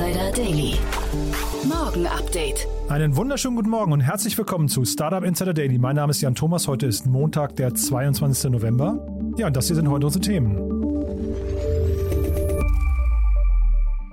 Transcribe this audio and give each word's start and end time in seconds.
Insider 0.00 0.32
Daily. 0.32 0.78
Morgen 1.68 2.06
Update. 2.06 2.66
Einen 2.88 3.16
wunderschönen 3.16 3.54
guten 3.54 3.68
Morgen 3.68 3.92
und 3.92 4.00
herzlich 4.00 4.38
willkommen 4.38 4.66
zu 4.70 4.86
Startup 4.86 5.22
Insider 5.22 5.52
Daily. 5.52 5.76
Mein 5.76 5.94
Name 5.94 6.12
ist 6.12 6.22
Jan 6.22 6.34
Thomas. 6.34 6.68
Heute 6.68 6.86
ist 6.86 7.04
Montag, 7.04 7.56
der 7.56 7.74
22. 7.74 8.50
November. 8.50 9.06
Ja, 9.36 9.48
und 9.48 9.56
das 9.56 9.66
hier 9.66 9.76
sind 9.76 9.90
heute 9.90 10.06
unsere 10.06 10.24
Themen. 10.24 10.56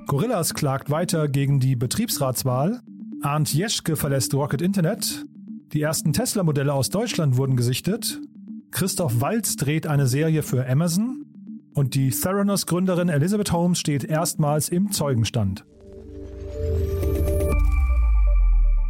Gorillas 0.08 0.56
klagt 0.56 0.90
weiter 0.90 1.30
gegen 1.30 1.62
die 1.62 1.78
Betriebsratswahl. 1.78 2.82
Arndt 3.22 3.54
Jeschke 3.54 3.96
verlässt 3.96 4.34
Rocket 4.34 4.62
Internet. 4.62 5.24
Die 5.72 5.82
ersten 5.82 6.12
Tesla-Modelle 6.12 6.74
aus 6.74 6.90
Deutschland 6.90 7.38
wurden 7.38 7.56
gesichtet. 7.56 8.20
Christoph 8.72 9.22
Walz 9.22 9.56
dreht 9.56 9.88
eine 9.88 10.08
Serie 10.08 10.44
für 10.44 10.68
Amazon. 10.68 11.27
Und 11.78 11.94
die 11.94 12.10
Theranos-Gründerin 12.10 13.08
Elizabeth 13.08 13.52
Holmes 13.52 13.78
steht 13.78 14.04
erstmals 14.04 14.70
im 14.70 14.92
Zeugenstand. 14.92 15.64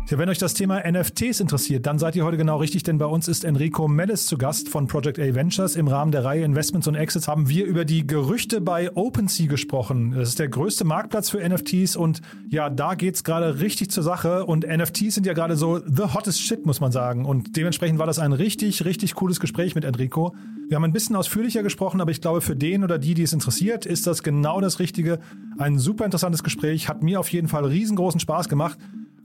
Ja, 0.09 0.17
wenn 0.17 0.29
euch 0.29 0.37
das 0.37 0.53
Thema 0.53 0.89
NFTs 0.89 1.41
interessiert, 1.41 1.85
dann 1.85 1.99
seid 1.99 2.15
ihr 2.15 2.23
heute 2.23 2.37
genau 2.37 2.55
richtig, 2.59 2.83
denn 2.83 2.97
bei 2.97 3.05
uns 3.05 3.27
ist 3.27 3.43
Enrico 3.43 3.89
Mellis 3.89 4.25
zu 4.25 4.37
Gast 4.37 4.69
von 4.69 4.87
Project 4.87 5.19
A 5.19 5.35
Ventures. 5.35 5.75
Im 5.75 5.89
Rahmen 5.89 6.13
der 6.13 6.23
Reihe 6.23 6.45
Investments 6.45 6.87
und 6.87 6.95
Exits 6.95 7.27
haben 7.27 7.49
wir 7.49 7.65
über 7.65 7.83
die 7.83 8.07
Gerüchte 8.07 8.61
bei 8.61 8.89
OpenSea 8.95 9.47
gesprochen. 9.47 10.11
Das 10.11 10.29
ist 10.29 10.39
der 10.39 10.47
größte 10.47 10.85
Marktplatz 10.85 11.29
für 11.29 11.45
NFTs 11.45 11.97
und 11.97 12.21
ja, 12.47 12.69
da 12.69 12.95
geht's 12.95 13.25
gerade 13.25 13.59
richtig 13.59 13.91
zur 13.91 14.01
Sache 14.01 14.45
und 14.45 14.65
NFTs 14.65 15.15
sind 15.15 15.25
ja 15.25 15.33
gerade 15.33 15.57
so 15.57 15.79
the 15.79 16.03
hottest 16.13 16.39
shit, 16.39 16.65
muss 16.65 16.79
man 16.79 16.93
sagen. 16.93 17.25
Und 17.25 17.57
dementsprechend 17.57 17.99
war 17.99 18.07
das 18.07 18.17
ein 18.17 18.31
richtig, 18.31 18.85
richtig 18.85 19.13
cooles 19.15 19.41
Gespräch 19.41 19.75
mit 19.75 19.83
Enrico. 19.83 20.33
Wir 20.69 20.77
haben 20.77 20.85
ein 20.85 20.93
bisschen 20.93 21.17
ausführlicher 21.17 21.63
gesprochen, 21.63 21.99
aber 21.99 22.11
ich 22.11 22.21
glaube, 22.21 22.39
für 22.39 22.55
den 22.55 22.85
oder 22.85 22.97
die, 22.97 23.13
die 23.13 23.23
es 23.23 23.33
interessiert, 23.33 23.85
ist 23.85 24.07
das 24.07 24.23
genau 24.23 24.61
das 24.61 24.79
Richtige. 24.79 25.19
Ein 25.57 25.79
super 25.79 26.05
interessantes 26.05 26.43
Gespräch, 26.43 26.87
hat 26.87 27.03
mir 27.03 27.19
auf 27.19 27.27
jeden 27.27 27.49
Fall 27.49 27.65
riesengroßen 27.65 28.21
Spaß 28.21 28.47
gemacht. 28.47 28.77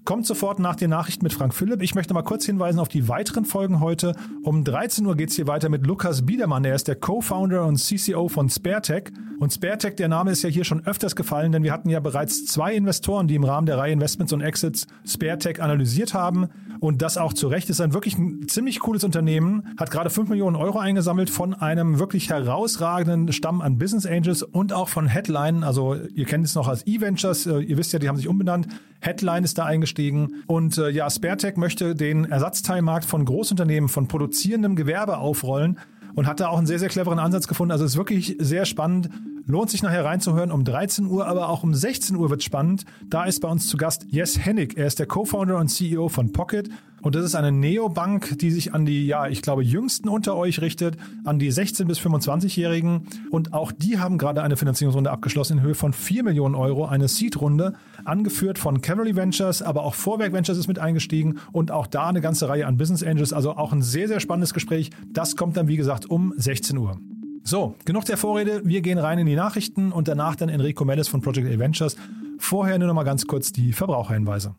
Kommt 0.04 0.26
sofort 0.26 0.58
nach 0.58 0.74
den 0.74 0.90
Nachrichten 0.90 1.22
mit 1.22 1.32
Frank 1.32 1.54
Philipp. 1.54 1.80
Ich 1.80 1.94
möchte 1.94 2.12
mal 2.12 2.22
kurz 2.22 2.44
hinweisen 2.44 2.80
auf 2.80 2.88
die 2.88 3.06
weiteren 3.06 3.44
Folgen 3.44 3.78
heute. 3.78 4.16
Um 4.42 4.64
13 4.64 5.06
Uhr 5.06 5.16
geht's 5.16 5.36
hier 5.36 5.46
weiter 5.46 5.68
mit 5.68 5.86
Lukas 5.86 6.26
Biedermann. 6.26 6.64
Er 6.64 6.74
ist 6.74 6.88
der 6.88 6.96
Co-Founder 6.96 7.64
und 7.64 7.76
CCO 7.76 8.26
von 8.26 8.50
SpareTech. 8.50 9.12
Und 9.38 9.52
SpareTech, 9.52 9.94
der 9.94 10.08
Name 10.08 10.32
ist 10.32 10.42
ja 10.42 10.48
hier 10.48 10.64
schon 10.64 10.84
öfters 10.84 11.14
gefallen, 11.14 11.52
denn 11.52 11.62
wir 11.62 11.72
hatten 11.72 11.88
ja 11.88 12.00
bereits 12.00 12.46
zwei 12.46 12.74
Investoren, 12.74 13.28
die 13.28 13.36
im 13.36 13.44
Rahmen 13.44 13.66
der 13.66 13.78
Reihe 13.78 13.92
Investments 13.92 14.32
und 14.32 14.40
Exits 14.40 14.88
SpareTech 15.06 15.62
analysiert 15.62 16.14
haben. 16.14 16.48
Und 16.82 17.00
das 17.00 17.16
auch 17.16 17.32
zu 17.32 17.46
Recht 17.46 17.70
ist 17.70 17.80
ein 17.80 17.94
wirklich 17.94 18.18
ein 18.18 18.48
ziemlich 18.48 18.80
cooles 18.80 19.04
Unternehmen. 19.04 19.68
Hat 19.78 19.92
gerade 19.92 20.10
5 20.10 20.28
Millionen 20.28 20.56
Euro 20.56 20.80
eingesammelt 20.80 21.30
von 21.30 21.54
einem 21.54 22.00
wirklich 22.00 22.28
herausragenden 22.28 23.32
Stamm 23.32 23.60
an 23.60 23.78
Business 23.78 24.04
Angels 24.04 24.42
und 24.42 24.72
auch 24.72 24.88
von 24.88 25.06
Headline. 25.06 25.62
Also 25.62 25.94
ihr 25.94 26.24
kennt 26.24 26.44
es 26.44 26.56
noch 26.56 26.66
als 26.66 26.84
E-Ventures. 26.84 27.46
Ihr 27.46 27.76
wisst 27.76 27.92
ja, 27.92 28.00
die 28.00 28.08
haben 28.08 28.16
sich 28.16 28.26
umbenannt. 28.26 28.66
Headline 28.98 29.44
ist 29.44 29.58
da 29.58 29.64
eingestiegen. 29.64 30.42
Und 30.48 30.76
äh, 30.76 30.90
ja, 30.90 31.08
SpareTech 31.08 31.56
möchte 31.56 31.94
den 31.94 32.24
Ersatzteilmarkt 32.24 33.04
von 33.04 33.24
Großunternehmen, 33.26 33.88
von 33.88 34.08
produzierendem 34.08 34.74
Gewerbe 34.74 35.18
aufrollen 35.18 35.78
und 36.14 36.26
hat 36.26 36.40
da 36.40 36.48
auch 36.48 36.58
einen 36.58 36.66
sehr, 36.66 36.80
sehr 36.80 36.88
cleveren 36.88 37.20
Ansatz 37.20 37.46
gefunden. 37.46 37.70
Also 37.70 37.84
es 37.84 37.92
ist 37.92 37.96
wirklich 37.96 38.36
sehr 38.40 38.64
spannend. 38.64 39.08
Lohnt 39.44 39.70
sich 39.70 39.82
nachher 39.82 40.04
reinzuhören 40.04 40.52
um 40.52 40.64
13 40.64 41.06
Uhr, 41.06 41.26
aber 41.26 41.48
auch 41.48 41.64
um 41.64 41.74
16 41.74 42.14
Uhr 42.16 42.30
wird 42.30 42.42
spannend. 42.44 42.84
Da 43.08 43.24
ist 43.24 43.40
bei 43.40 43.48
uns 43.48 43.66
zu 43.66 43.76
Gast 43.76 44.06
Jes 44.08 44.38
Hennig. 44.38 44.76
Er 44.76 44.86
ist 44.86 45.00
der 45.00 45.06
Co-Founder 45.06 45.58
und 45.58 45.68
CEO 45.68 46.08
von 46.08 46.32
Pocket. 46.32 46.68
Und 47.02 47.16
das 47.16 47.24
ist 47.24 47.34
eine 47.34 47.50
Neobank, 47.50 48.38
die 48.38 48.52
sich 48.52 48.74
an 48.74 48.86
die, 48.86 49.06
ja, 49.08 49.26
ich 49.26 49.42
glaube, 49.42 49.64
jüngsten 49.64 50.08
unter 50.08 50.36
euch 50.36 50.60
richtet, 50.60 50.96
an 51.24 51.40
die 51.40 51.52
16- 51.52 51.86
bis 51.86 51.98
25-Jährigen. 51.98 53.08
Und 53.30 53.52
auch 53.52 53.72
die 53.72 53.98
haben 53.98 54.18
gerade 54.18 54.42
eine 54.42 54.56
Finanzierungsrunde 54.56 55.10
abgeschlossen 55.10 55.58
in 55.58 55.64
Höhe 55.64 55.74
von 55.74 55.92
4 55.92 56.22
Millionen 56.22 56.54
Euro, 56.54 56.86
eine 56.86 57.08
Seed-Runde, 57.08 57.74
angeführt 58.04 58.58
von 58.58 58.80
Cavalry 58.80 59.16
Ventures, 59.16 59.62
aber 59.62 59.82
auch 59.82 59.94
Vorwerk 59.94 60.32
Ventures 60.32 60.58
ist 60.58 60.68
mit 60.68 60.78
eingestiegen 60.78 61.40
und 61.50 61.72
auch 61.72 61.88
da 61.88 62.06
eine 62.06 62.20
ganze 62.20 62.48
Reihe 62.48 62.68
an 62.68 62.76
Business 62.76 63.02
Angels. 63.02 63.32
Also 63.32 63.56
auch 63.56 63.72
ein 63.72 63.82
sehr, 63.82 64.06
sehr 64.06 64.20
spannendes 64.20 64.54
Gespräch. 64.54 64.90
Das 65.12 65.34
kommt 65.34 65.56
dann, 65.56 65.66
wie 65.66 65.76
gesagt, 65.76 66.06
um 66.06 66.32
16 66.36 66.78
Uhr. 66.78 67.00
So, 67.44 67.74
genug 67.84 68.04
der 68.04 68.16
Vorrede. 68.16 68.62
Wir 68.64 68.82
gehen 68.82 68.98
rein 68.98 69.18
in 69.18 69.26
die 69.26 69.34
Nachrichten 69.34 69.92
und 69.92 70.08
danach 70.08 70.36
dann 70.36 70.48
Enrico 70.48 70.84
Mellis 70.84 71.08
von 71.08 71.20
Project 71.20 71.48
Adventures. 71.48 71.96
Vorher 72.38 72.78
nur 72.78 72.88
noch 72.88 72.94
mal 72.94 73.02
ganz 73.02 73.26
kurz 73.26 73.52
die 73.52 73.72
Verbraucherhinweise. 73.72 74.54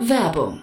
Werbung. 0.00 0.62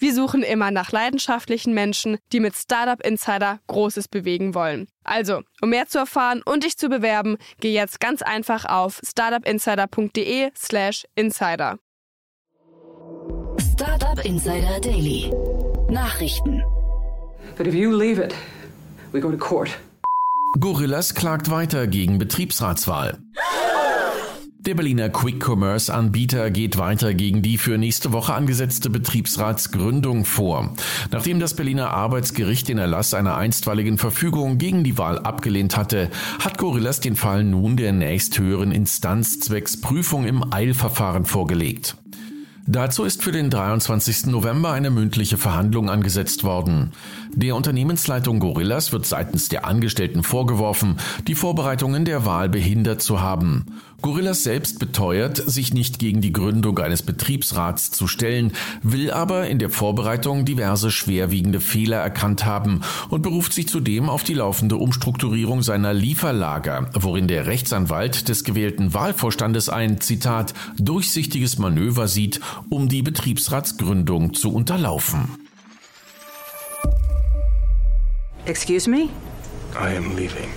Wir 0.00 0.14
suchen 0.14 0.42
immer 0.42 0.70
nach 0.70 0.92
leidenschaftlichen 0.92 1.74
Menschen, 1.74 2.16
die 2.32 2.40
mit 2.40 2.56
Startup 2.56 2.98
Insider 3.04 3.60
Großes 3.66 4.08
bewegen 4.08 4.54
wollen. 4.54 4.88
Also, 5.04 5.42
um 5.60 5.68
mehr 5.68 5.88
zu 5.88 5.98
erfahren 5.98 6.40
und 6.42 6.64
dich 6.64 6.78
zu 6.78 6.88
bewerben, 6.88 7.36
geh 7.60 7.74
jetzt 7.74 8.00
ganz 8.00 8.22
einfach 8.22 8.64
auf 8.64 8.98
startupinsider.de/slash 9.06 11.04
insider. 11.16 11.76
Startup 13.58 14.24
Insider 14.24 14.80
Daily. 14.80 15.30
Nachrichten. 15.90 16.62
But 17.58 17.66
if 17.66 17.74
you 17.74 17.94
leave 17.94 18.18
it, 18.18 18.34
we 19.12 19.20
go 19.20 19.30
to 19.30 19.36
court. 19.36 19.78
Gorillas 20.58 21.14
klagt 21.14 21.50
weiter 21.50 21.86
gegen 21.86 22.16
Betriebsratswahl. 22.16 23.18
Der 24.66 24.74
Berliner 24.74 25.08
Quick-Commerce-Anbieter 25.08 26.50
geht 26.50 26.76
weiter 26.76 27.14
gegen 27.14 27.40
die 27.40 27.56
für 27.56 27.78
nächste 27.78 28.12
Woche 28.12 28.34
angesetzte 28.34 28.90
Betriebsratsgründung 28.90 30.26
vor. 30.26 30.74
Nachdem 31.10 31.40
das 31.40 31.54
Berliner 31.54 31.92
Arbeitsgericht 31.92 32.68
den 32.68 32.76
Erlass 32.76 33.14
einer 33.14 33.38
einstweiligen 33.38 33.96
Verfügung 33.96 34.58
gegen 34.58 34.84
die 34.84 34.98
Wahl 34.98 35.18
abgelehnt 35.18 35.78
hatte, 35.78 36.10
hat 36.40 36.58
Gorillas 36.58 37.00
den 37.00 37.16
Fall 37.16 37.42
nun 37.42 37.78
der 37.78 37.92
nächsthöheren 37.92 38.70
Instanz 38.70 39.40
zwecks 39.40 39.80
Prüfung 39.80 40.26
im 40.26 40.52
Eilverfahren 40.52 41.24
vorgelegt. 41.24 41.96
Dazu 42.66 43.02
ist 43.02 43.24
für 43.24 43.32
den 43.32 43.50
23. 43.50 44.26
November 44.26 44.70
eine 44.70 44.90
mündliche 44.90 45.38
Verhandlung 45.38 45.90
angesetzt 45.90 46.44
worden. 46.44 46.92
Der 47.32 47.56
Unternehmensleitung 47.56 48.38
Gorillas 48.38 48.92
wird 48.92 49.06
seitens 49.06 49.48
der 49.48 49.64
Angestellten 49.64 50.22
vorgeworfen, 50.22 50.98
die 51.26 51.34
Vorbereitungen 51.34 52.04
der 52.04 52.26
Wahl 52.26 52.48
behindert 52.48 53.02
zu 53.02 53.20
haben. 53.20 53.66
Gorillas 54.02 54.42
selbst 54.42 54.78
beteuert, 54.78 55.36
sich 55.36 55.74
nicht 55.74 55.98
gegen 55.98 56.20
die 56.20 56.32
Gründung 56.32 56.78
eines 56.78 57.02
Betriebsrats 57.02 57.90
zu 57.90 58.06
stellen, 58.06 58.52
will 58.82 59.10
aber 59.10 59.48
in 59.48 59.58
der 59.58 59.70
Vorbereitung 59.70 60.44
diverse 60.44 60.90
schwerwiegende 60.90 61.60
Fehler 61.60 61.98
erkannt 61.98 62.44
haben 62.44 62.80
und 63.08 63.22
beruft 63.22 63.52
sich 63.52 63.68
zudem 63.68 64.08
auf 64.08 64.24
die 64.24 64.34
laufende 64.34 64.76
Umstrukturierung 64.76 65.62
seiner 65.62 65.92
Lieferlager, 65.92 66.90
worin 66.94 67.28
der 67.28 67.46
Rechtsanwalt 67.46 68.28
des 68.28 68.44
gewählten 68.44 68.94
Wahlvorstandes 68.94 69.68
ein, 69.68 70.00
Zitat, 70.00 70.54
durchsichtiges 70.78 71.58
Manöver 71.58 72.08
sieht, 72.08 72.40
um 72.68 72.88
die 72.88 73.02
Betriebsratsgründung 73.02 74.34
zu 74.34 74.52
unterlaufen. 74.52 75.28
Excuse 78.46 78.88
me? 78.88 79.08
I 79.74 79.96
am 79.96 80.16
leaving. 80.16 80.48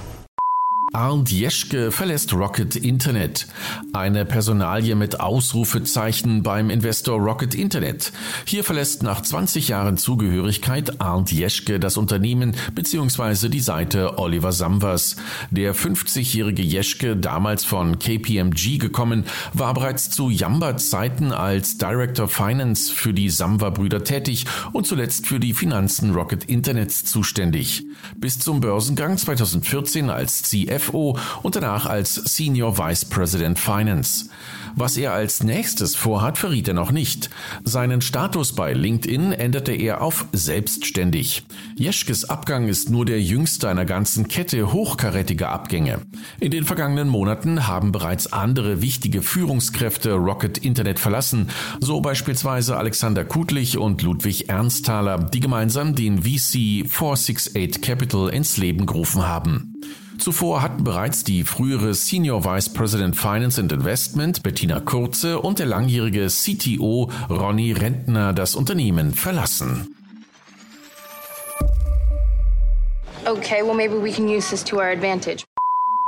Arndt 0.95 1.31
Jeschke 1.31 1.91
verlässt 1.91 2.33
Rocket 2.33 2.75
Internet. 2.75 3.47
Eine 3.93 4.25
Personalie 4.25 4.93
mit 4.93 5.19
Ausrufezeichen 5.19 6.43
beim 6.43 6.69
Investor 6.69 7.19
Rocket 7.19 7.55
Internet. 7.55 8.13
Hier 8.45 8.63
verlässt 8.63 9.01
nach 9.01 9.21
20 9.21 9.69
Jahren 9.69 9.97
Zugehörigkeit 9.97 11.01
Arndt 11.01 11.31
Jeschke 11.31 11.79
das 11.79 11.97
Unternehmen 11.97 12.53
bzw. 12.75 13.49
die 13.49 13.59
Seite 13.59 14.19
Oliver 14.19 14.51
Samvers. 14.51 15.15
Der 15.49 15.73
50-jährige 15.73 16.61
Jeschke, 16.61 17.17
damals 17.17 17.65
von 17.65 17.97
KPMG 17.97 18.77
gekommen, 18.77 19.23
war 19.51 19.73
bereits 19.73 20.11
zu 20.11 20.29
Jamberts 20.29 20.91
Zeiten 20.91 21.31
als 21.31 21.79
Director 21.79 22.27
Finance 22.27 22.93
für 22.93 23.13
die 23.13 23.31
Samwer-Brüder 23.31 24.03
tätig 24.03 24.45
und 24.73 24.85
zuletzt 24.85 25.25
für 25.25 25.39
die 25.39 25.55
Finanzen 25.55 26.11
Rocket 26.11 26.43
Internets 26.43 27.03
zuständig. 27.03 27.83
Bis 28.15 28.37
zum 28.37 28.59
Börsengang 28.59 29.17
2014 29.17 30.11
als 30.11 30.43
CF 30.43 30.82
CFO 30.83 31.17
und 31.41 31.55
danach 31.55 31.85
als 31.85 32.15
Senior 32.15 32.77
Vice 32.77 33.05
President 33.05 33.59
Finance. 33.59 34.29
Was 34.75 34.97
er 34.97 35.13
als 35.13 35.43
nächstes 35.43 35.95
vorhat, 35.95 36.37
verriet 36.39 36.67
er 36.67 36.73
noch 36.73 36.91
nicht. 36.91 37.29
Seinen 37.63 38.01
Status 38.01 38.53
bei 38.53 38.73
LinkedIn 38.73 39.31
änderte 39.31 39.71
er 39.71 40.01
auf 40.01 40.25
selbstständig. 40.31 41.43
Jeschkes 41.75 42.27
Abgang 42.27 42.67
ist 42.67 42.89
nur 42.89 43.05
der 43.05 43.21
jüngste 43.21 43.69
einer 43.69 43.85
ganzen 43.85 44.27
Kette 44.27 44.73
hochkarätiger 44.73 45.49
Abgänge. 45.49 45.99
In 46.39 46.49
den 46.49 46.65
vergangenen 46.65 47.07
Monaten 47.07 47.67
haben 47.67 47.91
bereits 47.91 48.33
andere 48.33 48.81
wichtige 48.81 49.21
Führungskräfte 49.21 50.13
Rocket 50.13 50.57
Internet 50.57 50.99
verlassen, 50.99 51.49
so 51.79 52.01
beispielsweise 52.01 52.75
Alexander 52.75 53.25
Kutlich 53.25 53.77
und 53.77 54.01
Ludwig 54.01 54.49
Ernsthaler, 54.49 55.19
die 55.19 55.39
gemeinsam 55.39 55.93
den 55.93 56.23
VC 56.23 56.89
468 56.89 57.81
Capital 57.81 58.29
ins 58.29 58.57
Leben 58.57 58.87
gerufen 58.87 59.27
haben. 59.27 59.72
Zuvor 60.17 60.61
hatten 60.61 60.83
bereits 60.83 61.23
die 61.23 61.43
frühere 61.43 61.93
Senior 61.93 62.45
Vice 62.45 62.71
President 62.71 63.15
Finance 63.15 63.59
and 63.59 63.71
Investment 63.71 64.43
Bettina 64.43 64.79
Kurze 64.79 65.39
und 65.39 65.59
der 65.59 65.65
langjährige 65.65 66.27
CTO 66.27 67.09
Ronny 67.29 67.73
Rentner 67.73 68.33
das 68.33 68.55
Unternehmen 68.55 69.13
verlassen. 69.13 69.95
Okay, 73.25 73.63
well 73.63 73.73
maybe 73.73 73.95
we 73.95 74.11
can 74.11 74.27
use 74.27 74.49
this 74.49 74.63
to 74.63 74.77
our 74.77 74.91
advantage. 74.91 75.45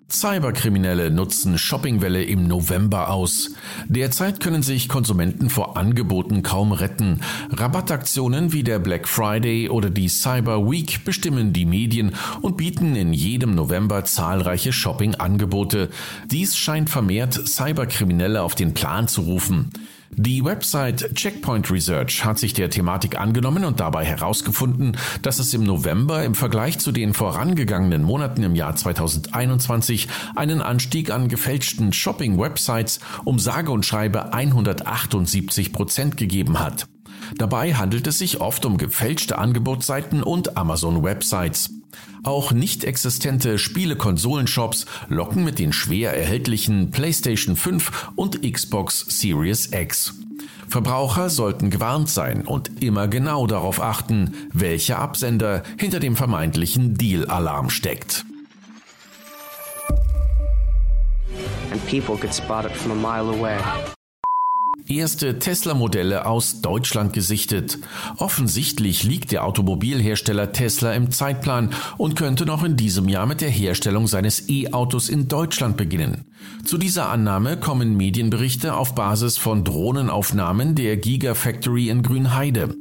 Cyberkriminelle 0.08 1.10
nutzen 1.10 1.58
Shoppingwelle 1.58 2.24
im 2.24 2.48
November 2.48 3.10
aus. 3.10 3.52
Derzeit 3.88 4.40
können 4.40 4.62
sich 4.62 4.88
Konsumenten 4.88 5.50
vor 5.50 5.78
Angeboten 5.78 6.44
kaum 6.44 6.72
retten. 6.72 7.22
Rabattaktionen 7.52 8.54
wie 8.54 8.64
der 8.64 8.78
Black 8.78 9.08
Friday 9.08 9.68
oder 9.70 9.90
die 9.90 10.08
Cyber 10.08 10.70
Week 10.70 11.04
bestimmen 11.06 11.54
die 11.54 11.66
Medien 11.66 12.14
und 12.42 12.56
bieten 12.56 12.96
in 12.96 13.14
jedem 13.14 13.56
November 13.56 14.06
zahlreiche 14.06 14.72
Shoppingangebote. 14.72 15.90
Dies 16.30 16.56
scheint 16.56 16.92
vermehrt 16.92 17.34
Cyberkriminelle 17.48 18.44
auf 18.44 18.54
den 18.54 18.76
Plan 18.76 19.08
zu 19.08 19.22
rufen. 19.22 19.72
Die 20.18 20.46
Website 20.46 21.14
Checkpoint 21.14 21.70
Research 21.70 22.24
hat 22.24 22.40
sich 22.40 22.54
der 22.54 22.70
Thematik 22.70 23.20
angenommen 23.20 23.66
und 23.66 23.82
dabei 23.82 24.06
herausgefunden, 24.06 24.96
dass 25.22 25.40
es 25.40 25.54
im 25.54 25.64
November 25.64 26.24
im 26.24 26.36
Vergleich 26.36 26.80
zu 26.80 26.94
den 26.94 27.14
vorangegangenen 27.14 28.02
Monaten 28.02 28.42
im 28.44 28.56
Jahr 28.56 28.78
2021 28.78 30.08
einen 30.36 30.62
Anstieg 30.62 31.12
an 31.12 31.28
gefälschten 31.28 31.92
Shopping-Websites 31.92 33.02
um 33.26 33.40
sage 33.40 33.72
und 33.72 33.86
schreibe 33.86 34.32
178 34.32 35.74
Prozent 35.74 36.16
gegeben 36.16 36.62
hat. 36.62 36.88
Dabei 37.38 37.74
handelt 37.74 38.08
es 38.08 38.18
sich 38.20 38.40
oft 38.40 38.66
um 38.66 38.78
gefälschte 38.78 39.38
Angebotsseiten 39.38 40.24
und 40.24 40.56
Amazon-Websites. 40.56 41.72
Auch 42.26 42.52
nicht 42.52 42.84
existente 42.84 43.60
Spiele-Konsolenshops 43.60 44.88
locken 45.10 45.44
mit 45.44 45.60
den 45.60 45.72
schwer 45.72 46.18
erhältlichen 46.18 46.90
PlayStation 46.90 47.56
5 47.56 48.10
und 48.16 48.42
Xbox 48.42 49.06
Series 49.08 49.72
X. 49.72 50.16
Verbraucher 50.68 51.30
sollten 51.30 51.70
gewarnt 51.70 52.10
sein 52.10 52.42
und 52.42 52.82
immer 52.82 53.08
genau 53.08 53.46
darauf 53.46 53.80
achten, 53.80 54.34
welcher 54.52 54.98
Absender 54.98 55.62
hinter 55.78 56.00
dem 56.00 56.16
vermeintlichen 56.16 56.96
Deal-Alarm 56.96 57.70
steckt. 57.70 58.26
And 61.72 61.86
people 61.86 62.18
could 62.18 62.34
spot 62.34 62.66
it 62.66 62.72
from 62.72 62.92
a 62.92 62.96
mile 62.96 63.30
away 63.30 63.60
erste 64.88 65.40
Tesla-Modelle 65.40 66.26
aus 66.26 66.62
Deutschland 66.62 67.14
gesichtet. 67.14 67.80
Offensichtlich 68.18 69.04
liegt 69.04 69.32
der 69.32 69.46
Automobilhersteller 69.46 70.52
Tesla 70.52 70.94
im 70.94 71.12
Zeitplan 71.12 71.72
und 71.98 72.16
könnte 72.16 72.46
noch 72.46 72.64
in 72.64 72.78
diesem 72.78 73.10
Jahr 73.10 73.26
mit 73.26 73.42
der 73.42 73.50
Herstellung 73.50 74.08
seines 74.08 74.50
E-Autos 74.50 75.10
in 75.10 75.28
Deutschland 75.28 75.78
beginnen. 75.78 76.26
Zu 76.64 76.78
dieser 76.78 77.10
Annahme 77.10 77.58
kommen 77.58 77.96
Medienberichte 77.96 78.76
auf 78.76 78.96
Basis 78.96 79.38
von 79.38 79.64
Drohnenaufnahmen 79.64 80.76
der 80.76 80.98
Gigafactory 80.98 81.90
in 81.90 82.02
Grünheide. 82.02 82.76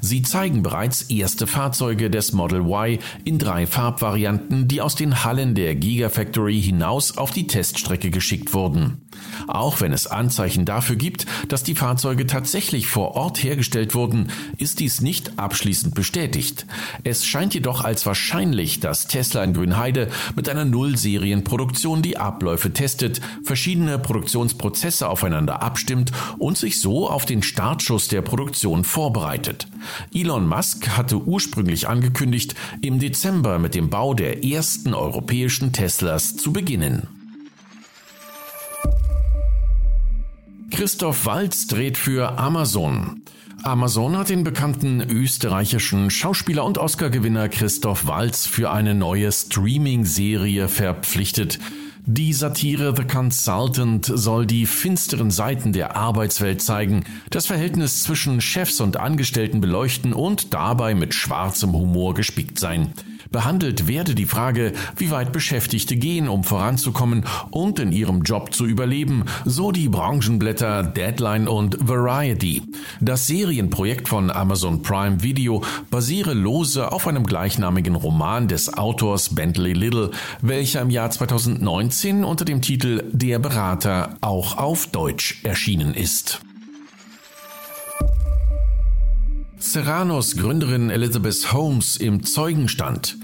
Sie 0.00 0.22
zeigen 0.22 0.62
bereits 0.62 1.02
erste 1.02 1.46
Fahrzeuge 1.46 2.10
des 2.10 2.32
Model 2.32 2.60
Y 2.60 2.98
in 3.24 3.38
drei 3.38 3.66
Farbvarianten, 3.66 4.68
die 4.68 4.80
aus 4.80 4.94
den 4.94 5.24
Hallen 5.24 5.54
der 5.54 5.74
Gigafactory 5.74 6.60
hinaus 6.60 7.16
auf 7.16 7.30
die 7.30 7.46
Teststrecke 7.46 8.10
geschickt 8.10 8.52
wurden. 8.52 9.02
Auch 9.46 9.80
wenn 9.80 9.92
es 9.92 10.06
Anzeichen 10.06 10.64
dafür 10.64 10.96
gibt, 10.96 11.26
dass 11.52 11.62
die 11.62 11.74
Fahrzeuge 11.74 12.26
tatsächlich 12.26 12.86
vor 12.86 13.16
Ort 13.16 13.42
hergestellt 13.42 13.94
wurden, 13.94 14.30
ist 14.58 14.80
dies 14.80 15.00
nicht 15.00 15.38
abschließend 15.38 15.94
bestätigt. 15.94 16.66
Es 17.04 17.26
scheint 17.26 17.54
jedoch 17.54 17.84
als 17.84 18.06
wahrscheinlich, 18.06 18.80
dass 18.80 19.06
Tesla 19.06 19.44
in 19.44 19.54
Grünheide 19.54 20.08
mit 20.36 20.48
einer 20.48 20.64
Nullserienproduktion 20.64 22.02
die 22.02 22.16
Abläufe 22.16 22.72
testet, 22.72 23.20
verschiedene 23.42 23.98
Produktionsprozesse 23.98 25.08
aufeinander 25.08 25.62
abstimmt 25.62 26.12
und 26.38 26.56
sich 26.56 26.80
so 26.80 27.08
auf 27.08 27.26
den 27.26 27.42
Startschuss 27.42 28.08
der 28.08 28.22
Produktion 28.22 28.84
vorbereitet. 28.84 29.66
Elon 30.14 30.46
Musk 30.46 30.88
hatte 30.96 31.20
ursprünglich 31.20 31.88
angekündigt, 31.88 32.54
im 32.80 32.98
Dezember 32.98 33.58
mit 33.58 33.74
dem 33.74 33.90
Bau 33.90 34.14
der 34.14 34.44
ersten 34.44 34.94
europäischen 34.94 35.72
Teslas 35.72 36.36
zu 36.36 36.52
beginnen. 36.52 37.19
Christoph 40.70 41.26
Walz 41.26 41.66
dreht 41.66 41.98
für 41.98 42.38
Amazon. 42.38 43.22
Amazon 43.62 44.16
hat 44.16 44.30
den 44.30 44.44
bekannten 44.44 45.00
österreichischen 45.02 46.10
Schauspieler 46.10 46.64
und 46.64 46.78
Oscar-Gewinner 46.78 47.48
Christoph 47.48 48.06
Walz 48.06 48.46
für 48.46 48.70
eine 48.70 48.94
neue 48.94 49.30
Streaming-Serie 49.30 50.68
verpflichtet. 50.68 51.58
Die 52.06 52.32
Satire 52.32 52.94
The 52.96 53.04
Consultant 53.04 54.10
soll 54.12 54.46
die 54.46 54.64
finsteren 54.64 55.30
Seiten 55.30 55.72
der 55.72 55.96
Arbeitswelt 55.96 56.62
zeigen, 56.62 57.04
das 57.30 57.46
Verhältnis 57.46 58.02
zwischen 58.02 58.40
Chefs 58.40 58.80
und 58.80 58.96
Angestellten 58.96 59.60
beleuchten 59.60 60.12
und 60.12 60.54
dabei 60.54 60.94
mit 60.94 61.14
schwarzem 61.14 61.72
Humor 61.72 62.14
gespickt 62.14 62.58
sein. 62.58 62.94
Behandelt 63.30 63.86
werde 63.86 64.14
die 64.16 64.26
Frage, 64.26 64.72
wie 64.96 65.10
weit 65.10 65.32
Beschäftigte 65.32 65.96
gehen, 65.96 66.28
um 66.28 66.42
voranzukommen 66.42 67.24
und 67.50 67.78
in 67.78 67.92
ihrem 67.92 68.22
Job 68.22 68.52
zu 68.52 68.66
überleben, 68.66 69.24
so 69.44 69.70
die 69.70 69.88
Branchenblätter 69.88 70.82
Deadline 70.82 71.46
und 71.46 71.76
Variety. 71.80 72.62
Das 73.00 73.28
Serienprojekt 73.28 74.08
von 74.08 74.30
Amazon 74.30 74.82
Prime 74.82 75.22
Video 75.22 75.62
basiere 75.90 76.34
lose 76.34 76.90
auf 76.90 77.06
einem 77.06 77.24
gleichnamigen 77.24 77.94
Roman 77.94 78.48
des 78.48 78.74
Autors 78.74 79.34
Bentley 79.34 79.74
Little, 79.74 80.10
welcher 80.42 80.80
im 80.80 80.90
Jahr 80.90 81.10
2019 81.10 82.24
unter 82.24 82.44
dem 82.44 82.62
Titel 82.62 83.04
Der 83.12 83.38
Berater 83.38 84.16
auch 84.20 84.58
auf 84.58 84.88
Deutsch 84.88 85.40
erschienen 85.44 85.94
ist. 85.94 86.40
Serranos 89.62 90.36
Gründerin 90.36 90.88
Elizabeth 90.88 91.52
Holmes 91.52 91.98
im 91.98 92.24
Zeugenstand. 92.24 93.18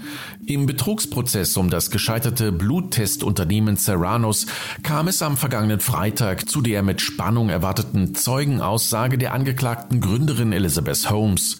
Im 0.45 0.67
Betrugsprozess 0.67 1.57
um 1.57 1.71
das 1.71 1.89
gescheiterte 1.89 2.51
Bluttestunternehmen 2.51 3.75
Serranos 3.75 4.45
kam 4.83 5.07
es 5.07 5.23
am 5.23 5.35
vergangenen 5.35 5.79
Freitag 5.79 6.47
zu 6.47 6.61
der 6.61 6.83
mit 6.83 7.01
Spannung 7.01 7.49
erwarteten 7.49 8.13
Zeugenaussage 8.13 9.17
der 9.17 9.33
angeklagten 9.33 9.99
Gründerin 9.99 10.53
Elizabeth 10.53 11.09
Holmes. 11.09 11.59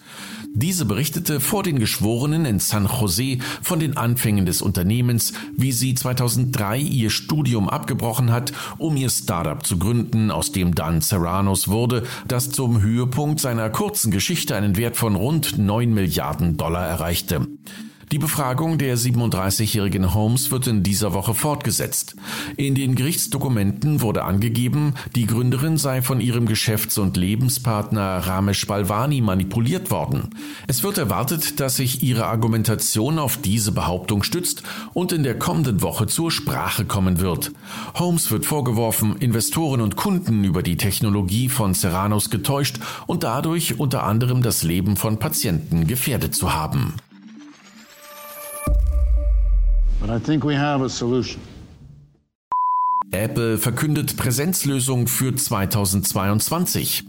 Diese 0.54 0.84
berichtete 0.84 1.40
vor 1.40 1.62
den 1.62 1.78
Geschworenen 1.78 2.44
in 2.44 2.58
San 2.58 2.86
Jose 2.86 3.38
von 3.62 3.78
den 3.78 3.96
Anfängen 3.96 4.46
des 4.46 4.62
Unternehmens, 4.62 5.32
wie 5.56 5.72
sie 5.72 5.94
2003 5.94 6.78
ihr 6.78 7.10
Studium 7.10 7.68
abgebrochen 7.68 8.32
hat, 8.32 8.52
um 8.78 8.96
ihr 8.96 9.10
Startup 9.10 9.64
zu 9.64 9.78
gründen, 9.78 10.30
aus 10.30 10.52
dem 10.52 10.74
dann 10.74 11.00
Serranos 11.00 11.68
wurde, 11.68 12.04
das 12.26 12.50
zum 12.50 12.82
Höhepunkt 12.82 13.40
seiner 13.40 13.70
kurzen 13.70 14.10
Geschichte 14.10 14.56
einen 14.56 14.76
Wert 14.76 14.96
von 14.96 15.14
rund 15.14 15.58
9 15.58 15.92
Milliarden 15.92 16.56
Dollar 16.56 16.86
erreichte. 16.86 17.46
Die 18.10 18.18
Befragung 18.18 18.78
der 18.78 18.96
37-jährigen 18.96 20.14
Holmes 20.14 20.50
wird 20.50 20.66
in 20.66 20.82
dieser 20.82 21.12
Woche 21.12 21.34
fortgesetzt. 21.34 22.16
In 22.56 22.74
den 22.74 22.94
Gerichtsdokumenten 22.94 24.00
wurde 24.00 24.24
angegeben, 24.24 24.94
die 25.14 25.26
Gründerin 25.26 25.76
sei 25.76 26.00
von 26.00 26.22
ihrem 26.22 26.46
Geschäfts- 26.46 26.96
und 26.96 27.18
Lebenspartner 27.18 28.26
Ramesh 28.26 28.66
Balvani 28.66 29.20
manipuliert 29.20 29.90
worden. 29.90 30.30
Es 30.66 30.82
wird 30.82 30.96
erwartet, 30.96 31.60
dass 31.60 31.76
sich 31.76 32.02
ihre 32.02 32.26
Argumentation 32.26 33.18
auf 33.18 33.36
diese 33.36 33.72
Behauptung 33.72 34.22
stützt 34.22 34.62
und 34.94 35.12
in 35.12 35.22
der 35.22 35.38
kommenden 35.38 35.82
Woche 35.82 36.06
zur 36.06 36.30
Sprache 36.30 36.86
kommen 36.86 37.20
wird. 37.20 37.52
Holmes 37.94 38.30
wird 38.30 38.46
vorgeworfen, 38.46 39.16
Investoren 39.16 39.82
und 39.82 39.96
Kunden 39.96 40.44
über 40.44 40.62
die 40.62 40.78
Technologie 40.78 41.50
von 41.50 41.74
Serranos 41.74 42.30
getäuscht 42.30 42.78
und 43.06 43.22
dadurch 43.22 43.78
unter 43.78 44.04
anderem 44.04 44.40
das 44.40 44.62
Leben 44.62 44.96
von 44.96 45.18
Patienten 45.18 45.86
gefährdet 45.86 46.34
zu 46.34 46.54
haben. 46.54 46.94
But 50.00 50.10
I 50.10 50.18
think 50.18 50.44
we 50.44 50.56
have 50.56 50.84
a 50.84 50.88
solution. 50.88 51.40
Apple 53.10 53.58
verkündet 53.58 54.16
Präsenzlösung 54.16 55.06
für 55.06 55.34
2022. 55.34 57.04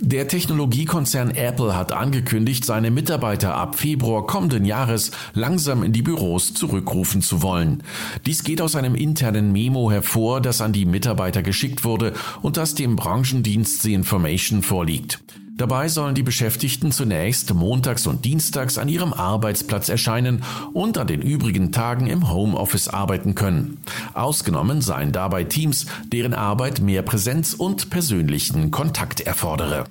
Der 0.00 0.28
Technologiekonzern 0.28 1.30
Apple 1.30 1.74
hat 1.74 1.92
angekündigt, 1.92 2.66
seine 2.66 2.90
Mitarbeiter 2.90 3.54
ab 3.54 3.76
Februar 3.76 4.26
kommenden 4.26 4.66
Jahres 4.66 5.10
langsam 5.32 5.82
in 5.82 5.94
die 5.94 6.02
Büros 6.02 6.52
zurückrufen 6.52 7.22
zu 7.22 7.40
wollen. 7.40 7.82
Dies 8.26 8.44
geht 8.44 8.60
aus 8.60 8.76
einem 8.76 8.94
internen 8.94 9.52
Memo 9.52 9.90
hervor, 9.90 10.42
das 10.42 10.60
an 10.60 10.74
die 10.74 10.84
Mitarbeiter 10.84 11.42
geschickt 11.42 11.84
wurde 11.84 12.12
und 12.42 12.58
das 12.58 12.74
dem 12.74 12.96
Branchendienst 12.96 13.80
The 13.80 13.94
Information 13.94 14.62
vorliegt. 14.62 15.22
Dabei 15.56 15.88
sollen 15.88 16.14
die 16.14 16.22
Beschäftigten 16.22 16.92
zunächst 16.92 17.54
montags 17.54 18.06
und 18.06 18.26
dienstags 18.26 18.76
an 18.76 18.90
ihrem 18.90 19.14
Arbeitsplatz 19.14 19.88
erscheinen 19.88 20.42
und 20.74 20.98
an 20.98 21.06
den 21.06 21.22
übrigen 21.22 21.72
Tagen 21.72 22.08
im 22.08 22.30
Homeoffice 22.30 22.88
arbeiten 22.88 23.34
können. 23.34 23.78
Ausgenommen 24.12 24.82
seien 24.82 25.12
dabei 25.12 25.44
Teams, 25.44 25.86
deren 26.12 26.34
Arbeit 26.34 26.80
mehr 26.80 27.00
Präsenz 27.00 27.54
und 27.54 27.88
persönlichen 27.88 28.70
Kontakt 28.70 29.20
erfordere. 29.20 29.86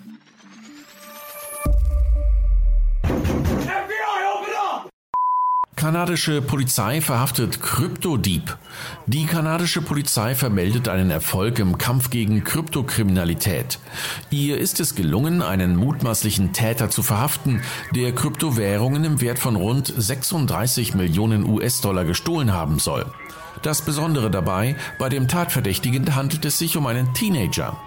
Kanadische 5.85 6.41
Polizei 6.41 6.99
verhaftet 6.99 7.61
Kryptodieb. 7.61 8.57
Die 9.05 9.27
kanadische 9.27 9.83
Polizei 9.83 10.33
vermeldet 10.33 10.87
einen 10.87 11.11
Erfolg 11.11 11.59
im 11.59 11.77
Kampf 11.77 12.09
gegen 12.09 12.43
Kryptokriminalität. 12.43 13.77
Ihr 14.31 14.57
ist 14.57 14.79
es 14.79 14.95
gelungen, 14.95 15.43
einen 15.43 15.75
mutmaßlichen 15.75 16.53
Täter 16.53 16.89
zu 16.89 17.03
verhaften, 17.03 17.61
der 17.93 18.13
Kryptowährungen 18.13 19.03
im 19.03 19.21
Wert 19.21 19.37
von 19.37 19.55
rund 19.55 19.93
36 19.95 20.95
Millionen 20.95 21.47
US-Dollar 21.47 22.03
gestohlen 22.03 22.51
haben 22.51 22.79
soll. 22.79 23.05
Das 23.61 23.83
Besondere 23.83 24.31
dabei, 24.31 24.75
bei 24.97 25.09
dem 25.09 25.27
Tatverdächtigen 25.27 26.15
handelt 26.15 26.45
es 26.45 26.57
sich 26.57 26.77
um 26.77 26.87
einen 26.87 27.13
Teenager. 27.13 27.77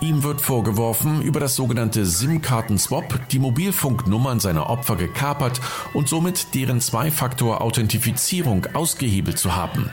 Ihm 0.00 0.22
wird 0.22 0.40
vorgeworfen, 0.40 1.22
über 1.22 1.40
das 1.40 1.56
sogenannte 1.56 2.06
SIM-Karten-Swap 2.06 3.28
die 3.30 3.38
Mobilfunknummern 3.38 4.40
seiner 4.40 4.70
Opfer 4.70 4.96
gekapert 4.96 5.60
und 5.92 6.08
somit 6.08 6.54
deren 6.54 6.80
Zwei-Faktor-Authentifizierung 6.80 8.66
ausgehebelt 8.74 9.38
zu 9.38 9.56
haben. 9.56 9.90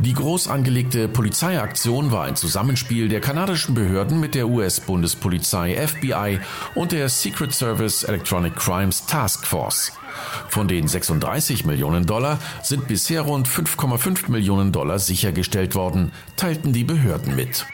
Die 0.00 0.14
groß 0.14 0.48
angelegte 0.48 1.06
Polizeiaktion 1.06 2.10
war 2.10 2.24
ein 2.24 2.34
Zusammenspiel 2.34 3.08
der 3.08 3.20
kanadischen 3.20 3.74
Behörden 3.74 4.18
mit 4.18 4.34
der 4.34 4.48
US-Bundespolizei 4.48 5.76
FBI 5.76 6.40
und 6.74 6.92
der 6.92 7.08
Secret 7.08 7.52
Service 7.52 8.02
Electronic 8.02 8.56
Crimes 8.56 9.06
Task 9.06 9.46
Force. 9.46 9.92
Von 10.48 10.66
den 10.66 10.88
36 10.88 11.64
Millionen 11.66 12.06
Dollar 12.06 12.38
sind 12.62 12.88
bisher 12.88 13.22
rund 13.22 13.46
5,5 13.46 14.30
Millionen 14.30 14.72
Dollar 14.72 14.98
sichergestellt 14.98 15.74
worden, 15.74 16.10
teilten 16.36 16.72
die 16.72 16.84
Behörden 16.84 17.36
mit. 17.36 17.66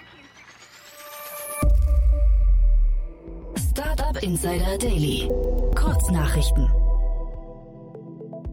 Insider 4.22 4.76
Daily. 4.78 5.28
Kurznachrichten. 5.76 6.68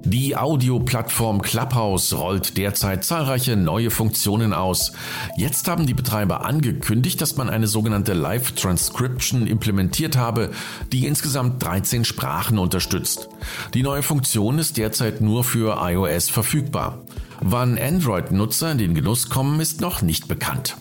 Die 0.03 0.37
Audioplattform 0.37 1.41
Clubhouse 1.41 2.13
rollt 2.13 2.57
derzeit 2.57 3.03
zahlreiche 3.03 3.55
neue 3.55 3.89
Funktionen 3.89 4.53
aus. 4.53 4.93
Jetzt 5.37 5.67
haben 5.67 5.87
die 5.87 5.95
Betreiber 5.95 6.45
angekündigt, 6.45 7.19
dass 7.19 7.37
man 7.37 7.49
eine 7.49 7.65
sogenannte 7.65 8.13
Live 8.13 8.51
Transcription 8.51 9.47
implementiert 9.47 10.15
habe, 10.15 10.51
die 10.91 11.07
insgesamt 11.07 11.63
13 11.63 12.05
Sprachen 12.05 12.59
unterstützt. 12.59 13.29
Die 13.73 13.81
neue 13.81 14.03
Funktion 14.03 14.59
ist 14.59 14.77
derzeit 14.77 15.21
nur 15.21 15.43
für 15.43 15.79
iOS 15.81 16.29
verfügbar. 16.29 17.03
Wann 17.41 17.79
Android-Nutzer 17.79 18.71
in 18.71 18.77
den 18.77 18.93
Genuss 18.93 19.29
kommen, 19.29 19.59
ist 19.59 19.81
noch 19.81 20.03
nicht 20.03 20.27
bekannt. 20.27 20.77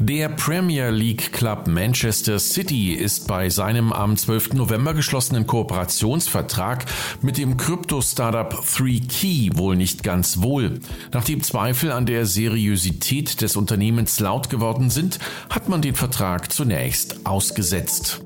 Der 0.00 0.28
Premier 0.28 0.90
League 0.90 1.32
Club 1.32 1.68
Manchester 1.68 2.40
City 2.40 2.94
ist 2.94 3.28
bei 3.28 3.48
seinem 3.48 3.92
am 3.92 4.16
12. 4.16 4.54
November 4.54 4.92
geschlossenen 4.92 5.46
Kooperationsvertrag 5.46 6.84
mit 7.22 7.38
dem 7.38 7.56
Krypto-Startup 7.56 8.52
3Key 8.52 9.56
wohl 9.56 9.76
nicht 9.76 10.02
ganz 10.02 10.42
wohl. 10.42 10.80
Nachdem 11.12 11.44
Zweifel 11.44 11.92
an 11.92 12.06
der 12.06 12.26
Seriosität 12.26 13.40
des 13.40 13.54
Unternehmens 13.54 14.18
laut 14.18 14.50
geworden 14.50 14.90
sind, 14.90 15.20
hat 15.48 15.68
man 15.68 15.80
den 15.80 15.94
Vertrag 15.94 16.52
zunächst 16.52 17.24
ausgesetzt. 17.24 18.20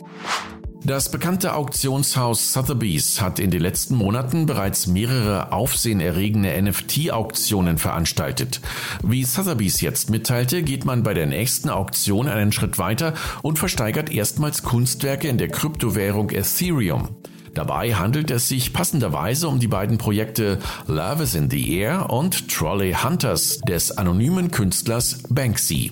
Das 0.85 1.11
bekannte 1.11 1.55
Auktionshaus 1.55 2.53
Sotheby's 2.53 3.21
hat 3.21 3.41
in 3.41 3.51
den 3.51 3.61
letzten 3.61 3.97
Monaten 3.97 4.47
bereits 4.47 4.87
mehrere 4.87 5.53
aufsehenerregende 5.53 6.51
NFT-Auktionen 6.63 7.79
veranstaltet. 7.79 8.61
Wie 9.03 9.25
Sotheby's 9.25 9.81
jetzt 9.81 10.09
mitteilte, 10.09 10.63
geht 10.63 10.85
man 10.85 11.03
bei 11.03 11.15
der 11.15 11.27
nächsten 11.27 11.69
Auktion 11.69 12.29
einen 12.29 12.53
Schritt 12.53 12.79
weiter 12.79 13.15
und 13.43 13.59
versteigert 13.59 14.11
erstmals 14.11 14.63
Kunstwerke 14.63 15.29
in 15.29 15.37
der 15.37 15.49
Kryptowährung 15.49 16.31
Ethereum. 16.31 17.17
Dabei 17.55 17.95
handelt 17.95 18.31
es 18.31 18.49
sich 18.49 18.73
passenderweise 18.73 19.49
um 19.49 19.59
die 19.59 19.67
beiden 19.67 19.99
Projekte 19.99 20.61
Love 20.87 21.25
is 21.25 21.35
in 21.35 21.51
the 21.51 21.77
Air 21.77 22.09
und 22.09 22.49
Trolley 22.49 22.93
Hunters 22.95 23.59
des 23.67 23.99
anonymen 23.99 24.53
Künstlers 24.53 25.25
Banksy. 25.29 25.91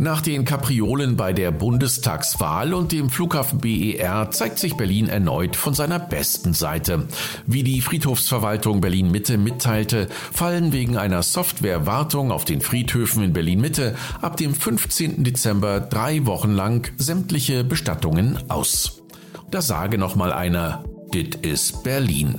Nach 0.00 0.20
den 0.20 0.44
Kapriolen 0.44 1.16
bei 1.16 1.32
der 1.32 1.50
Bundestagswahl 1.50 2.72
und 2.72 2.92
dem 2.92 3.10
Flughafen 3.10 3.58
BER 3.58 4.30
zeigt 4.30 4.60
sich 4.60 4.76
Berlin 4.76 5.08
erneut 5.08 5.56
von 5.56 5.74
seiner 5.74 5.98
besten 5.98 6.54
Seite. 6.54 7.08
Wie 7.46 7.64
die 7.64 7.80
Friedhofsverwaltung 7.80 8.80
Berlin 8.80 9.10
Mitte 9.10 9.38
mitteilte, 9.38 10.06
fallen 10.32 10.72
wegen 10.72 10.96
einer 10.96 11.24
Softwarewartung 11.24 12.30
auf 12.30 12.44
den 12.44 12.60
Friedhöfen 12.60 13.24
in 13.24 13.32
Berlin 13.32 13.60
Mitte 13.60 13.96
ab 14.22 14.36
dem 14.36 14.54
15. 14.54 15.24
Dezember 15.24 15.80
drei 15.80 16.26
Wochen 16.26 16.52
lang 16.52 16.88
sämtliche 16.96 17.64
Bestattungen 17.64 18.38
aus. 18.48 19.02
Da 19.50 19.62
sage 19.62 19.98
noch 19.98 20.14
mal 20.14 20.32
einer, 20.32 20.84
dit 21.12 21.44
is 21.44 21.72
Berlin. 21.82 22.38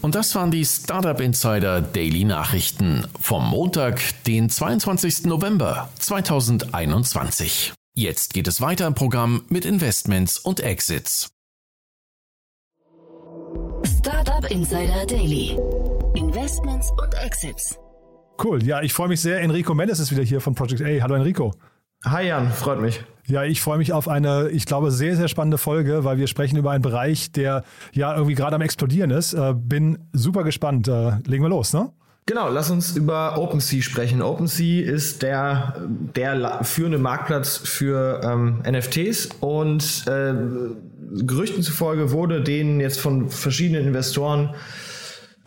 Und 0.00 0.14
das 0.14 0.34
waren 0.34 0.50
die 0.50 0.64
Startup 0.64 1.20
Insider 1.20 1.80
Daily 1.80 2.24
Nachrichten 2.24 3.06
vom 3.20 3.48
Montag, 3.48 4.00
den 4.24 4.48
22. 4.48 5.24
November 5.24 5.88
2021. 5.98 7.72
Jetzt 7.94 8.32
geht 8.32 8.46
es 8.46 8.60
weiter 8.60 8.86
im 8.86 8.94
Programm 8.94 9.42
mit 9.48 9.64
Investments 9.64 10.38
und 10.38 10.60
Exits. 10.60 11.30
Startup 13.98 14.48
Insider 14.50 15.04
Daily. 15.04 15.58
Investments 16.14 16.90
und 17.02 17.14
Exits. 17.14 17.76
Cool, 18.42 18.62
ja, 18.62 18.80
ich 18.82 18.92
freue 18.92 19.08
mich 19.08 19.20
sehr. 19.20 19.40
Enrico 19.40 19.74
Mendes 19.74 19.98
ist 19.98 20.12
wieder 20.12 20.22
hier 20.22 20.40
von 20.40 20.54
Project 20.54 20.80
A. 20.80 21.02
Hallo 21.02 21.16
Enrico. 21.16 21.52
Hi 22.04 22.28
Jan, 22.28 22.52
freut 22.52 22.80
mich. 22.80 23.02
Ja, 23.26 23.44
ich 23.44 23.60
freue 23.60 23.76
mich 23.76 23.92
auf 23.92 24.08
eine, 24.08 24.48
ich 24.50 24.66
glaube, 24.66 24.90
sehr, 24.90 25.16
sehr 25.16 25.28
spannende 25.28 25.58
Folge, 25.58 26.04
weil 26.04 26.16
wir 26.16 26.28
sprechen 26.28 26.56
über 26.56 26.70
einen 26.70 26.82
Bereich, 26.82 27.32
der 27.32 27.64
ja 27.92 28.14
irgendwie 28.14 28.34
gerade 28.34 28.54
am 28.56 28.62
explodieren 28.62 29.10
ist. 29.10 29.34
Äh, 29.34 29.52
bin 29.54 29.98
super 30.12 30.44
gespannt. 30.44 30.86
Äh, 30.88 31.18
legen 31.26 31.42
wir 31.42 31.48
los, 31.48 31.72
ne? 31.72 31.90
Genau, 32.26 32.48
lass 32.48 32.70
uns 32.70 32.96
über 32.96 33.36
OpenSea 33.38 33.82
sprechen. 33.82 34.22
OpenSea 34.22 34.84
ist 34.84 35.22
der, 35.22 35.74
der 36.14 36.62
führende 36.62 36.98
Marktplatz 36.98 37.56
für 37.56 38.20
ähm, 38.22 38.62
NFTs 38.70 39.30
und 39.40 40.04
äh, 40.06 40.34
Gerüchten 41.24 41.62
zufolge 41.62 42.12
wurde 42.12 42.42
denen 42.42 42.80
jetzt 42.80 43.00
von 43.00 43.28
verschiedenen 43.28 43.86
Investoren 43.86 44.54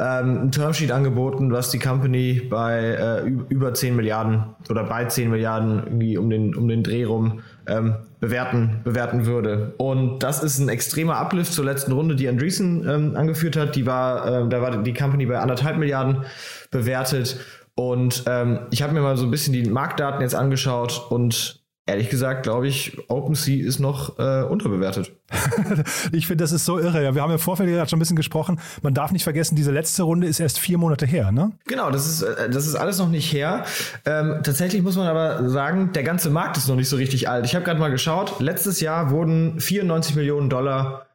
ähm, 0.01 0.46
ein 0.46 0.51
Termsheet 0.51 0.91
angeboten, 0.91 1.51
was 1.51 1.70
die 1.70 1.77
Company 1.77 2.41
bei 2.50 2.79
äh, 2.79 3.27
über 3.50 3.74
10 3.74 3.96
Milliarden 3.96 4.46
oder 4.70 4.84
bei 4.84 5.05
10 5.05 5.29
Milliarden 5.29 5.84
irgendwie 5.84 6.17
um 6.17 6.29
den, 6.29 6.55
um 6.55 6.67
den 6.67 6.81
Dreh 6.81 7.03
rum 7.03 7.41
ähm, 7.67 7.96
bewerten, 8.20 8.81
bewerten 8.84 9.27
würde. 9.27 9.75
Und 9.77 10.24
das 10.24 10.41
ist 10.41 10.58
ein 10.58 10.70
extremer 10.70 11.17
Uplift 11.17 11.53
zur 11.53 11.65
letzten 11.65 11.91
Runde, 11.91 12.15
die 12.15 12.27
Andreessen 12.27 12.89
ähm, 12.89 13.15
angeführt 13.15 13.55
hat. 13.55 13.75
Die 13.75 13.86
war, 13.86 14.46
äh, 14.46 14.50
da 14.50 14.62
war 14.62 14.75
die 14.77 14.93
Company 14.93 15.27
bei 15.27 15.38
anderthalb 15.38 15.77
Milliarden 15.77 16.25
bewertet. 16.72 17.39
Und 17.75 18.24
ähm, 18.25 18.60
ich 18.72 18.81
habe 18.81 18.93
mir 18.93 19.01
mal 19.01 19.17
so 19.17 19.25
ein 19.25 19.31
bisschen 19.31 19.53
die 19.53 19.70
Marktdaten 19.70 20.22
jetzt 20.22 20.36
angeschaut 20.36 21.05
und 21.10 21.61
ehrlich 21.91 22.10
gesagt, 22.10 22.43
glaube 22.43 22.67
ich, 22.67 22.98
OpenSea 23.10 23.65
ist 23.65 23.79
noch 23.79 24.17
äh, 24.19 24.43
unterbewertet. 24.43 25.12
ich 26.12 26.27
finde, 26.27 26.43
das 26.43 26.51
ist 26.51 26.65
so 26.65 26.79
irre. 26.79 27.03
Ja, 27.03 27.15
wir 27.15 27.21
haben 27.21 27.31
im 27.31 27.39
Vorfeld 27.39 27.69
gerade 27.69 27.89
schon 27.89 27.98
ein 27.98 28.01
bisschen 28.01 28.15
gesprochen. 28.15 28.60
Man 28.81 28.93
darf 28.93 29.12
nicht 29.12 29.24
vergessen, 29.24 29.55
diese 29.55 29.71
letzte 29.71 30.03
Runde 30.03 30.27
ist 30.27 30.39
erst 30.39 30.60
vier 30.60 30.77
Monate 30.77 31.05
her, 31.05 31.31
ne? 31.31 31.51
Genau, 31.65 31.91
das 31.91 32.07
ist, 32.07 32.21
äh, 32.24 32.50
das 32.50 32.67
ist 32.67 32.75
alles 32.75 32.98
noch 32.98 33.10
nicht 33.10 33.31
her. 33.31 33.65
Ähm, 34.05 34.39
tatsächlich 34.43 34.81
muss 34.81 34.95
man 34.95 35.07
aber 35.07 35.50
sagen, 35.50 35.91
der 35.93 36.03
ganze 36.03 36.29
Markt 36.29 36.57
ist 36.57 36.67
noch 36.67 36.75
nicht 36.75 36.89
so 36.89 36.95
richtig 36.95 37.29
alt. 37.29 37.45
Ich 37.45 37.55
habe 37.55 37.63
gerade 37.63 37.79
mal 37.79 37.91
geschaut. 37.91 38.39
Letztes 38.39 38.81
Jahr 38.81 39.12
wurden 39.12 39.60
94 39.60 40.15
Millionen 40.15 40.50
Dollar 40.50 41.05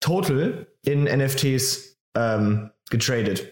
total 0.00 0.66
in 0.84 1.04
NFTs 1.04 1.96
ähm, 2.16 2.70
getradet. 2.90 3.48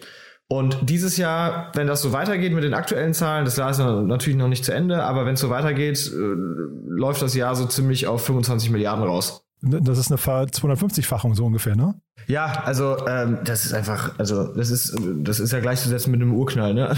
Und 0.53 0.91
dieses 0.91 1.17
Jahr, 1.17 1.71
wenn 1.75 1.87
das 1.87 2.03
so 2.03 2.13
weitergeht 2.13 2.53
mit 2.53 2.65
den 2.65 2.75
aktuellen 2.75 3.15
Zahlen, 3.15 3.45
das 3.45 3.57
Jahr 3.57 3.71
ist 3.71 3.79
natürlich 3.79 4.37
noch 4.37 4.49
nicht 4.49 4.65
zu 4.65 4.75
Ende, 4.75 5.05
aber 5.05 5.25
wenn 5.25 5.35
es 5.35 5.41
so 5.41 5.49
weitergeht, 5.49 6.11
äh, 6.13 6.19
läuft 6.89 7.23
das 7.23 7.37
Jahr 7.37 7.55
so 7.55 7.67
ziemlich 7.67 8.09
auf 8.09 8.25
25 8.25 8.71
Milliarden 8.71 9.05
raus. 9.05 9.45
Das 9.63 9.97
ist 9.97 10.11
eine 10.11 10.19
250-fachung 10.19 11.35
so 11.35 11.45
ungefähr, 11.45 11.77
ne? 11.77 11.95
Ja, 12.27 12.63
also 12.65 12.97
ähm, 13.07 13.39
das 13.45 13.65
ist 13.65 13.75
einfach, 13.75 14.19
also 14.19 14.53
das 14.55 14.71
ist, 14.71 14.97
das 15.19 15.39
ist 15.39 15.53
ja 15.53 15.61
gleichzusetzen 15.61 16.11
mit 16.11 16.21
einem 16.21 16.35
Urknall, 16.35 16.75
ne? 16.75 16.97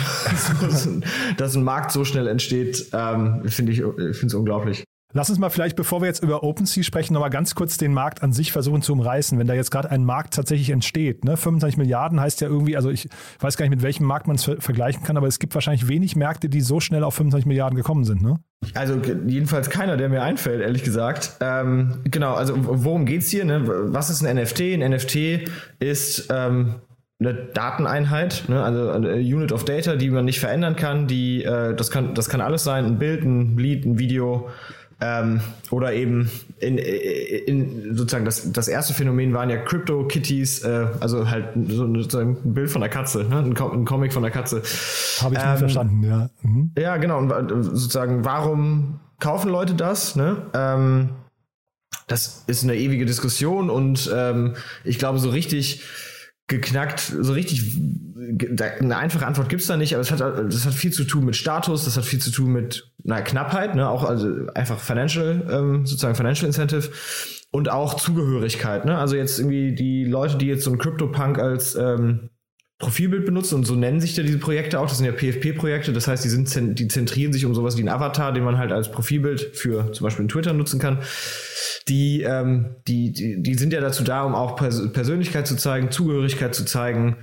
dass 1.37 1.55
ein 1.55 1.65
Markt 1.65 1.93
so 1.93 2.07
schnell 2.07 2.29
entsteht, 2.29 2.89
ähm, 2.95 3.43
finde 3.49 3.73
ich, 3.73 3.81
ich 3.81 4.17
finde 4.17 4.27
es 4.27 4.35
unglaublich. 4.35 4.85
Lass 5.15 5.29
uns 5.29 5.39
mal 5.39 5.51
vielleicht, 5.51 5.77
bevor 5.77 6.01
wir 6.01 6.07
jetzt 6.07 6.23
über 6.23 6.43
OpenSea 6.43 6.83
sprechen, 6.83 7.13
nochmal 7.13 7.31
ganz 7.31 7.55
kurz 7.55 7.77
den 7.77 7.93
Markt 7.93 8.23
an 8.23 8.33
sich 8.33 8.51
versuchen 8.51 8.81
zu 8.81 8.95
umreißen. 8.95 9.39
Wenn 9.39 9.47
da 9.47 9.55
jetzt 9.55 9.71
gerade 9.71 9.91
ein 9.91 10.05
Markt 10.05 10.35
tatsächlich 10.35 10.71
entsteht, 10.71 11.25
ne? 11.25 11.37
25 11.37 11.77
Milliarden 11.77 12.19
heißt 12.21 12.41
ja 12.41 12.49
irgendwie, 12.49 12.77
also 12.77 12.89
ich 12.89 13.09
weiß 13.41 13.57
gar 13.59 13.65
nicht, 13.65 13.75
mit 13.75 13.83
welchem 13.83 14.07
Markt 14.07 14.27
man 14.27 14.37
es 14.37 14.45
ver 14.45 14.61
vergleichen 14.61 15.03
kann, 15.03 15.17
aber 15.17 15.27
es 15.27 15.39
gibt 15.39 15.55
wahrscheinlich 15.55 15.89
wenig 15.89 16.17
Märkte, 16.17 16.49
die 16.49 16.61
so 16.61 16.81
schnell 16.81 17.05
auf 17.05 17.15
25 17.15 17.47
Milliarden 17.47 17.77
gekommen 17.77 18.05
sind, 18.05 18.23
ne? 18.23 18.37
Also 18.75 19.01
jedenfalls 19.27 19.71
keiner, 19.71 19.97
der 19.97 20.09
mir 20.09 20.23
einfällt, 20.23 20.63
ehrlich 20.63 20.85
gesagt. 20.85 21.37
Ähm, 21.41 22.01
genau, 22.05 22.35
also 22.35 22.55
worum 22.57 23.07
geht's 23.07 23.29
hier? 23.29 23.45
Ne? 23.45 23.63
Was 23.67 24.09
ist 24.09 24.25
ein 24.25 24.37
NFT? 24.37 24.61
Ein 24.61 24.91
NFT 24.93 25.51
ist 25.81 26.29
ähm, 26.31 26.77
eine 27.19 27.35
Dateneinheit, 27.35 28.45
ne? 28.49 28.63
also 28.63 28.91
eine 28.91 29.17
Unit 29.17 29.53
of 29.53 29.65
Data, 29.65 29.97
die 29.97 30.11
man 30.11 30.25
nicht 30.25 30.41
verändern 30.41 30.77
kann. 30.77 31.07
Die, 31.07 31.43
äh, 31.43 31.75
das 31.75 31.91
kann, 31.91 32.15
das 32.15 32.29
kann 32.29 32.41
alles 32.41 32.65
sein, 32.65 32.85
ein 32.85 32.99
Bild, 32.99 33.25
ein 33.25 33.59
Lied, 33.59 33.85
ein 33.85 33.99
Video. 33.99 34.49
Ähm, 35.05 35.41
oder 35.73 35.93
eben 35.95 36.31
in, 36.61 36.79
in 36.79 37.97
sozusagen 37.97 38.25
das, 38.25 38.53
das 38.53 38.69
erste 38.69 38.95
Phänomen 38.95 39.35
waren 39.35 39.51
ja 39.51 39.57
Crypto 39.57 40.07
Kitties, 40.07 40.63
äh, 40.63 40.87
also 41.01 41.29
halt 41.29 41.49
so, 41.67 41.93
sozusagen 41.93 42.37
ein 42.45 42.55
Bild 42.55 42.71
von 42.71 42.83
der 42.83 42.91
Katze, 42.91 43.25
ne? 43.25 43.39
ein, 43.39 43.57
ein 43.57 43.85
Comic 43.85 44.13
von 44.13 44.23
der 44.23 44.31
Katze. 44.31 44.63
Habe 45.21 45.35
ich 45.35 45.41
nicht 45.41 45.51
ähm, 45.51 45.59
verstanden, 45.59 46.05
ja. 46.05 46.31
Mhm. 46.43 46.71
Ja, 46.79 46.99
genau. 46.99 47.19
Und 47.19 47.65
sozusagen, 47.65 48.25
warum 48.25 49.01
kaufen 49.19 49.51
Leute 49.51 49.75
das? 49.75 50.15
Ne? 50.15 50.37
Ähm, 50.55 51.09
das 52.07 52.45
ist 52.47 52.63
eine 52.63 52.77
ewige 52.77 53.05
Diskussion 53.05 53.71
und 53.71 54.09
ähm, 54.15 54.55
ich 54.85 55.01
glaube, 55.01 55.19
so 55.19 55.31
richtig 55.31 55.83
geknackt, 56.53 57.01
so 57.01 57.33
richtig 57.33 57.77
eine 58.81 58.97
einfache 58.97 59.27
Antwort 59.27 59.49
gibt's 59.49 59.67
da 59.67 59.77
nicht, 59.77 59.95
aber 59.95 60.03
es 60.03 60.11
hat, 60.11 60.21
das 60.21 60.67
hat 60.67 60.75
viel 60.75 60.93
zu 60.93 61.05
tun 61.05 61.25
mit 61.25 61.35
Status, 61.35 61.85
das 61.85 61.97
hat 61.97 62.05
viel 62.05 62.21
zu 62.21 62.31
tun 62.31 62.53
mit 62.53 62.93
na, 63.03 63.21
Knappheit, 63.21 63.75
ne, 63.75 63.89
auch 63.89 64.05
also 64.05 64.47
einfach 64.55 64.79
Financial, 64.79 65.49
ähm, 65.51 65.87
sozusagen 65.87 66.15
Financial 66.15 66.47
Incentive 66.47 66.91
und 67.51 67.71
auch 67.71 67.95
Zugehörigkeit, 67.95 68.85
ne? 68.85 68.97
Also 68.97 69.17
jetzt 69.17 69.39
irgendwie 69.39 69.75
die 69.75 70.05
Leute, 70.05 70.37
die 70.37 70.47
jetzt 70.47 70.65
so 70.65 70.71
ein 70.71 70.79
CryptoPunk 70.79 71.39
als 71.39 71.75
ähm, 71.75 72.31
Profilbild 72.79 73.27
benutzen 73.27 73.57
und 73.57 73.65
so 73.65 73.75
nennen 73.75 74.01
sich 74.01 74.17
ja 74.17 74.23
diese 74.23 74.39
Projekte 74.39 74.81
auch, 74.81 74.89
das 74.89 74.99
sind 74.99 75.07
ja 75.07 75.13
PFP-Projekte, 75.13 75.93
das 75.93 76.09
heißt, 76.09 76.25
die 76.25 76.29
sind 76.29 76.79
die 76.79 76.89
zentrieren 76.89 77.33
sich 77.33 77.45
um 77.45 77.55
sowas 77.55 77.77
wie 77.77 77.83
ein 77.83 77.89
Avatar, 77.89 78.33
den 78.33 78.45
man 78.45 78.59
halt 78.59 78.73
als 78.73 78.91
Profilbild 78.91 79.57
für 79.57 79.93
zum 79.93 80.05
Beispiel 80.05 80.27
Twitter 80.27 80.53
nutzen 80.53 80.81
kann 80.81 80.99
die, 81.89 82.23
ähm, 82.23 82.77
die, 82.87 83.13
die, 83.13 83.43
die 83.43 83.55
sind 83.55 83.73
ja 83.73 83.81
dazu 83.81 84.05
da, 84.05 84.23
um 84.25 84.35
auch 84.35 84.57
Pers 84.57 84.93
Persönlichkeit 84.93 85.47
zu 85.47 85.57
zeigen, 85.57 85.91
Zugehörigkeit 85.91 86.55
zu 86.55 86.65
zeigen. 86.65 87.17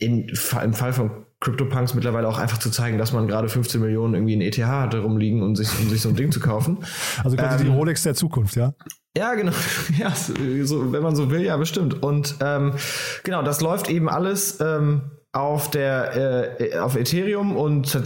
In, 0.00 0.28
Im 0.28 0.74
Fall 0.74 0.92
von 0.92 1.26
CryptoPunks 1.40 1.94
mittlerweile 1.94 2.28
auch 2.28 2.38
einfach 2.38 2.58
zu 2.58 2.70
zeigen, 2.70 2.98
dass 2.98 3.12
man 3.12 3.28
gerade 3.28 3.48
15 3.48 3.80
Millionen 3.80 4.14
irgendwie 4.14 4.34
in 4.34 4.40
ETH 4.40 4.58
hatte 4.58 5.00
rumliegen, 5.00 5.42
um 5.42 5.54
sich, 5.54 5.68
um 5.80 5.88
sich 5.88 6.02
so 6.02 6.08
ein 6.08 6.16
Ding 6.16 6.32
zu 6.32 6.40
kaufen. 6.40 6.78
Also 7.22 7.36
quasi 7.36 7.64
ähm, 7.64 7.70
die 7.70 7.76
Rolex 7.76 8.02
der 8.02 8.14
Zukunft, 8.14 8.56
ja? 8.56 8.74
Ja, 9.16 9.34
genau. 9.34 9.52
Ja, 9.98 10.12
so, 10.64 10.92
wenn 10.92 11.02
man 11.02 11.16
so 11.16 11.30
will, 11.30 11.42
ja, 11.42 11.56
bestimmt. 11.56 12.02
Und 12.02 12.36
ähm, 12.40 12.74
genau, 13.24 13.42
das 13.42 13.60
läuft 13.60 13.88
eben 13.88 14.08
alles 14.08 14.60
ähm, 14.60 15.10
auf 15.38 15.70
der 15.70 16.58
äh, 16.60 16.78
auf 16.78 16.96
Ethereum 16.96 17.56
und 17.56 17.98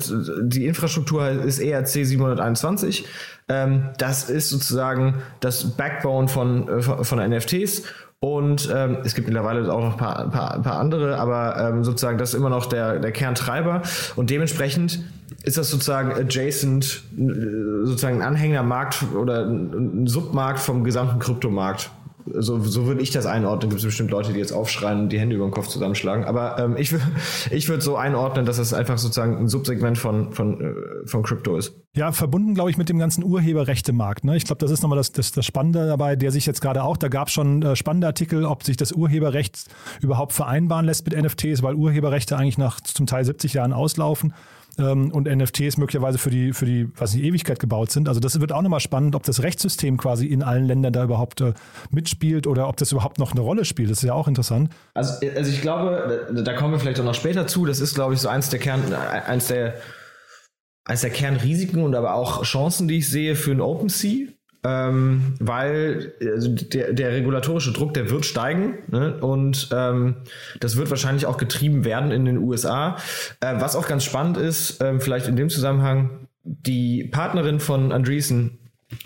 die 0.42 0.66
Infrastruktur 0.66 1.28
ist 1.28 1.58
ERC 1.58 1.88
721. 1.88 3.06
Ähm, 3.48 3.90
das 3.98 4.28
ist 4.28 4.50
sozusagen 4.50 5.22
das 5.40 5.76
Backbone 5.76 6.28
von, 6.28 6.68
äh, 6.68 6.82
von 6.82 7.18
NFTs. 7.18 7.82
Und 8.20 8.70
ähm, 8.72 8.98
es 9.02 9.16
gibt 9.16 9.26
mittlerweile 9.26 9.72
auch 9.72 9.80
noch 9.80 9.92
ein 9.92 9.98
paar, 9.98 10.30
paar, 10.30 10.62
paar 10.62 10.78
andere, 10.78 11.18
aber 11.18 11.56
ähm, 11.58 11.82
sozusagen 11.82 12.18
das 12.18 12.30
ist 12.30 12.34
immer 12.36 12.50
noch 12.50 12.66
der, 12.66 13.00
der 13.00 13.10
Kerntreiber. 13.10 13.82
Und 14.14 14.30
dementsprechend 14.30 15.00
ist 15.42 15.58
das 15.58 15.70
sozusagen 15.70 16.12
adjacent, 16.12 17.02
äh, 17.18 17.84
sozusagen 17.84 18.22
ein 18.22 18.22
Anhängermarkt 18.22 19.02
oder 19.16 19.46
ein 19.46 20.06
Submarkt 20.06 20.60
vom 20.60 20.84
gesamten 20.84 21.18
Kryptomarkt 21.18 21.90
so, 22.26 22.60
so 22.60 22.86
würde 22.86 23.00
ich 23.00 23.10
das 23.10 23.26
einordnen. 23.26 23.70
Gibt 23.70 23.80
es 23.80 23.86
bestimmt 23.86 24.10
Leute, 24.10 24.32
die 24.32 24.38
jetzt 24.38 24.52
aufschreien 24.52 25.00
und 25.00 25.08
die 25.10 25.18
Hände 25.18 25.36
über 25.36 25.44
den 25.44 25.52
Kopf 25.52 25.68
zusammenschlagen. 25.68 26.24
Aber 26.24 26.58
ähm, 26.58 26.76
ich, 26.76 26.94
ich 27.50 27.68
würde 27.68 27.82
so 27.82 27.96
einordnen, 27.96 28.46
dass 28.46 28.58
es 28.58 28.72
einfach 28.72 28.98
sozusagen 28.98 29.36
ein 29.36 29.48
Subsegment 29.48 29.98
von, 29.98 30.32
von, 30.32 30.60
äh, 30.60 31.06
von 31.06 31.22
Crypto 31.22 31.56
ist. 31.56 31.74
Ja, 31.94 32.12
verbunden, 32.12 32.54
glaube 32.54 32.70
ich, 32.70 32.78
mit 32.78 32.88
dem 32.88 32.98
ganzen 32.98 33.24
Urheberrechtemarkt. 33.24 34.24
Ne? 34.24 34.36
Ich 34.36 34.44
glaube, 34.44 34.60
das 34.60 34.70
ist 34.70 34.82
nochmal 34.82 34.98
das, 34.98 35.12
das, 35.12 35.32
das 35.32 35.44
Spannende 35.44 35.86
dabei, 35.86 36.16
der 36.16 36.30
sich 36.30 36.46
jetzt 36.46 36.60
gerade 36.60 36.82
auch, 36.82 36.96
da 36.96 37.08
gab 37.08 37.28
es 37.28 37.34
schon 37.34 37.62
äh, 37.62 37.76
spannende 37.76 38.06
Artikel, 38.06 38.44
ob 38.44 38.62
sich 38.62 38.76
das 38.76 38.92
Urheberrecht 38.92 39.66
überhaupt 40.00 40.32
vereinbaren 40.32 40.86
lässt 40.86 41.04
mit 41.04 41.20
NFTs, 41.20 41.62
weil 41.62 41.74
Urheberrechte 41.74 42.36
eigentlich 42.36 42.58
nach 42.58 42.80
zum 42.80 43.06
Teil 43.06 43.24
70 43.24 43.54
Jahren 43.54 43.72
auslaufen 43.72 44.32
und 44.78 45.26
NFTs 45.26 45.76
möglicherweise 45.76 46.18
für 46.18 46.30
die, 46.30 46.52
für 46.52 46.64
die, 46.64 46.88
was 46.96 47.14
nicht, 47.14 47.24
Ewigkeit 47.24 47.58
gebaut 47.58 47.90
sind. 47.90 48.08
Also 48.08 48.20
das 48.20 48.40
wird 48.40 48.52
auch 48.52 48.62
nochmal 48.62 48.80
spannend, 48.80 49.14
ob 49.14 49.22
das 49.22 49.42
Rechtssystem 49.42 49.96
quasi 49.96 50.26
in 50.26 50.42
allen 50.42 50.66
Ländern 50.66 50.92
da 50.92 51.04
überhaupt 51.04 51.40
äh, 51.40 51.52
mitspielt 51.90 52.46
oder 52.46 52.68
ob 52.68 52.76
das 52.76 52.92
überhaupt 52.92 53.18
noch 53.18 53.32
eine 53.32 53.40
Rolle 53.40 53.64
spielt. 53.64 53.90
Das 53.90 53.98
ist 53.98 54.04
ja 54.04 54.14
auch 54.14 54.28
interessant. 54.28 54.70
Also, 54.94 55.26
also 55.36 55.50
ich 55.50 55.60
glaube, 55.60 56.28
da, 56.44 56.54
kommen 56.54 56.72
wir 56.72 56.80
vielleicht 56.80 57.00
auch 57.00 57.04
noch 57.04 57.14
später 57.14 57.46
zu. 57.46 57.66
Das 57.66 57.80
ist, 57.80 57.94
glaube 57.94 58.14
ich, 58.14 58.20
so 58.20 58.28
eins 58.28 58.48
der 58.48 58.60
Kern, 58.60 58.92
eins 58.94 59.48
der, 59.48 59.74
eins 60.84 61.02
der 61.02 61.10
Kernrisiken 61.10 61.82
und 61.82 61.94
aber 61.94 62.14
auch 62.14 62.42
Chancen, 62.44 62.88
die 62.88 62.98
ich 62.98 63.10
sehe 63.10 63.36
für 63.36 63.52
ein 63.52 63.60
OpenSea 63.60 64.28
ähm, 64.64 65.34
weil 65.40 66.12
also 66.20 66.48
der, 66.50 66.92
der 66.92 67.12
regulatorische 67.12 67.72
Druck, 67.72 67.94
der 67.94 68.10
wird 68.10 68.24
steigen 68.24 68.78
ne? 68.88 69.16
und 69.20 69.68
ähm, 69.72 70.16
das 70.60 70.76
wird 70.76 70.88
wahrscheinlich 70.90 71.26
auch 71.26 71.36
getrieben 71.36 71.84
werden 71.84 72.12
in 72.12 72.24
den 72.24 72.38
USA. 72.38 72.96
Äh, 73.40 73.54
was 73.58 73.74
auch 73.74 73.88
ganz 73.88 74.04
spannend 74.04 74.36
ist, 74.36 74.80
äh, 74.80 75.00
vielleicht 75.00 75.26
in 75.26 75.36
dem 75.36 75.50
Zusammenhang, 75.50 76.28
die 76.44 77.04
Partnerin 77.04 77.58
von 77.60 77.92
Andreessen, 77.92 78.58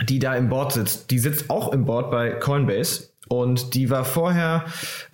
die 0.09 0.19
da 0.19 0.35
im 0.35 0.49
Board 0.49 0.73
sitzt, 0.73 1.11
die 1.11 1.19
sitzt 1.19 1.49
auch 1.49 1.73
im 1.73 1.85
Board 1.85 2.11
bei 2.11 2.31
Coinbase. 2.31 3.11
Und 3.29 3.75
die 3.75 3.91
war 3.91 4.05
vorher 4.05 4.67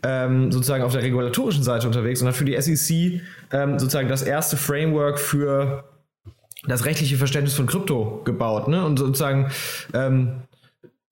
ähm, 0.02 0.52
sozusagen 0.52 0.84
auf 0.84 0.92
der 0.92 1.02
regulatorischen 1.02 1.62
Seite 1.62 1.86
unterwegs 1.86 2.20
und 2.20 2.28
hat 2.28 2.36
für 2.36 2.44
die 2.44 2.60
SEC 2.60 3.22
ähm, 3.52 3.78
sozusagen 3.78 4.08
das 4.08 4.20
erste 4.22 4.58
Framework 4.58 5.18
für 5.18 5.84
das 6.66 6.84
rechtliche 6.84 7.16
Verständnis 7.16 7.54
von 7.54 7.66
Krypto 7.66 8.22
gebaut, 8.24 8.68
ne? 8.68 8.84
Und 8.84 8.98
sozusagen 8.98 9.50
ähm, 9.94 10.42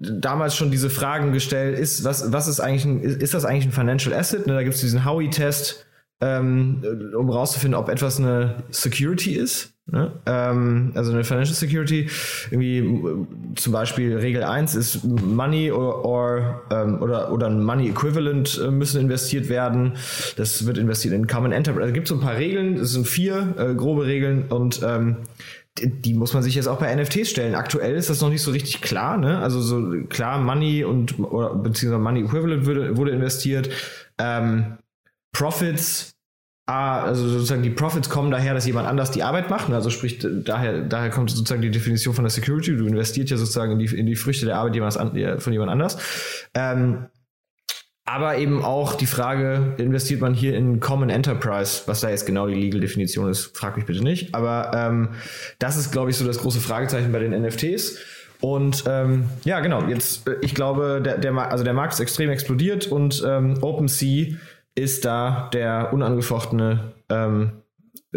damals 0.01 0.57
schon 0.57 0.71
diese 0.71 0.91
Fragen 0.91 1.33
gestellt, 1.33 1.79
ist, 1.79 2.05
was, 2.05 2.33
was 2.33 2.49
ist 2.49 2.61
eigentlich 2.61 2.85
ein, 2.85 3.01
ist 3.01 3.35
das 3.35 3.45
eigentlich 3.45 3.67
ein 3.67 3.73
Financial 3.73 4.15
Asset? 4.15 4.47
Ne? 4.47 4.55
Da 4.55 4.63
gibt 4.63 4.75
es 4.75 4.81
diesen 4.81 5.05
Howey-Test, 5.05 5.87
ähm, 6.21 6.83
um 7.17 7.29
rauszufinden, 7.31 7.79
ob 7.79 7.89
etwas 7.89 8.19
eine 8.19 8.63
Security 8.71 9.33
ist. 9.33 9.75
Ne? 9.93 10.13
Ähm, 10.27 10.93
also 10.95 11.13
eine 11.13 11.25
Financial 11.25 11.55
Security. 11.55 12.09
Irgendwie 12.51 13.27
zum 13.57 13.73
Beispiel 13.73 14.17
Regel 14.17 14.45
1 14.45 14.75
ist 14.75 15.05
Money 15.05 15.73
or, 15.73 16.05
or 16.05 16.63
ähm, 16.71 17.03
oder, 17.03 17.33
oder 17.33 17.49
ein 17.49 17.63
Money 17.63 17.89
Equivalent 17.89 18.61
äh, 18.65 18.71
müssen 18.71 19.01
investiert 19.01 19.49
werden. 19.49 19.95
Das 20.37 20.67
wird 20.67 20.79
investiert 20.79 21.15
in 21.15 21.27
Common 21.27 21.53
Enterprise. 21.53 21.83
Also 21.83 21.95
gibt 21.95 22.09
so 22.09 22.15
ein 22.15 22.21
paar 22.21 22.37
Regeln, 22.37 22.77
das 22.77 22.91
sind 22.91 23.07
vier 23.07 23.55
äh, 23.59 23.75
grobe 23.75 24.07
Regeln 24.07 24.45
und 24.49 24.81
ähm, 24.85 25.17
die 25.79 26.15
muss 26.15 26.35
man 26.35 26.43
sich 26.43 26.55
jetzt 26.55 26.67
auch 26.67 26.79
bei 26.79 26.95
NFTs 26.95 27.31
stellen. 27.31 27.55
Aktuell 27.55 27.95
ist 27.95 28.11
das 28.11 28.21
noch 28.21 28.29
nicht 28.29 28.43
so 28.43 28.51
richtig 28.51 28.81
klar, 28.81 29.17
ne? 29.17 29.39
Also 29.39 29.61
so 29.61 30.03
klar, 30.09 30.39
Money 30.39 30.85
und 30.85 31.19
oder 31.19 31.55
beziehungsweise 31.55 32.03
Money 32.03 32.25
Equivalent 32.25 32.67
wurde, 32.67 32.97
wurde 32.97 33.13
investiert. 33.13 33.71
Ähm, 34.19 34.79
Profits, 35.33 36.13
ah, 36.71 37.03
also 37.03 37.29
sozusagen 37.29 37.63
die 37.63 37.71
Profits 37.71 38.09
kommen 38.09 38.31
daher, 38.31 38.55
dass 38.55 38.67
jemand 38.67 38.87
anders 38.87 39.11
die 39.11 39.23
Arbeit 39.23 39.51
macht. 39.51 39.71
Also 39.73 39.91
sprich, 39.91 40.25
daher, 40.45 40.83
daher 40.83 41.11
kommt 41.11 41.31
sozusagen 41.31 41.63
die 41.63 41.71
Definition 41.71 42.15
von 42.15 42.25
der 42.25 42.31
Security. 42.31 42.77
Du 42.77 42.87
investierst 42.87 43.31
ja 43.31 43.37
sozusagen 43.37 43.73
in 43.73 43.79
die, 43.79 43.87
in 43.87 44.07
die 44.07 44.17
Früchte 44.17 44.47
der 44.47 44.57
Arbeit 44.57 44.77
von 45.43 45.53
jemand 45.53 45.71
anders. 45.71 45.99
Ähm, 46.55 47.07
aber 48.05 48.39
eben 48.39 48.65
auch 48.65 48.95
die 48.95 49.07
Frage, 49.07 49.75
investiert 49.79 50.21
man 50.21 50.35
hier 50.35 50.57
in 50.57 50.81
Common 50.81 51.11
Enterprise, 51.11 51.83
was 51.87 52.01
da 52.01 52.11
jetzt 52.11 52.27
genau 52.27 52.49
die 52.49 52.55
Legal-Definition 52.55 53.29
ist, 53.29 53.57
frag 53.57 53.77
mich 53.77 53.87
bitte 53.87 54.03
nicht. 54.03 54.35
Aber 54.35 54.73
ähm, 54.75 55.11
das 55.59 55.77
ist, 55.77 55.93
glaube 55.93 56.11
ich, 56.11 56.17
so 56.17 56.27
das 56.27 56.39
große 56.39 56.61
Fragezeichen 56.61 57.13
bei 57.13 57.21
den 57.21 57.41
NFTs. 57.41 57.99
Und 58.41 58.85
ähm, 58.87 59.29
ja, 59.45 59.61
genau, 59.61 59.85
jetzt, 59.85 60.27
äh, 60.27 60.37
ich 60.41 60.55
glaube, 60.55 61.01
der, 61.05 61.19
der, 61.19 61.37
also 61.51 61.63
der 61.63 61.75
Markt 61.75 61.93
ist 61.93 62.01
extrem 62.01 62.31
explodiert 62.31 62.87
und 62.87 63.23
ähm, 63.27 63.59
OpenSea 63.61 64.37
ist 64.75 65.05
da 65.05 65.51
der 65.53 65.93
unangefochtene 65.93 66.93
ähm, 67.09 67.63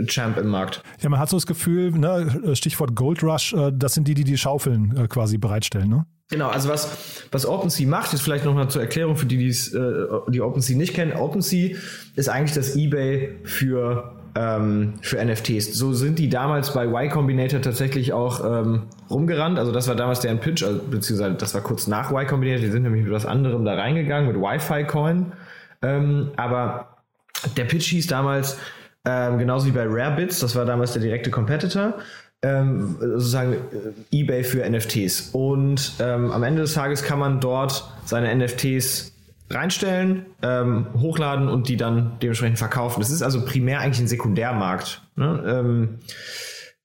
Champ 0.07 0.37
im 0.37 0.47
Markt. 0.47 0.81
Ja, 1.01 1.09
man 1.09 1.19
hat 1.19 1.29
so 1.29 1.37
das 1.37 1.45
Gefühl, 1.45 1.91
ne, 1.91 2.55
Stichwort 2.55 2.95
Gold 2.95 3.23
Rush, 3.23 3.53
äh, 3.53 3.71
das 3.73 3.93
sind 3.93 4.07
die, 4.07 4.13
die 4.13 4.23
die 4.23 4.37
Schaufeln 4.37 4.95
äh, 4.97 5.07
quasi 5.07 5.37
bereitstellen, 5.37 5.89
ne? 5.89 6.05
Genau, 6.29 6.47
also 6.47 6.69
was, 6.69 7.27
was 7.31 7.45
OpenSea 7.45 7.87
macht, 7.87 8.13
ist 8.13 8.21
vielleicht 8.21 8.45
nochmal 8.45 8.67
zur 8.69 8.81
Erklärung 8.81 9.17
für 9.17 9.27
die, 9.27 9.37
die's, 9.37 9.73
äh, 9.73 10.07
die 10.29 10.41
OpenSea 10.41 10.75
nicht 10.75 10.95
kennen. 10.95 11.13
OpenSea 11.13 11.77
ist 12.15 12.27
eigentlich 12.27 12.53
das 12.55 12.75
eBay 12.75 13.35
für, 13.43 14.15
ähm, 14.33 14.95
für 15.01 15.23
NFTs. 15.23 15.73
So 15.73 15.93
sind 15.93 16.17
die 16.17 16.29
damals 16.29 16.73
bei 16.73 16.85
Y 16.85 17.09
Combinator 17.09 17.61
tatsächlich 17.61 18.13
auch 18.13 18.43
ähm, 18.43 18.83
rumgerannt. 19.11 19.59
Also 19.59 19.71
das 19.71 19.87
war 19.87 19.95
damals 19.95 20.21
deren 20.21 20.39
Pitch, 20.39 20.63
also, 20.63 20.79
beziehungsweise 20.89 21.35
das 21.35 21.53
war 21.53 21.61
kurz 21.61 21.85
nach 21.85 22.09
Y 22.09 22.25
Combinator. 22.25 22.61
Die 22.61 22.71
sind 22.71 22.81
nämlich 22.81 23.03
mit 23.03 23.11
was 23.11 23.27
anderem 23.27 23.63
da 23.63 23.75
reingegangen, 23.75 24.31
mit 24.31 24.37
Wi-Fi 24.37 24.85
Coin. 24.85 25.33
Ähm, 25.83 26.31
aber 26.37 26.97
der 27.57 27.65
Pitch 27.65 27.87
hieß 27.87 28.07
damals, 28.07 28.57
ähm, 29.05 29.37
genauso 29.37 29.67
wie 29.67 29.71
bei 29.71 29.85
Rarebits, 29.85 30.39
das 30.39 30.55
war 30.55 30.65
damals 30.65 30.93
der 30.93 31.01
direkte 31.01 31.29
Competitor, 31.29 31.95
ähm, 32.41 32.95
sozusagen 32.99 33.53
äh, 33.53 34.17
eBay 34.17 34.43
für 34.43 34.67
NFTs. 34.67 35.29
Und 35.33 35.93
ähm, 35.99 36.31
am 36.31 36.43
Ende 36.43 36.61
des 36.61 36.73
Tages 36.73 37.03
kann 37.03 37.19
man 37.19 37.39
dort 37.39 37.89
seine 38.05 38.33
NFTs 38.33 39.13
reinstellen, 39.49 40.25
ähm, 40.41 40.87
hochladen 40.99 41.47
und 41.47 41.67
die 41.67 41.77
dann 41.77 42.13
dementsprechend 42.21 42.57
verkaufen. 42.57 43.01
Das 43.01 43.11
ist 43.11 43.21
also 43.21 43.45
primär 43.45 43.79
eigentlich 43.79 43.99
ein 43.99 44.07
Sekundärmarkt. 44.07 45.01
Ne? 45.15 45.43
Ähm, 45.45 45.99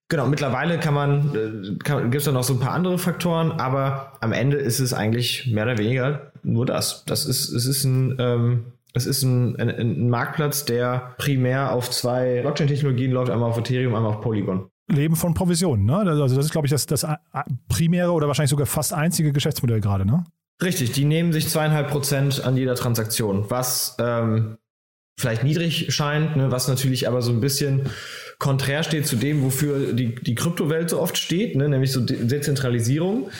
genau, 0.08 0.26
mittlerweile 0.26 0.78
kann 0.78 0.94
man, 0.94 1.34
äh, 1.34 2.02
gibt 2.02 2.14
es 2.16 2.24
da 2.24 2.32
noch 2.32 2.44
so 2.44 2.54
ein 2.54 2.60
paar 2.60 2.72
andere 2.72 2.98
Faktoren, 2.98 3.52
aber 3.52 4.12
am 4.20 4.32
Ende 4.32 4.56
ist 4.56 4.80
es 4.80 4.92
eigentlich 4.92 5.46
mehr 5.46 5.64
oder 5.64 5.78
weniger 5.78 6.32
nur 6.42 6.66
das. 6.66 7.04
Das 7.06 7.26
ist, 7.26 7.48
es 7.48 7.66
ist 7.66 7.84
ein, 7.84 8.16
ähm, 8.18 8.64
es 8.94 9.06
ist 9.06 9.22
ein, 9.22 9.56
ein, 9.56 9.70
ein, 9.70 10.08
Marktplatz, 10.08 10.64
der 10.64 11.14
primär 11.18 11.72
auf 11.72 11.90
zwei 11.90 12.40
Blockchain-Technologien 12.42 13.12
läuft, 13.12 13.30
einmal 13.30 13.50
auf 13.50 13.58
Ethereum, 13.58 13.94
einmal 13.94 14.12
auf 14.12 14.20
Polygon. 14.20 14.70
Leben 14.90 15.16
von 15.16 15.34
Provisionen, 15.34 15.84
ne? 15.84 15.96
Also 15.96 16.36
das 16.36 16.46
ist, 16.46 16.52
glaube 16.52 16.66
ich, 16.66 16.70
das, 16.70 16.86
das 16.86 17.06
primäre 17.68 18.12
oder 18.12 18.26
wahrscheinlich 18.26 18.50
sogar 18.50 18.66
fast 18.66 18.94
einzige 18.94 19.32
Geschäftsmodell 19.32 19.80
gerade, 19.80 20.06
ne? 20.06 20.24
Richtig, 20.62 20.92
die 20.92 21.04
nehmen 21.04 21.32
sich 21.32 21.48
zweieinhalb 21.48 21.90
Prozent 21.90 22.42
an 22.44 22.56
jeder 22.56 22.74
Transaktion, 22.74 23.48
was 23.48 23.96
ähm, 24.00 24.56
vielleicht 25.18 25.44
niedrig 25.44 25.92
scheint, 25.92 26.36
ne? 26.36 26.50
was 26.50 26.68
natürlich 26.68 27.06
aber 27.06 27.22
so 27.22 27.32
ein 27.32 27.40
bisschen 27.40 27.90
konträr 28.38 28.82
steht 28.82 29.06
zu 29.06 29.16
dem, 29.16 29.42
wofür 29.42 29.92
die, 29.92 30.14
die 30.14 30.34
Kryptowelt 30.34 30.90
so 30.90 31.00
oft 31.00 31.16
steht, 31.18 31.56
ne? 31.56 31.68
nämlich 31.68 31.92
so 31.92 32.00
De 32.00 32.24
Dezentralisierung. 32.24 33.30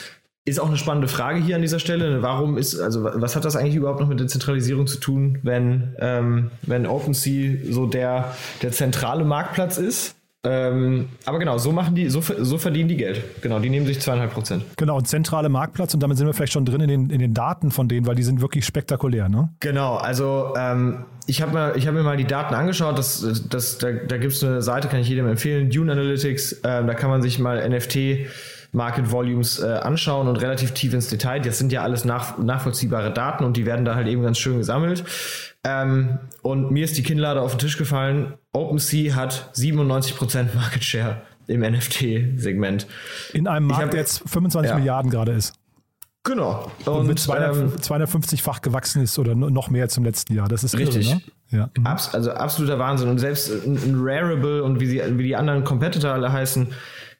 Ist 0.49 0.59
auch 0.59 0.67
eine 0.67 0.77
spannende 0.77 1.07
Frage 1.07 1.39
hier 1.39 1.55
an 1.55 1.61
dieser 1.61 1.79
Stelle. 1.79 2.21
Warum 2.21 2.57
ist, 2.57 2.79
also 2.79 3.03
was 3.03 3.35
hat 3.35 3.45
das 3.45 3.55
eigentlich 3.55 3.75
überhaupt 3.75 3.99
noch 3.99 4.07
mit 4.07 4.19
Dezentralisierung 4.19 4.87
zu 4.87 4.99
tun, 4.99 5.39
wenn, 5.43 5.95
ähm, 5.99 6.51
wenn 6.63 6.85
OpenSea 6.85 7.57
so 7.69 7.85
der, 7.85 8.33
der 8.61 8.71
zentrale 8.71 9.23
Marktplatz 9.23 9.77
ist? 9.77 10.15
Ähm, 10.45 11.09
aber 11.25 11.37
genau, 11.37 11.57
so 11.57 11.73
machen 11.73 11.95
die, 11.95 12.09
so, 12.09 12.21
so 12.21 12.57
verdienen 12.57 12.87
die 12.87 12.95
Geld. 12.95 13.41
Genau, 13.41 13.59
die 13.59 13.69
nehmen 13.69 13.85
sich 13.85 13.99
zweieinhalb 13.99 14.33
Prozent. 14.33 14.63
Genau, 14.77 14.95
und 14.95 15.05
zentrale 15.05 15.49
Marktplatz 15.49 15.93
und 15.93 16.01
damit 16.01 16.17
sind 16.17 16.27
wir 16.27 16.33
vielleicht 16.33 16.53
schon 16.53 16.63
drin 16.63 16.79
in 16.79 16.87
den, 16.87 17.09
in 17.09 17.19
den 17.19 17.33
Daten 17.33 17.71
von 17.71 17.89
denen, 17.89 18.07
weil 18.07 18.15
die 18.15 18.23
sind 18.23 18.39
wirklich 18.39 18.65
spektakulär, 18.65 19.27
ne? 19.27 19.49
Genau, 19.59 19.97
also 19.97 20.53
ähm, 20.57 21.03
ich 21.27 21.41
habe 21.41 21.73
hab 21.75 21.93
mir 21.93 22.03
mal 22.03 22.15
die 22.15 22.25
Daten 22.25 22.53
angeschaut, 22.53 22.97
das, 22.97 23.43
das, 23.49 23.79
da, 23.79 23.91
da 23.91 24.17
gibt 24.17 24.31
es 24.31 24.41
eine 24.41 24.61
Seite, 24.61 24.87
kann 24.87 25.01
ich 25.01 25.09
jedem 25.09 25.27
empfehlen, 25.27 25.69
Dune 25.69 25.91
Analytics, 25.91 26.53
äh, 26.53 26.85
da 26.85 26.93
kann 26.93 27.09
man 27.09 27.21
sich 27.21 27.37
mal 27.37 27.67
NFT 27.69 28.29
Market 28.71 29.11
Volumes 29.11 29.59
äh, 29.59 29.65
anschauen 29.65 30.27
und 30.27 30.35
relativ 30.37 30.71
tief 30.71 30.93
ins 30.93 31.07
Detail. 31.07 31.41
Das 31.41 31.57
sind 31.57 31.71
ja 31.71 31.81
alles 31.81 32.05
nach, 32.05 32.37
nachvollziehbare 32.37 33.11
Daten 33.11 33.43
und 33.43 33.57
die 33.57 33.65
werden 33.65 33.85
da 33.85 33.95
halt 33.95 34.07
eben 34.07 34.21
ganz 34.21 34.37
schön 34.37 34.57
gesammelt. 34.57 35.03
Ähm, 35.63 36.19
und 36.41 36.71
mir 36.71 36.85
ist 36.85 36.97
die 36.97 37.03
Kinnlade 37.03 37.41
auf 37.41 37.51
den 37.51 37.59
Tisch 37.59 37.77
gefallen. 37.77 38.33
OpenSea 38.53 39.15
hat 39.15 39.51
97% 39.55 40.55
Market 40.55 40.83
Share 40.83 41.21
im 41.47 41.61
NFT-Segment. 41.61 42.87
In 43.33 43.47
einem 43.47 43.67
Markt, 43.67 43.83
hab, 43.83 43.91
der 43.91 44.01
jetzt 44.01 44.23
25 44.29 44.69
ja. 44.69 44.77
Milliarden 44.77 45.11
gerade 45.11 45.33
ist. 45.33 45.53
Genau. 46.23 46.69
Und, 46.85 46.87
und 46.87 47.07
mit 47.07 47.19
200, 47.19 47.55
ähm, 47.55 47.73
250-fach 47.75 48.61
gewachsen 48.61 49.01
ist 49.01 49.17
oder 49.17 49.35
noch 49.35 49.69
mehr 49.69 49.89
zum 49.89 50.03
letzten 50.03 50.35
Jahr. 50.35 50.47
Das 50.47 50.63
ist 50.63 50.77
richtig. 50.77 51.09
Irre, 51.09 51.15
ne? 51.15 51.21
ja. 51.49 51.69
Mhm. 51.77 51.87
Abs 51.87 52.13
also 52.13 52.31
absoluter 52.31 52.77
Wahnsinn. 52.77 53.09
Und 53.09 53.19
selbst 53.19 53.49
ein, 53.49 53.77
ein 53.77 53.95
Rarible 53.95 54.63
und 54.63 54.79
wie, 54.79 54.85
sie, 54.85 55.01
wie 55.17 55.23
die 55.23 55.35
anderen 55.35 55.63
Competitor 55.63 56.11
alle 56.11 56.31
heißen, 56.31 56.67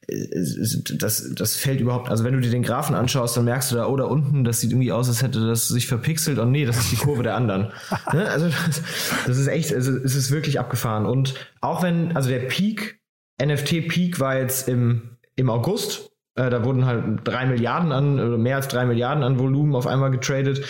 das, 0.09 1.33
das 1.33 1.55
fällt 1.55 1.81
überhaupt, 1.81 2.09
also 2.09 2.23
wenn 2.23 2.33
du 2.33 2.39
dir 2.39 2.51
den 2.51 2.63
Graphen 2.63 2.95
anschaust, 2.95 3.37
dann 3.37 3.45
merkst 3.45 3.71
du 3.71 3.75
da, 3.75 3.87
oh, 3.87 3.95
da 3.95 4.05
unten, 4.05 4.43
das 4.43 4.59
sieht 4.59 4.71
irgendwie 4.71 4.91
aus, 4.91 5.07
als 5.07 5.21
hätte 5.21 5.45
das 5.45 5.67
sich 5.67 5.87
verpixelt 5.87 6.39
und 6.39 6.51
nee, 6.51 6.65
das 6.65 6.77
ist 6.77 6.91
die 6.91 6.95
Kurve 6.97 7.23
der 7.23 7.35
anderen. 7.35 7.71
ne? 8.13 8.29
Also 8.29 8.47
das, 8.47 8.81
das, 9.25 9.37
ist 9.37 9.47
echt, 9.47 9.73
also 9.73 9.91
es 9.91 10.15
ist 10.15 10.31
wirklich 10.31 10.59
abgefahren. 10.59 11.05
Und 11.05 11.35
auch 11.61 11.83
wenn, 11.83 12.15
also 12.15 12.29
der 12.29 12.39
Peak, 12.39 12.99
NFT-Peak 13.41 14.19
war 14.19 14.37
jetzt 14.37 14.67
im, 14.67 15.17
im 15.35 15.49
August, 15.49 16.11
äh, 16.35 16.49
da 16.49 16.63
wurden 16.63 16.85
halt 16.85 17.21
drei 17.23 17.45
Milliarden 17.45 17.91
an, 17.91 18.19
oder 18.19 18.37
mehr 18.37 18.55
als 18.55 18.67
drei 18.67 18.85
Milliarden 18.85 19.23
an 19.23 19.39
Volumen 19.39 19.75
auf 19.75 19.87
einmal 19.87 20.11
getradet. 20.11 20.63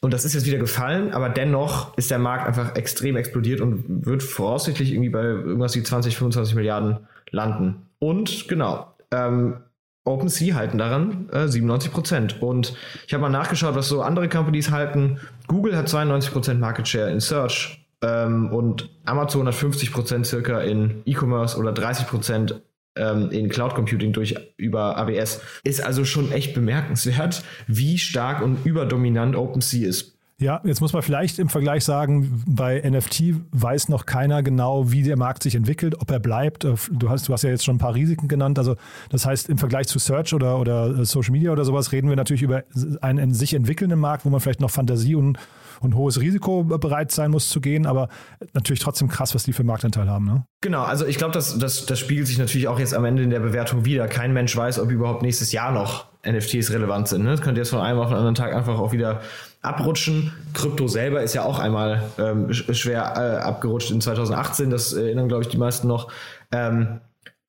Und 0.00 0.12
das 0.12 0.24
ist 0.24 0.34
jetzt 0.34 0.46
wieder 0.46 0.58
gefallen, 0.58 1.12
aber 1.12 1.28
dennoch 1.28 1.96
ist 1.96 2.10
der 2.10 2.18
Markt 2.18 2.46
einfach 2.46 2.76
extrem 2.76 3.16
explodiert 3.16 3.60
und 3.60 4.06
wird 4.06 4.22
voraussichtlich 4.22 4.92
irgendwie 4.92 5.10
bei 5.10 5.22
irgendwas 5.22 5.76
wie 5.76 5.82
20, 5.82 6.16
25 6.16 6.54
Milliarden 6.54 7.06
landen. 7.30 7.86
Und 8.02 8.48
genau, 8.48 8.96
ähm, 9.12 9.58
OpenSea 10.02 10.56
halten 10.56 10.76
daran 10.76 11.28
äh, 11.30 11.46
97 11.46 11.92
Prozent. 11.92 12.42
Und 12.42 12.74
ich 13.06 13.14
habe 13.14 13.20
mal 13.22 13.28
nachgeschaut, 13.28 13.76
was 13.76 13.86
so 13.86 14.02
andere 14.02 14.28
Companies 14.28 14.72
halten. 14.72 15.20
Google 15.46 15.76
hat 15.76 15.88
92 15.88 16.32
Prozent 16.32 16.58
Market 16.58 16.88
Share 16.88 17.12
in 17.12 17.20
Search 17.20 17.86
ähm, 18.02 18.50
und 18.50 18.90
Amazon 19.04 19.46
hat 19.46 19.54
50 19.54 19.92
Prozent 19.92 20.26
circa 20.26 20.62
in 20.62 21.02
E-Commerce 21.04 21.56
oder 21.56 21.70
30 21.70 22.08
Prozent 22.08 22.60
ähm, 22.96 23.30
in 23.30 23.48
Cloud 23.48 23.76
Computing 23.76 24.12
durch 24.12 24.34
über 24.56 24.96
AWS. 24.96 25.40
Ist 25.62 25.84
also 25.84 26.04
schon 26.04 26.32
echt 26.32 26.54
bemerkenswert, 26.54 27.44
wie 27.68 27.98
stark 27.98 28.42
und 28.42 28.66
überdominant 28.66 29.36
OpenSea 29.36 29.88
ist. 29.88 30.18
Ja, 30.42 30.60
jetzt 30.64 30.80
muss 30.80 30.92
man 30.92 31.02
vielleicht 31.02 31.38
im 31.38 31.48
Vergleich 31.48 31.84
sagen, 31.84 32.42
bei 32.48 32.80
NFT 32.80 33.34
weiß 33.52 33.88
noch 33.88 34.06
keiner 34.06 34.42
genau, 34.42 34.90
wie 34.90 35.04
der 35.04 35.16
Markt 35.16 35.44
sich 35.44 35.54
entwickelt, 35.54 35.94
ob 36.00 36.10
er 36.10 36.18
bleibt. 36.18 36.64
Äh, 36.64 36.74
du 36.90 37.10
hast, 37.10 37.28
du 37.28 37.32
hast 37.32 37.42
ja 37.44 37.50
jetzt 37.50 37.64
schon 37.64 37.76
ein 37.76 37.78
paar 37.78 37.94
Risiken 37.94 38.26
genannt. 38.26 38.58
Also 38.58 38.74
das 39.08 39.24
heißt, 39.24 39.48
im 39.48 39.58
Vergleich 39.58 39.86
zu 39.86 40.00
Search 40.00 40.34
oder, 40.34 40.58
oder 40.58 40.98
äh, 40.98 41.04
Social 41.04 41.30
Media 41.30 41.52
oder 41.52 41.64
sowas 41.64 41.92
reden 41.92 42.08
wir 42.08 42.16
natürlich 42.16 42.42
über 42.42 42.64
einen 43.00 43.32
sich 43.32 43.54
entwickelnden 43.54 44.00
Markt, 44.00 44.24
wo 44.24 44.30
man 44.30 44.40
vielleicht 44.40 44.60
noch 44.60 44.70
Fantasie 44.70 45.14
und, 45.14 45.38
und 45.80 45.94
hohes 45.94 46.20
Risiko 46.20 46.64
bereit 46.64 47.12
sein 47.12 47.30
muss 47.30 47.48
zu 47.48 47.60
gehen, 47.60 47.86
aber 47.86 48.08
natürlich 48.52 48.80
trotzdem 48.80 49.06
krass, 49.06 49.36
was 49.36 49.44
die 49.44 49.52
für 49.52 49.62
Marktanteil 49.62 50.10
haben. 50.10 50.24
Ne? 50.24 50.44
Genau, 50.60 50.82
also 50.82 51.06
ich 51.06 51.18
glaube, 51.18 51.34
das, 51.34 51.56
das, 51.56 51.86
das 51.86 52.00
spiegelt 52.00 52.26
sich 52.26 52.38
natürlich 52.38 52.66
auch 52.66 52.80
jetzt 52.80 52.94
am 52.94 53.04
Ende 53.04 53.22
in 53.22 53.30
der 53.30 53.40
Bewertung 53.40 53.84
wieder. 53.84 54.08
Kein 54.08 54.32
Mensch 54.32 54.56
weiß, 54.56 54.80
ob 54.80 54.90
überhaupt 54.90 55.22
nächstes 55.22 55.52
Jahr 55.52 55.70
noch 55.70 56.06
NFTs 56.26 56.72
relevant 56.72 57.06
sind. 57.06 57.22
Ne? 57.22 57.30
Das 57.30 57.42
könnte 57.42 57.60
jetzt 57.60 57.70
von 57.70 57.80
einem 57.80 58.00
auf 58.00 58.08
den 58.08 58.16
anderen 58.16 58.34
Tag 58.34 58.54
einfach 58.54 58.78
auch 58.78 58.92
wieder 58.92 59.20
abrutschen. 59.62 60.32
Krypto 60.54 60.88
selber 60.88 61.22
ist 61.22 61.34
ja 61.34 61.44
auch 61.44 61.58
einmal 61.58 62.10
ähm, 62.18 62.52
schwer 62.52 63.14
äh, 63.16 63.42
abgerutscht 63.42 63.90
in 63.90 64.00
2018, 64.00 64.70
das 64.70 64.92
erinnern, 64.92 65.28
glaube 65.28 65.44
ich, 65.44 65.48
die 65.48 65.58
meisten 65.58 65.88
noch. 65.88 66.12
Ähm, 66.52 67.00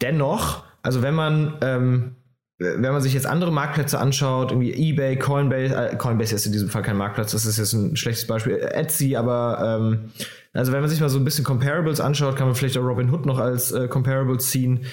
dennoch, 0.02 0.64
also 0.82 1.02
wenn 1.02 1.16
man 1.16 1.58
ähm, 1.62 2.16
wenn 2.60 2.94
man 2.94 3.02
sich 3.02 3.14
jetzt 3.14 3.26
andere 3.26 3.52
Marktplätze 3.52 4.00
anschaut, 4.00 4.52
irgendwie 4.52 4.74
eBay, 4.74 5.18
Coinbase, 5.18 5.76
äh, 5.76 5.96
Coinbase 5.96 6.36
ist 6.36 6.46
in 6.46 6.52
diesem 6.52 6.70
Fall 6.70 6.84
kein 6.84 6.98
Marktplatz, 6.98 7.32
das 7.32 7.46
ist 7.46 7.58
jetzt 7.58 7.74
ein 7.74 7.96
schlechtes 7.96 8.28
Beispiel, 8.28 8.58
Etsy, 8.60 9.16
aber 9.16 9.80
ähm, 9.82 10.12
also 10.54 10.72
wenn 10.72 10.82
man 10.82 10.90
sich 10.90 11.02
mal 11.02 11.10
so 11.10 11.18
ein 11.18 11.26
bisschen 11.26 11.44
Comparables 11.44 12.00
anschaut, 12.00 12.36
kann 12.36 12.48
man 12.48 12.56
vielleicht 12.56 12.78
auch 12.78 12.84
Robinhood 12.84 13.26
noch 13.26 13.40
als 13.40 13.72
äh, 13.72 13.88
Comparables 13.88 14.50
ziehen. 14.50 14.86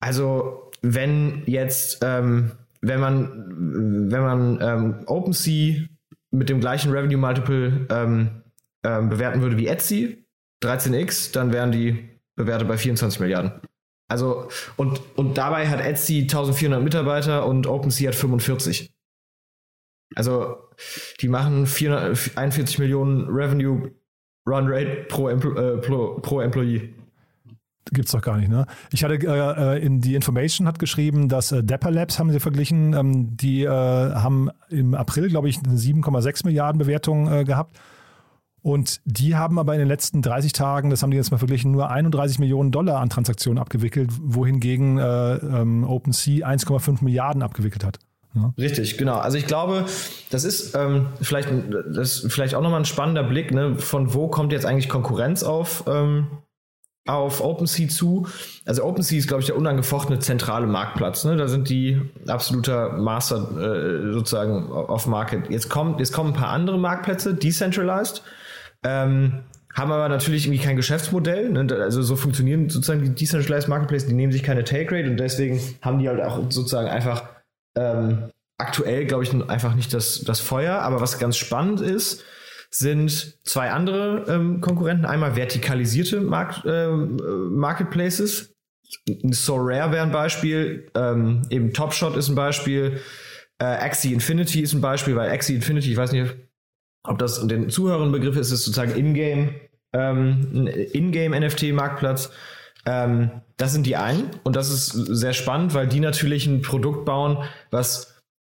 Also 0.00 0.70
wenn 0.82 1.42
jetzt, 1.46 1.98
ähm, 2.02 2.52
wenn 2.80 3.00
man, 3.00 4.10
wenn 4.10 4.22
man 4.22 4.58
ähm, 4.60 4.94
OpenSea 5.06 5.86
mit 6.32 6.48
dem 6.48 6.60
gleichen 6.60 6.90
Revenue 6.90 7.18
Multiple 7.18 7.86
ähm, 7.90 8.42
ähm, 8.84 9.08
bewerten 9.08 9.42
würde 9.42 9.56
wie 9.56 9.68
Etsy, 9.68 10.26
13x, 10.64 11.32
dann 11.32 11.52
wären 11.52 11.72
die 11.72 12.08
bewertet 12.34 12.66
bei 12.66 12.76
24 12.76 13.20
Milliarden. 13.20 13.52
Also, 14.08 14.48
und, 14.76 15.00
und 15.16 15.38
dabei 15.38 15.68
hat 15.68 15.80
Etsy 15.80 16.22
1400 16.22 16.82
Mitarbeiter 16.82 17.46
und 17.46 17.66
OpenSea 17.66 18.08
hat 18.08 18.14
45. 18.14 18.92
Also, 20.14 20.58
die 21.20 21.28
machen 21.28 21.66
441 21.66 22.78
Millionen 22.78 23.28
Revenue 23.28 23.90
Run 24.46 24.66
Rate 24.66 25.06
pro, 25.08 25.28
Empl 25.28 25.56
äh, 25.56 25.78
pro, 25.78 26.20
pro 26.20 26.40
Employee. 26.40 26.94
Gibt's 27.90 28.12
doch 28.12 28.22
gar 28.22 28.36
nicht, 28.36 28.48
ne? 28.48 28.66
Ich 28.92 29.02
hatte 29.02 29.14
äh, 29.14 29.76
äh, 29.76 29.84
in 29.84 30.00
die 30.00 30.14
Information 30.14 30.68
hat 30.68 30.78
geschrieben, 30.78 31.28
dass 31.28 31.50
äh, 31.50 31.64
Dapper 31.64 31.90
Labs 31.90 32.18
haben 32.18 32.30
sie 32.30 32.40
verglichen, 32.40 32.94
ähm, 32.94 33.36
die 33.36 33.64
äh, 33.64 33.68
haben 33.68 34.50
im 34.68 34.94
April, 34.94 35.28
glaube 35.28 35.48
ich, 35.48 35.58
eine 35.58 35.76
7,6 35.76 36.46
Milliarden 36.46 36.78
Bewertung 36.78 37.30
äh, 37.30 37.44
gehabt. 37.44 37.76
Und 38.62 39.00
die 39.04 39.34
haben 39.34 39.58
aber 39.58 39.74
in 39.74 39.80
den 39.80 39.88
letzten 39.88 40.22
30 40.22 40.52
Tagen, 40.52 40.90
das 40.90 41.02
haben 41.02 41.10
die 41.10 41.16
jetzt 41.16 41.32
mal 41.32 41.38
verglichen, 41.38 41.72
nur 41.72 41.90
31 41.90 42.38
Millionen 42.38 42.70
Dollar 42.70 43.00
an 43.00 43.10
Transaktionen 43.10 43.58
abgewickelt, 43.60 44.10
wohingegen 44.20 44.98
äh, 44.98 45.34
ähm, 45.34 45.82
OpenSea 45.82 46.46
1,5 46.46 47.02
Milliarden 47.02 47.42
abgewickelt 47.42 47.84
hat. 47.84 47.98
Ja. 48.34 48.54
Richtig, 48.56 48.96
genau. 48.96 49.16
Also 49.16 49.36
ich 49.36 49.46
glaube, 49.46 49.84
das 50.30 50.44
ist 50.44 50.74
ähm, 50.74 51.08
vielleicht, 51.20 51.48
das 51.92 52.22
ist 52.22 52.32
vielleicht 52.32 52.54
auch 52.54 52.62
nochmal 52.62 52.80
ein 52.80 52.86
spannender 52.86 53.24
Blick, 53.24 53.52
ne? 53.52 53.76
von 53.76 54.14
wo 54.14 54.28
kommt 54.28 54.52
jetzt 54.52 54.64
eigentlich 54.64 54.88
Konkurrenz 54.88 55.42
auf, 55.42 55.84
ähm, 55.86 56.28
auf 57.06 57.42
OpenSea 57.42 57.88
zu. 57.88 58.26
Also 58.64 58.84
OpenSea 58.84 59.18
ist, 59.18 59.28
glaube 59.28 59.40
ich, 59.40 59.46
der 59.46 59.56
unangefochtene 59.56 60.20
zentrale 60.20 60.66
Marktplatz. 60.66 61.24
Ne? 61.24 61.36
Da 61.36 61.48
sind 61.48 61.68
die 61.68 62.00
absoluter 62.28 62.92
Master 62.92 63.36
äh, 63.58 64.12
sozusagen 64.12 64.70
auf 64.70 65.06
Market. 65.06 65.50
Jetzt, 65.50 65.68
kommt, 65.68 65.98
jetzt 65.98 66.12
kommen 66.12 66.30
ein 66.30 66.36
paar 66.36 66.50
andere 66.50 66.78
Marktplätze, 66.78 67.34
decentralized. 67.34 68.22
Ähm, 68.84 69.42
haben 69.74 69.90
aber 69.90 70.08
natürlich 70.08 70.46
irgendwie 70.46 70.62
kein 70.62 70.76
Geschäftsmodell. 70.76 71.50
Ne? 71.50 71.66
Also 71.74 72.02
so 72.02 72.14
funktionieren 72.14 72.68
sozusagen 72.68 73.02
die 73.02 73.10
Decentralized 73.14 73.68
Marketplace, 73.68 74.06
die 74.06 74.12
nehmen 74.12 74.32
sich 74.32 74.42
keine 74.42 74.64
Take 74.64 74.94
Rate 74.94 75.08
und 75.08 75.16
deswegen 75.16 75.60
haben 75.80 75.98
die 75.98 76.08
halt 76.08 76.20
auch 76.20 76.38
sozusagen 76.50 76.88
einfach 76.88 77.24
ähm, 77.74 78.30
aktuell, 78.58 79.06
glaube 79.06 79.24
ich, 79.24 79.32
einfach 79.48 79.74
nicht 79.74 79.92
das, 79.94 80.22
das 80.24 80.40
Feuer. 80.40 80.80
Aber 80.80 81.00
was 81.00 81.18
ganz 81.18 81.36
spannend 81.36 81.80
ist, 81.80 82.22
sind 82.74 83.38
zwei 83.44 83.70
andere 83.70 84.24
ähm, 84.28 84.60
Konkurrenten. 84.60 85.04
Einmal 85.04 85.36
vertikalisierte 85.36 86.20
Markt, 86.20 86.64
äh, 86.64 86.88
Marketplaces. 86.88 88.54
So 89.30 89.56
Rare 89.56 89.92
wäre 89.92 90.02
ein 90.02 90.12
Beispiel, 90.12 90.90
ähm, 90.94 91.42
eben 91.50 91.72
Topshot 91.72 92.16
ist 92.16 92.28
ein 92.28 92.34
Beispiel, 92.34 93.00
äh, 93.58 93.64
Axie 93.64 94.12
Infinity 94.12 94.60
ist 94.60 94.72
ein 94.74 94.80
Beispiel, 94.80 95.16
weil 95.16 95.30
Axie 95.30 95.54
Infinity, 95.54 95.92
ich 95.92 95.96
weiß 95.96 96.12
nicht, 96.12 96.34
ob 97.04 97.18
das 97.18 97.46
den 97.46 97.70
Zuhörern 97.70 98.12
Begriff 98.12 98.36
ist, 98.36 98.50
ist 98.52 98.64
sozusagen 98.64 98.94
Ingame, 98.96 99.54
ähm, 99.92 100.68
Ingame 100.92 101.40
NFT-Marktplatz. 101.40 102.30
Ähm, 102.84 103.30
das 103.56 103.72
sind 103.72 103.86
die 103.86 103.96
einen 103.96 104.30
und 104.44 104.56
das 104.56 104.70
ist 104.70 104.90
sehr 104.90 105.32
spannend, 105.32 105.74
weil 105.74 105.86
die 105.86 106.00
natürlich 106.00 106.46
ein 106.46 106.62
Produkt 106.62 107.04
bauen, 107.04 107.44
was 107.70 108.11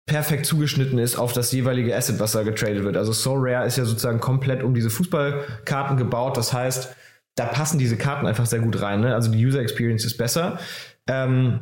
perfekt 0.09 0.45
zugeschnitten 0.45 0.97
ist 0.97 1.15
auf 1.15 1.31
das 1.31 1.51
jeweilige 1.51 1.95
Asset, 1.95 2.19
was 2.19 2.33
da 2.33 2.43
getradet 2.43 2.83
wird. 2.83 2.97
Also 2.97 3.13
So 3.13 3.35
Rare 3.35 3.65
ist 3.65 3.77
ja 3.77 3.85
sozusagen 3.85 4.19
komplett 4.19 4.63
um 4.63 4.73
diese 4.73 4.89
Fußballkarten 4.89 5.95
gebaut. 5.97 6.35
Das 6.35 6.51
heißt, 6.51 6.95
da 7.35 7.45
passen 7.45 7.79
diese 7.79 7.95
Karten 7.95 8.25
einfach 8.25 8.47
sehr 8.47 8.59
gut 8.59 8.81
rein. 8.81 9.01
Ne? 9.01 9.13
Also 9.13 9.31
die 9.31 9.45
User 9.45 9.61
Experience 9.61 10.03
ist 10.03 10.17
besser. 10.17 10.59
Ähm, 11.07 11.61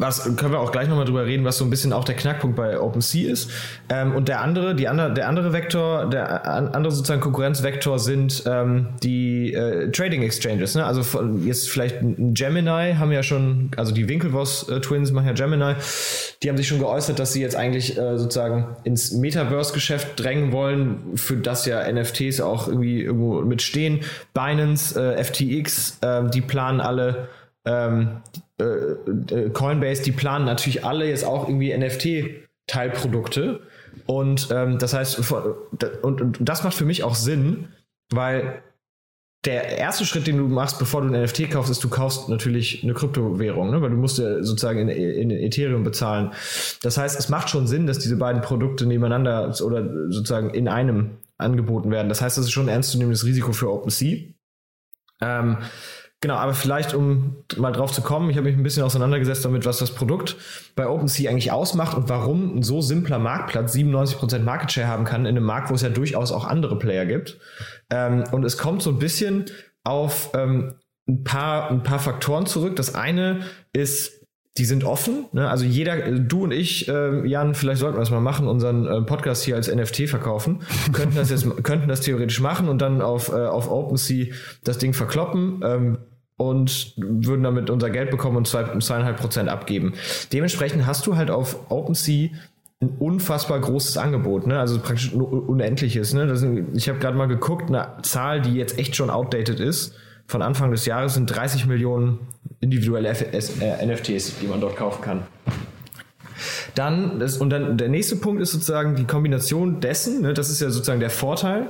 was 0.00 0.36
können 0.36 0.52
wir 0.52 0.60
auch 0.60 0.72
gleich 0.72 0.88
nochmal 0.88 1.04
drüber 1.04 1.26
reden, 1.26 1.44
was 1.44 1.58
so 1.58 1.64
ein 1.64 1.70
bisschen 1.70 1.92
auch 1.92 2.04
der 2.04 2.14
Knackpunkt 2.14 2.56
bei 2.56 2.78
OpenSea 2.78 3.30
ist. 3.30 3.50
Ähm, 3.88 4.14
und 4.14 4.28
der 4.28 4.40
andere, 4.40 4.74
die 4.74 4.88
andere, 4.88 5.12
der 5.12 5.28
andere 5.28 5.52
Vektor, 5.52 6.08
der 6.08 6.46
andere 6.46 6.92
sozusagen 6.92 7.20
Konkurrenzvektor 7.20 7.98
sind 7.98 8.42
ähm, 8.46 8.88
die 9.02 9.52
äh, 9.54 9.90
Trading 9.90 10.22
Exchanges. 10.22 10.74
Ne? 10.74 10.84
Also 10.84 11.02
jetzt 11.44 11.70
vielleicht 11.70 12.00
ein 12.02 12.34
Gemini 12.34 12.94
haben 12.94 13.12
ja 13.12 13.22
schon, 13.22 13.70
also 13.76 13.92
die 13.92 14.08
Winklevoss 14.08 14.68
äh, 14.68 14.80
Twins 14.80 15.12
machen 15.12 15.26
ja 15.26 15.32
Gemini, 15.32 15.74
die 16.42 16.48
haben 16.48 16.56
sich 16.56 16.68
schon 16.68 16.78
geäußert, 16.78 17.18
dass 17.18 17.32
sie 17.32 17.40
jetzt 17.40 17.56
eigentlich 17.56 17.96
äh, 17.98 18.18
sozusagen 18.18 18.76
ins 18.84 19.12
Metaverse-Geschäft 19.12 20.18
drängen 20.20 20.52
wollen, 20.52 21.16
für 21.16 21.36
das 21.36 21.66
ja 21.66 21.90
NFTs 21.90 22.40
auch 22.40 22.68
irgendwie 22.68 23.02
irgendwo 23.02 23.40
mitstehen. 23.42 24.00
Binance, 24.34 25.00
äh, 25.00 25.22
FTX, 25.22 25.98
äh, 26.02 26.28
die 26.30 26.40
planen 26.40 26.80
alle 26.80 27.28
ähm, 27.64 28.22
äh, 28.58 28.64
äh, 28.64 29.50
Coinbase, 29.50 30.02
die 30.02 30.12
planen 30.12 30.44
natürlich 30.44 30.84
alle 30.84 31.08
jetzt 31.08 31.24
auch 31.24 31.48
irgendwie 31.48 31.76
NFT-Teilprodukte. 31.76 33.60
Und 34.06 34.48
ähm, 34.50 34.78
das 34.78 34.94
heißt, 34.94 35.32
und, 36.02 36.20
und 36.20 36.38
das 36.40 36.64
macht 36.64 36.74
für 36.74 36.84
mich 36.84 37.02
auch 37.02 37.14
Sinn, 37.14 37.68
weil 38.10 38.62
der 39.44 39.78
erste 39.78 40.04
Schritt, 40.04 40.26
den 40.26 40.38
du 40.38 40.48
machst, 40.48 40.78
bevor 40.78 41.02
du 41.02 41.08
ein 41.08 41.22
NFT 41.22 41.50
kaufst, 41.50 41.70
ist, 41.70 41.84
du 41.84 41.88
kaufst 41.88 42.28
natürlich 42.28 42.82
eine 42.82 42.94
Kryptowährung, 42.94 43.70
ne? 43.70 43.80
weil 43.80 43.90
du 43.90 43.96
musst 43.96 44.18
ja 44.18 44.42
sozusagen 44.42 44.88
in, 44.88 44.88
in 44.88 45.30
Ethereum 45.30 45.84
bezahlen. 45.84 46.32
Das 46.82 46.98
heißt, 46.98 47.18
es 47.18 47.28
macht 47.28 47.48
schon 47.48 47.66
Sinn, 47.66 47.86
dass 47.86 47.98
diese 47.98 48.16
beiden 48.16 48.42
Produkte 48.42 48.86
nebeneinander 48.86 49.54
oder 49.62 50.10
sozusagen 50.10 50.50
in 50.50 50.68
einem 50.68 51.18
angeboten 51.38 51.90
werden. 51.90 52.08
Das 52.08 52.20
heißt, 52.20 52.38
das 52.38 52.46
ist 52.46 52.52
schon 52.52 52.66
ein 52.66 52.74
ernstzunehmendes 52.74 53.24
Risiko 53.24 53.52
für 53.52 53.70
OpenSea. 53.70 54.32
Ähm, 55.20 55.58
Genau, 56.22 56.34
aber 56.36 56.54
vielleicht, 56.54 56.94
um 56.94 57.44
mal 57.58 57.72
drauf 57.72 57.92
zu 57.92 58.00
kommen, 58.00 58.30
ich 58.30 58.36
habe 58.36 58.48
mich 58.48 58.56
ein 58.56 58.62
bisschen 58.62 58.82
auseinandergesetzt 58.82 59.44
damit, 59.44 59.66
was 59.66 59.78
das 59.78 59.94
Produkt 59.94 60.36
bei 60.74 60.88
OpenSea 60.88 61.30
eigentlich 61.30 61.52
ausmacht 61.52 61.94
und 61.96 62.08
warum 62.08 62.56
ein 62.56 62.62
so 62.62 62.80
simpler 62.80 63.18
Marktplatz 63.18 63.74
97% 63.74 64.38
Market 64.38 64.72
Share 64.72 64.88
haben 64.88 65.04
kann 65.04 65.26
in 65.26 65.36
einem 65.36 65.44
Markt, 65.44 65.68
wo 65.70 65.74
es 65.74 65.82
ja 65.82 65.90
durchaus 65.90 66.32
auch 66.32 66.46
andere 66.46 66.78
Player 66.78 67.04
gibt. 67.04 67.38
Ähm, 67.90 68.24
und 68.32 68.44
es 68.44 68.56
kommt 68.56 68.82
so 68.82 68.90
ein 68.90 68.98
bisschen 68.98 69.44
auf 69.84 70.30
ähm, 70.34 70.76
ein, 71.06 71.22
paar, 71.22 71.70
ein 71.70 71.82
paar 71.82 71.98
Faktoren 71.98 72.46
zurück. 72.46 72.76
Das 72.76 72.94
eine 72.94 73.40
ist, 73.74 74.25
die 74.58 74.64
sind 74.64 74.84
offen. 74.84 75.26
Ne? 75.32 75.48
Also 75.48 75.64
jeder, 75.64 75.96
du 75.96 76.44
und 76.44 76.52
ich, 76.52 76.88
äh, 76.88 77.26
Jan, 77.26 77.54
vielleicht 77.54 77.80
sollten 77.80 77.96
wir 77.96 78.00
das 78.00 78.10
mal 78.10 78.20
machen, 78.20 78.48
unseren 78.48 78.86
äh, 78.86 79.02
Podcast 79.02 79.44
hier 79.44 79.56
als 79.56 79.74
NFT 79.74 80.08
verkaufen. 80.08 80.62
könnten 80.92 81.16
das 81.16 81.30
jetzt, 81.30 81.46
könnten 81.62 81.88
das 81.88 82.00
theoretisch 82.00 82.40
machen 82.40 82.68
und 82.68 82.80
dann 82.80 83.02
auf, 83.02 83.28
äh, 83.28 83.46
auf 83.46 83.70
OpenSea 83.70 84.32
das 84.64 84.78
Ding 84.78 84.92
verkloppen. 84.92 85.60
Ähm, 85.64 85.98
und 86.38 86.92
würden 86.98 87.42
damit 87.42 87.70
unser 87.70 87.88
Geld 87.88 88.10
bekommen 88.10 88.36
und 88.36 88.46
zwei, 88.46 88.64
zweieinhalb 88.78 89.16
Prozent 89.16 89.48
abgeben. 89.48 89.94
Dementsprechend 90.34 90.86
hast 90.86 91.06
du 91.06 91.16
halt 91.16 91.30
auf 91.30 91.70
OpenSea 91.70 92.28
ein 92.82 92.90
unfassbar 92.98 93.58
großes 93.58 93.96
Angebot, 93.96 94.46
ne? 94.46 94.58
also 94.58 94.78
praktisch 94.78 95.14
ein 95.14 95.20
unendliches. 95.22 96.12
Ne? 96.12 96.36
Sind, 96.36 96.76
ich 96.76 96.90
habe 96.90 96.98
gerade 96.98 97.16
mal 97.16 97.26
geguckt, 97.26 97.68
eine 97.68 98.02
Zahl, 98.02 98.42
die 98.42 98.54
jetzt 98.54 98.78
echt 98.78 98.96
schon 98.96 99.08
outdated 99.08 99.60
ist, 99.60 99.94
von 100.26 100.42
Anfang 100.42 100.70
des 100.72 100.84
Jahres 100.84 101.14
sind 101.14 101.26
30 101.26 101.66
Millionen 101.66 102.18
individuelle 102.60 103.08
FS, 103.14 103.60
äh, 103.60 103.86
NFTs, 103.86 104.38
die 104.40 104.46
man 104.46 104.60
dort 104.60 104.76
kaufen 104.76 105.02
kann. 105.02 105.22
Dann, 106.74 107.18
das, 107.18 107.38
und 107.38 107.50
dann 107.50 107.78
der 107.78 107.88
nächste 107.88 108.16
Punkt 108.16 108.42
ist 108.42 108.52
sozusagen 108.52 108.96
die 108.96 109.04
Kombination 109.04 109.80
dessen, 109.80 110.22
ne, 110.22 110.34
das 110.34 110.50
ist 110.50 110.60
ja 110.60 110.70
sozusagen 110.70 111.00
der 111.00 111.10
Vorteil 111.10 111.68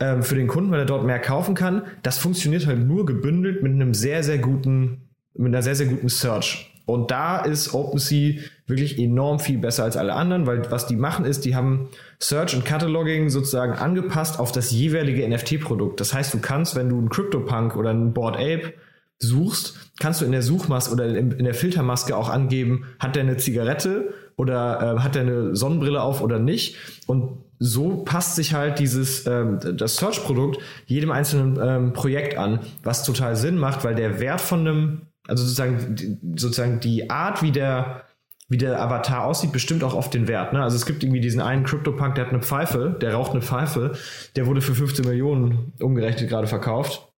ähm, 0.00 0.22
für 0.22 0.34
den 0.34 0.46
Kunden, 0.46 0.70
weil 0.70 0.80
er 0.80 0.86
dort 0.86 1.04
mehr 1.04 1.18
kaufen 1.18 1.54
kann. 1.54 1.82
Das 2.02 2.18
funktioniert 2.18 2.66
halt 2.66 2.86
nur 2.86 3.06
gebündelt 3.06 3.62
mit 3.62 3.72
einem 3.72 3.94
sehr, 3.94 4.22
sehr 4.22 4.38
guten, 4.38 5.08
mit 5.34 5.48
einer 5.48 5.62
sehr, 5.62 5.74
sehr 5.74 5.86
guten 5.86 6.08
Search. 6.08 6.72
Und 6.84 7.10
da 7.10 7.38
ist 7.38 7.74
OpenSea 7.74 8.40
wirklich 8.68 8.98
enorm 8.98 9.40
viel 9.40 9.58
besser 9.58 9.82
als 9.82 9.96
alle 9.96 10.14
anderen, 10.14 10.46
weil 10.46 10.70
was 10.70 10.86
die 10.86 10.94
machen 10.94 11.24
ist, 11.24 11.44
die 11.44 11.56
haben 11.56 11.88
Search 12.20 12.54
und 12.54 12.64
Cataloging 12.64 13.28
sozusagen 13.28 13.72
angepasst 13.72 14.38
auf 14.38 14.52
das 14.52 14.70
jeweilige 14.70 15.28
NFT-Produkt. 15.28 15.98
Das 15.98 16.14
heißt, 16.14 16.32
du 16.32 16.38
kannst, 16.38 16.76
wenn 16.76 16.88
du 16.88 16.98
einen 16.98 17.08
CryptoPunk 17.08 17.74
oder 17.74 17.90
einen 17.90 18.12
Board 18.12 18.36
Ape 18.36 18.74
suchst, 19.18 19.76
kannst 19.98 20.20
du 20.20 20.24
in 20.24 20.32
der 20.32 20.42
Suchmaske 20.42 20.92
oder 20.92 21.06
in 21.06 21.44
der 21.44 21.54
Filtermaske 21.54 22.16
auch 22.16 22.28
angeben, 22.28 22.84
hat 22.98 23.16
der 23.16 23.22
eine 23.22 23.36
Zigarette 23.36 24.12
oder 24.36 24.96
äh, 24.96 25.00
hat 25.00 25.14
der 25.14 25.22
eine 25.22 25.56
Sonnenbrille 25.56 26.02
auf 26.02 26.20
oder 26.20 26.38
nicht. 26.38 26.76
Und 27.06 27.38
so 27.58 28.04
passt 28.04 28.36
sich 28.36 28.52
halt 28.52 28.78
dieses 28.78 29.26
ähm, 29.26 29.58
das 29.76 29.96
Search-Produkt 29.96 30.58
jedem 30.84 31.10
einzelnen 31.10 31.58
ähm, 31.62 31.92
Projekt 31.94 32.36
an, 32.36 32.60
was 32.82 33.04
total 33.04 33.36
Sinn 33.36 33.58
macht, 33.58 33.84
weil 33.84 33.94
der 33.94 34.20
Wert 34.20 34.42
von 34.42 34.60
einem, 34.60 35.00
also 35.26 35.42
sozusagen 35.42 36.18
sozusagen 36.36 36.80
die 36.80 37.08
Art, 37.08 37.42
wie 37.42 37.52
der 37.52 38.02
wie 38.48 38.58
der 38.58 38.80
Avatar 38.80 39.24
aussieht, 39.24 39.50
bestimmt 39.50 39.82
auch 39.82 39.94
oft 39.94 40.14
den 40.14 40.28
Wert. 40.28 40.52
Ne? 40.52 40.62
Also 40.62 40.76
es 40.76 40.86
gibt 40.86 41.02
irgendwie 41.02 41.20
diesen 41.20 41.40
einen 41.40 41.64
CryptoPunk, 41.64 42.14
der 42.14 42.26
hat 42.26 42.32
eine 42.32 42.42
Pfeife, 42.42 42.96
der 43.00 43.14
raucht 43.14 43.32
eine 43.32 43.42
Pfeife, 43.42 43.92
der 44.36 44.46
wurde 44.46 44.60
für 44.60 44.74
15 44.74 45.04
Millionen 45.04 45.72
umgerechnet 45.80 46.28
gerade 46.28 46.46
verkauft. 46.46 47.08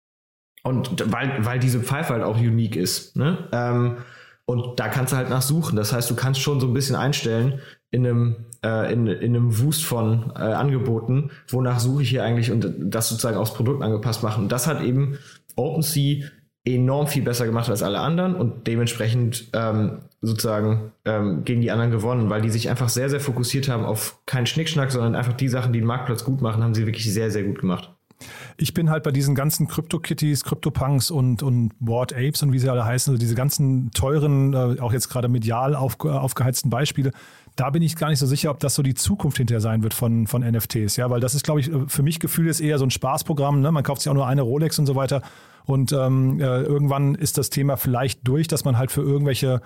Und 0.63 1.13
weil, 1.13 1.45
weil 1.45 1.59
diese 1.59 1.81
Pfeife 1.81 2.15
halt 2.15 2.23
auch 2.23 2.39
unique 2.39 2.77
ist. 2.77 3.17
Ne? 3.17 3.49
Ähm, 3.53 3.99
und 4.45 4.81
da 4.81 4.89
kannst 4.89 5.13
du 5.13 5.17
halt 5.17 5.31
nachsuchen. 5.31 5.77
Das 5.77 5.93
heißt, 5.93 6.11
du 6.11 6.17
kannst 6.17 6.41
schon 6.41 6.61
so 6.61 6.67
ein 6.67 6.75
bisschen 6.75 6.97
einstellen 6.97 7.61
in 7.91 8.07
einem, 8.07 8.37
äh, 8.65 8.93
in, 8.93 9.07
in 9.07 9.37
einem 9.37 9.59
Wust 9.61 9.85
von 9.85 10.33
äh, 10.35 10.41
Angeboten, 10.41 11.31
wonach 11.49 11.81
suche 11.81 12.03
ich 12.03 12.11
hier 12.11 12.25
eigentlich 12.25 12.51
und 12.51 12.75
das 12.79 13.09
sozusagen 13.09 13.37
aufs 13.37 13.55
Produkt 13.55 13.83
angepasst 13.83 14.23
machen. 14.23 14.45
Und 14.45 14.53
das 14.53 14.67
hat 14.67 14.83
eben 14.83 15.19
OpenSea 15.57 16.25
enorm 16.65 17.07
viel 17.07 17.23
besser 17.23 17.47
gemacht 17.47 17.71
als 17.71 17.83
alle 17.83 18.01
anderen 18.01 18.35
und 18.35 18.67
dementsprechend 18.67 19.49
ähm, 19.53 19.99
sozusagen 20.21 20.93
ähm, 21.05 21.45
gegen 21.45 21.61
die 21.61 21.71
anderen 21.71 21.91
gewonnen, 21.91 22.29
weil 22.29 22.43
die 22.43 22.51
sich 22.51 22.69
einfach 22.69 22.89
sehr, 22.89 23.09
sehr 23.09 23.21
fokussiert 23.21 23.69
haben 23.69 23.85
auf 23.85 24.21
keinen 24.27 24.47
Schnickschnack, 24.47 24.91
sondern 24.91 25.15
einfach 25.15 25.33
die 25.33 25.49
Sachen, 25.49 25.73
die 25.73 25.81
den 25.81 25.87
Marktplatz 25.87 26.25
gut 26.25 26.43
machen, 26.43 26.63
haben 26.63 26.75
sie 26.75 26.87
wirklich 26.87 27.11
sehr, 27.13 27.31
sehr 27.31 27.45
gut 27.45 27.61
gemacht. 27.61 27.95
Ich 28.57 28.75
bin 28.75 28.91
halt 28.91 29.05
bei 29.05 29.11
diesen 29.11 29.35
ganzen 29.35 29.69
Crypto-Kitties, 29.69 30.45
Crypto-Punks 30.45 31.11
und, 31.11 31.43
und 31.43 31.73
Board 31.81 32.13
Apes 32.13 32.43
und 32.43 32.53
wie 32.53 32.59
sie 32.59 32.69
alle 32.69 32.85
heißen, 32.85 33.13
also 33.13 33.21
diese 33.21 33.35
ganzen 33.35 33.91
teuren, 33.93 34.53
äh, 34.55 34.81
auch 34.81 34.93
jetzt 34.93 35.09
gerade 35.09 35.29
medial 35.29 35.75
auf, 35.75 36.01
aufgeheizten 36.01 36.71
Beispiele, 36.71 37.13
da 37.59 37.71
bin 37.71 37.83
ich 37.83 37.97
gar 37.97 38.09
nicht 38.09 38.21
so 38.21 38.27
sicher, 38.27 38.51
ob 38.51 38.61
das 38.61 38.77
so 38.77 38.83
die 38.83 38.95
Zukunft 38.95 39.39
hinterher 39.39 39.61
sein 39.61 39.83
wird 39.83 39.93
von, 39.93 40.29
von 40.29 40.43
NFTs. 40.43 40.97
Ja, 40.97 41.11
weil 41.11 41.21
das 41.21 41.35
ist, 41.35 41.45
glaube 41.45 41.61
ich, 41.61 41.71
für 41.89 42.03
mich 42.05 42.21
Gefühl 42.21 42.47
ist 42.47 42.61
eher 42.61 42.79
so 42.79 42.87
ein 42.87 42.91
Spaßprogramm. 42.91 43.61
Ne? 43.61 43.73
Man 43.73 43.83
kauft 43.83 44.03
sich 44.03 44.11
auch 44.11 44.15
nur 44.15 44.29
eine 44.29 44.43
Rolex 44.43 44.79
und 44.79 44.87
so 44.87 44.95
weiter. 44.95 45.23
Und 45.65 45.93
ähm, 45.93 46.41
äh, 46.41 46.63
irgendwann 46.63 47.15
ist 47.17 47.37
das 47.37 47.51
Thema 47.51 47.77
vielleicht 47.77 48.27
durch, 48.27 48.47
dass 48.47 48.65
man 48.65 48.79
halt 48.79 48.93
für 48.93 49.03
irgendwelche 49.03 49.61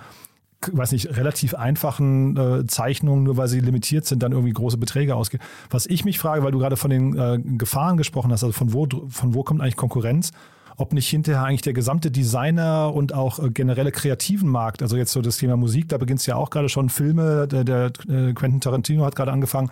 weiß 0.73 0.93
nicht, 0.93 1.17
relativ 1.17 1.55
einfachen 1.55 2.37
äh, 2.37 2.67
Zeichnungen, 2.67 3.25
nur 3.25 3.37
weil 3.37 3.49
sie 3.49 3.61
limitiert 3.61 4.07
sind, 4.07 4.23
dann 4.23 4.33
irgendwie 4.33 4.53
große 4.53 4.79
Beträge 4.79 5.17
ausgeht. 5.17 5.41
Was 5.71 5.87
ich 5.87 6.05
mich 6.05 6.19
frage, 6.19 6.43
weil 6.43 6.53
du 6.53 6.59
gerade 6.59 6.77
von 6.77 6.91
den 6.91 7.19
äh, 7.19 7.39
Gefahren 7.59 7.97
gesprochen 7.97 8.33
hast, 8.33 8.45
also 8.45 8.53
von 8.53 8.73
wo, 8.73 8.87
von 9.09 9.35
wo 9.35 9.43
kommt 9.43 9.61
eigentlich 9.61 9.77
Konkurrenz? 9.77 10.33
ob 10.77 10.93
nicht 10.93 11.09
hinterher 11.09 11.45
eigentlich 11.45 11.63
der 11.63 11.75
gesamte 11.75 12.11
Designer 12.11 12.93
und 12.95 13.15
auch 13.15 13.39
äh, 13.39 13.51
generelle 13.51 13.93
kreativen 13.93 14.49
Markt, 14.49 14.83
also 14.83 14.97
jetzt 14.97 15.13
so 15.13 15.21
das 15.21 15.37
Thema 15.37 15.57
Musik, 15.57 15.89
da 15.89 15.99
beginnt 15.99 16.21
es 16.21 16.27
ja 16.27 16.37
auch 16.37 16.51
gerade 16.51 16.69
schon 16.69 16.89
Filme, 16.89 17.47
der, 17.47 17.65
der 17.65 17.93
äh, 18.09 18.33
Quentin 18.33 18.61
Tarantino 18.61 19.05
hat 19.05 19.15
gerade 19.15 19.33
angefangen, 19.33 19.71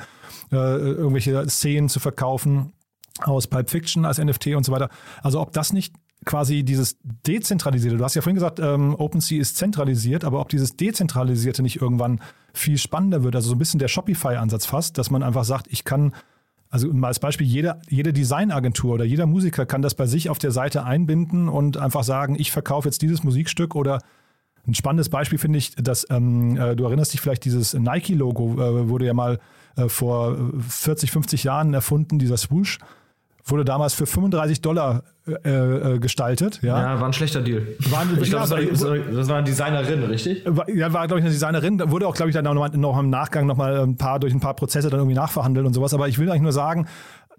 äh, 0.53 0.57
irgendwelche 0.57 1.49
Szenen 1.49 1.89
zu 1.89 2.01
verkaufen 2.01 2.73
aus 3.23 3.47
Pulp 3.47 3.71
Fiction 3.71 4.05
als 4.05 4.19
NFT 4.19 4.49
und 4.49 4.65
so 4.65 4.73
weiter. 4.73 4.89
Also 5.23 5.41
ob 5.41 5.53
das 5.53 5.73
nicht 5.73 5.95
quasi 6.25 6.65
dieses 6.65 6.99
dezentralisierte, 7.27 7.97
du 7.97 8.05
hast 8.05 8.15
ja 8.15 8.23
vorhin 8.23 8.35
gesagt, 8.35 8.61
ähm, 8.61 8.95
OpenSea 8.95 9.41
ist 9.41 9.57
zentralisiert, 9.57 10.25
aber 10.25 10.41
ob 10.41 10.49
dieses 10.49 10.77
dezentralisierte 10.77 11.63
nicht 11.63 11.81
irgendwann 11.81 12.21
viel 12.53 12.79
spannender 12.79 13.23
wird, 13.23 13.37
also 13.37 13.49
so 13.49 13.55
ein 13.55 13.59
bisschen 13.59 13.81
der 13.81 13.89
Shopify-Ansatz 13.89 14.67
fast, 14.67 14.99
dass 14.99 15.11
man 15.11 15.23
einfach 15.23 15.45
sagt, 15.45 15.67
ich 15.71 15.85
kann, 15.85 16.13
also 16.69 16.93
mal 16.93 17.09
als 17.09 17.21
Beispiel, 17.21 17.47
jede, 17.47 17.81
jede 17.89 18.13
Designagentur 18.13 18.95
oder 18.95 19.05
jeder 19.05 19.27
Musiker 19.27 19.65
kann 19.65 19.83
das 19.83 19.95
bei 19.95 20.07
sich 20.07 20.29
auf 20.29 20.39
der 20.39 20.51
Seite 20.51 20.85
einbinden 20.85 21.49
und 21.49 21.79
einfach 21.79 22.05
sagen, 22.05 22.37
ich 22.39 22.53
verkaufe 22.53 22.89
jetzt 22.89 23.01
dieses 23.03 23.25
Musikstück 23.25 23.75
oder 23.75 24.01
ein 24.67 24.75
spannendes 24.75 25.09
Beispiel 25.09 25.39
finde 25.39 25.59
ich, 25.59 25.75
dass 25.75 26.07
ähm, 26.11 26.57
äh, 26.59 26.77
du 26.77 26.85
erinnerst 26.85 27.15
dich 27.15 27.23
vielleicht, 27.23 27.47
dieses 27.47 27.73
Nike-Logo 27.73 28.55
äh, 28.55 28.89
wurde 28.89 29.07
ja 29.07 29.15
mal 29.15 29.41
äh, 29.77 29.89
vor 29.89 30.37
40, 30.69 31.11
50 31.11 31.45
Jahren 31.45 31.73
erfunden, 31.73 32.19
dieser 32.19 32.37
Swoosh 32.37 32.79
wurde 33.51 33.65
damals 33.65 33.95
für 33.95 34.07
35 34.07 34.61
Dollar 34.61 35.03
äh, 35.27 35.33
äh, 35.95 35.99
gestaltet. 35.99 36.61
Ja. 36.63 36.95
ja, 36.95 37.01
war 37.01 37.07
ein 37.07 37.13
schlechter 37.13 37.41
Deal. 37.41 37.67
War, 37.91 38.05
ich 38.21 38.31
glaube, 38.31 38.49
das, 38.49 38.81
das, 38.81 39.29
war 39.29 39.37
eine 39.37 39.45
Designerin, 39.45 40.03
richtig? 40.05 40.43
War, 40.47 40.69
ja, 40.71 40.93
war, 40.93 41.07
glaube 41.07 41.21
ich, 41.21 41.25
eine 41.25 41.33
Designerin. 41.33 41.79
Da 41.79 41.91
wurde 41.91 42.09
auch, 42.09 42.15
glaube 42.15 42.31
ich, 42.31 42.35
dann 42.35 42.45
noch, 42.45 42.73
noch 42.73 42.99
im 42.99 43.11
Nachgang 43.11 43.47
noch 43.47 43.57
mal 43.57 43.81
ein 43.81 43.97
paar, 43.97 44.19
durch 44.19 44.33
ein 44.33 44.41
paar 44.41 44.55
Prozesse 44.55 44.91
dann 44.91 45.01
irgendwie 45.01 45.17
nachverhandelt 45.17 45.67
und 45.67 45.75
sowas. 45.75 45.95
Aber 45.95 46.09
ich 46.09 46.19
will 46.19 46.29
eigentlich 46.31 46.43
nur 46.43 46.53
sagen, 46.53 46.87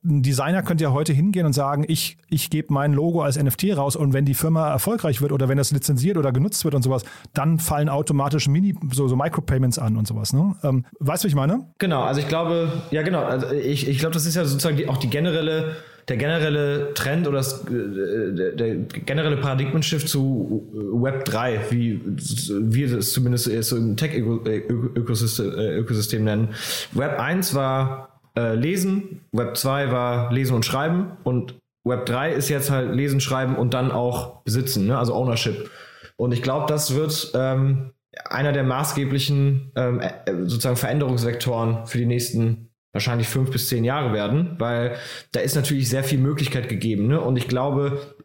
ein 0.03 0.23
Designer 0.23 0.63
könnte 0.63 0.83
ja 0.83 0.91
heute 0.91 1.13
hingehen 1.13 1.45
und 1.45 1.53
sagen, 1.53 1.85
ich, 1.87 2.17
ich 2.27 2.49
gebe 2.49 2.73
mein 2.73 2.93
Logo 2.93 3.21
als 3.21 3.41
NFT 3.41 3.77
raus 3.77 3.95
und 3.95 4.13
wenn 4.13 4.25
die 4.25 4.33
Firma 4.33 4.69
erfolgreich 4.69 5.21
wird 5.21 5.31
oder 5.31 5.47
wenn 5.47 5.57
das 5.57 5.71
lizenziert 5.71 6.17
oder 6.17 6.31
genutzt 6.31 6.63
wird 6.63 6.73
und 6.73 6.81
sowas, 6.81 7.03
dann 7.33 7.59
fallen 7.59 7.87
automatisch 7.87 8.47
Mini, 8.47 8.75
so, 8.91 9.07
so 9.07 9.15
Micropayments 9.15 9.77
an 9.77 9.97
und 9.97 10.07
sowas. 10.07 10.33
Ne? 10.33 10.55
Ähm, 10.63 10.85
weißt 10.99 11.23
du, 11.23 11.27
was 11.27 11.31
ich 11.31 11.35
meine? 11.35 11.67
Genau, 11.77 12.01
also 12.01 12.19
ich 12.19 12.27
glaube, 12.27 12.71
ja 12.89 13.03
genau, 13.03 13.23
also 13.23 13.51
ich, 13.51 13.87
ich 13.87 13.99
glaube, 13.99 14.13
das 14.13 14.25
ist 14.25 14.35
ja 14.35 14.45
sozusagen 14.45 14.77
die, 14.77 14.89
auch 14.89 14.97
die 14.97 15.09
generelle 15.09 15.75
der 16.07 16.17
generelle 16.17 16.93
Trend 16.93 17.27
oder 17.27 17.37
das, 17.37 17.65
äh, 17.67 18.33
der, 18.33 18.51
der 18.53 18.75
generelle 18.75 19.37
Paradigmenshift 19.37 20.07
zu 20.07 20.69
Web 20.73 21.25
3, 21.25 21.59
wie 21.69 22.01
wir 22.05 22.97
es 22.97 23.13
zumindest 23.13 23.45
so 23.63 23.77
im 23.77 23.97
Tech-Ökosystem 23.97 25.51
Ökosystem 25.51 26.23
nennen. 26.23 26.49
Web 26.93 27.19
1 27.19 27.53
war 27.55 28.19
äh, 28.37 28.55
Lesen, 28.55 29.21
Web 29.31 29.57
2 29.57 29.91
war 29.91 30.31
Lesen 30.31 30.55
und 30.55 30.65
Schreiben 30.65 31.17
und 31.23 31.55
Web 31.83 32.05
3 32.05 32.33
ist 32.33 32.49
jetzt 32.49 32.69
halt 32.69 32.93
Lesen, 32.95 33.19
Schreiben 33.19 33.55
und 33.55 33.73
dann 33.73 33.91
auch 33.91 34.41
Besitzen, 34.43 34.87
ne? 34.87 34.97
also 34.97 35.13
Ownership. 35.15 35.69
Und 36.15 36.31
ich 36.31 36.43
glaube, 36.43 36.67
das 36.67 36.95
wird 36.95 37.31
ähm, 37.33 37.91
einer 38.25 38.51
der 38.51 38.63
maßgeblichen 38.63 39.71
ähm, 39.75 39.99
äh, 39.99 40.11
sozusagen 40.43 40.75
Veränderungsvektoren 40.75 41.87
für 41.87 41.97
die 41.97 42.05
nächsten 42.05 42.70
wahrscheinlich 42.93 43.27
fünf 43.27 43.51
bis 43.51 43.69
zehn 43.69 43.83
Jahre 43.83 44.13
werden, 44.13 44.55
weil 44.59 44.95
da 45.31 45.39
ist 45.39 45.55
natürlich 45.55 45.89
sehr 45.89 46.03
viel 46.03 46.19
Möglichkeit 46.19 46.69
gegeben. 46.69 47.07
Ne? 47.07 47.21
Und 47.21 47.37
ich 47.37 47.47
glaube, 47.47 48.15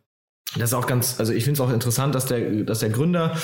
das 0.54 0.70
ist 0.70 0.74
auch 0.74 0.86
ganz, 0.86 1.18
also 1.18 1.32
ich 1.32 1.44
finde 1.44 1.60
es 1.60 1.68
auch 1.68 1.72
interessant, 1.72 2.14
dass 2.14 2.26
der, 2.26 2.64
dass 2.64 2.78
der 2.80 2.90
Gründer, 2.90 3.36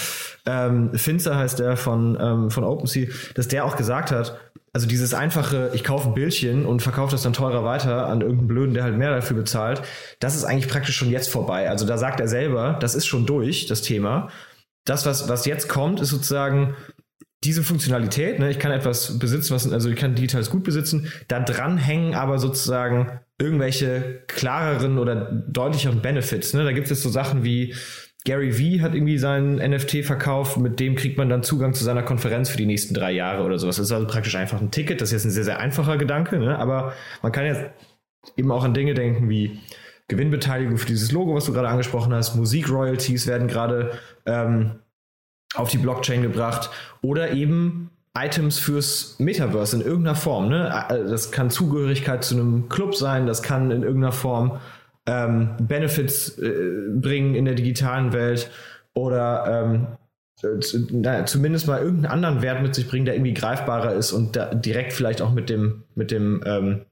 ähm, 0.46 0.90
Finzer 0.94 1.36
heißt 1.36 1.58
der 1.58 1.76
von, 1.76 2.16
ähm, 2.20 2.50
von 2.50 2.64
OpenSea, 2.64 3.08
dass 3.34 3.48
der 3.48 3.64
auch 3.64 3.76
gesagt 3.76 4.10
hat, 4.10 4.38
also 4.72 4.86
dieses 4.86 5.12
einfache, 5.12 5.70
ich 5.74 5.84
kaufe 5.84 6.08
ein 6.08 6.14
Bildchen 6.14 6.64
und 6.64 6.80
verkaufe 6.80 7.12
das 7.12 7.22
dann 7.22 7.34
teurer 7.34 7.62
weiter 7.62 8.06
an 8.06 8.22
irgendeinen 8.22 8.48
Blöden, 8.48 8.74
der 8.74 8.84
halt 8.84 8.96
mehr 8.96 9.14
dafür 9.14 9.36
bezahlt, 9.36 9.82
das 10.18 10.34
ist 10.34 10.44
eigentlich 10.44 10.70
praktisch 10.70 10.96
schon 10.96 11.10
jetzt 11.10 11.28
vorbei. 11.28 11.68
Also 11.68 11.84
da 11.86 11.98
sagt 11.98 12.20
er 12.20 12.28
selber, 12.28 12.78
das 12.80 12.94
ist 12.94 13.06
schon 13.06 13.26
durch, 13.26 13.66
das 13.66 13.82
Thema. 13.82 14.30
Das, 14.84 15.04
was, 15.04 15.28
was 15.28 15.44
jetzt 15.44 15.68
kommt, 15.68 16.00
ist 16.00 16.08
sozusagen 16.08 16.74
diese 17.44 17.62
Funktionalität, 17.62 18.38
ne, 18.38 18.50
ich 18.50 18.58
kann 18.58 18.70
etwas 18.70 19.18
besitzen, 19.18 19.54
was, 19.54 19.70
also 19.70 19.90
ich 19.90 19.96
kann 19.96 20.14
digitales 20.14 20.50
Gut 20.50 20.62
besitzen, 20.62 21.12
da 21.28 21.40
dran 21.40 21.76
hängen 21.76 22.14
aber 22.14 22.38
sozusagen 22.38 23.20
irgendwelche 23.38 24.22
klareren 24.28 24.98
oder 24.98 25.42
deutlicheren 25.48 26.00
Benefits. 26.00 26.54
Ne? 26.54 26.64
Da 26.64 26.72
gibt 26.72 26.84
es 26.84 26.90
jetzt 26.90 27.02
so 27.02 27.08
Sachen 27.08 27.42
wie 27.42 27.74
Gary 28.24 28.56
Vee 28.56 28.80
hat 28.80 28.94
irgendwie 28.94 29.18
seinen 29.18 29.56
NFT 29.56 30.04
verkauft, 30.04 30.56
mit 30.56 30.78
dem 30.78 30.94
kriegt 30.94 31.18
man 31.18 31.28
dann 31.28 31.42
Zugang 31.42 31.74
zu 31.74 31.82
seiner 31.82 32.04
Konferenz 32.04 32.48
für 32.48 32.56
die 32.56 32.66
nächsten 32.66 32.94
drei 32.94 33.10
Jahre 33.10 33.42
oder 33.42 33.58
sowas. 33.58 33.76
Das 33.76 33.86
ist 33.86 33.92
also 33.92 34.06
praktisch 34.06 34.36
einfach 34.36 34.60
ein 34.60 34.70
Ticket. 34.70 35.00
Das 35.00 35.08
ist 35.08 35.12
jetzt 35.12 35.24
ein 35.24 35.32
sehr, 35.32 35.44
sehr 35.44 35.58
einfacher 35.58 35.96
Gedanke, 35.96 36.38
ne? 36.38 36.56
aber 36.56 36.92
man 37.20 37.32
kann 37.32 37.46
jetzt 37.46 37.64
eben 38.36 38.52
auch 38.52 38.62
an 38.62 38.74
Dinge 38.74 38.94
denken 38.94 39.28
wie 39.28 39.58
Gewinnbeteiligung 40.06 40.78
für 40.78 40.86
dieses 40.86 41.10
Logo, 41.10 41.34
was 41.34 41.46
du 41.46 41.52
gerade 41.52 41.68
angesprochen 41.68 42.14
hast. 42.14 42.36
Musikroyalties 42.36 43.26
werden 43.26 43.48
gerade 43.48 43.98
ähm, 44.26 44.81
auf 45.54 45.70
die 45.70 45.78
Blockchain 45.78 46.22
gebracht 46.22 46.70
oder 47.02 47.32
eben 47.32 47.90
Items 48.16 48.58
fürs 48.58 49.16
Metaverse 49.18 49.76
in 49.76 49.82
irgendeiner 49.82 50.16
Form. 50.16 50.48
Ne? 50.48 50.86
Äh, 50.88 51.08
das 51.08 51.30
kann 51.30 51.50
Zugehörigkeit 51.50 52.24
zu 52.24 52.34
einem 52.34 52.68
Club 52.68 52.94
sein, 52.94 53.26
das 53.26 53.42
kann 53.42 53.70
in 53.70 53.82
irgendeiner 53.82 54.12
Form 54.12 54.60
ähm, 55.06 55.56
Benefits 55.60 56.38
äh, 56.38 56.88
bringen 56.94 57.34
in 57.34 57.44
der 57.44 57.54
digitalen 57.54 58.12
Welt 58.12 58.50
oder 58.94 59.64
ähm, 59.64 59.86
na, 60.90 61.24
zumindest 61.24 61.68
mal 61.68 61.80
irgendeinen 61.80 62.12
anderen 62.12 62.42
Wert 62.42 62.62
mit 62.62 62.74
sich 62.74 62.88
bringen, 62.88 63.04
der 63.04 63.14
irgendwie 63.14 63.34
greifbarer 63.34 63.94
ist 63.94 64.12
und 64.12 64.38
direkt 64.52 64.92
vielleicht 64.92 65.22
auch 65.22 65.32
mit 65.32 65.48
dem, 65.48 65.84
mit 65.94 66.10
dem 66.10 66.42
ähm, 66.44 66.82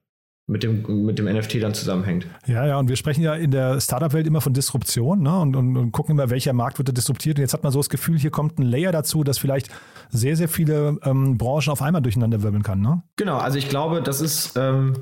mit 0.50 0.64
dem, 0.64 1.04
mit 1.04 1.18
dem 1.18 1.26
NFT 1.26 1.62
dann 1.62 1.74
zusammenhängt. 1.74 2.26
Ja, 2.46 2.66
ja, 2.66 2.78
und 2.78 2.88
wir 2.88 2.96
sprechen 2.96 3.22
ja 3.22 3.34
in 3.34 3.52
der 3.52 3.80
Startup-Welt 3.80 4.26
immer 4.26 4.40
von 4.40 4.52
Disruption 4.52 5.22
ne? 5.22 5.38
und, 5.38 5.54
und, 5.54 5.76
und, 5.76 5.92
gucken 5.92 6.16
immer, 6.16 6.28
welcher 6.28 6.52
Markt 6.52 6.78
wird 6.78 6.88
da 6.88 6.92
disruptiert. 6.92 7.38
Und 7.38 7.42
jetzt 7.42 7.54
hat 7.54 7.62
man 7.62 7.70
so 7.70 7.78
das 7.78 7.88
Gefühl, 7.88 8.18
hier 8.18 8.30
kommt 8.30 8.58
ein 8.58 8.64
Layer 8.64 8.90
dazu, 8.90 9.22
das 9.22 9.38
vielleicht 9.38 9.68
sehr, 10.10 10.36
sehr 10.36 10.48
viele 10.48 10.98
ähm, 11.04 11.38
Branchen 11.38 11.70
auf 11.70 11.82
einmal 11.82 12.02
durcheinander 12.02 12.42
wirbeln 12.42 12.64
kann. 12.64 12.80
Ne? 12.80 13.02
Genau, 13.16 13.38
also 13.38 13.58
ich 13.58 13.68
glaube, 13.68 14.02
das 14.02 14.20
ist, 14.20 14.56
ähm, 14.56 14.96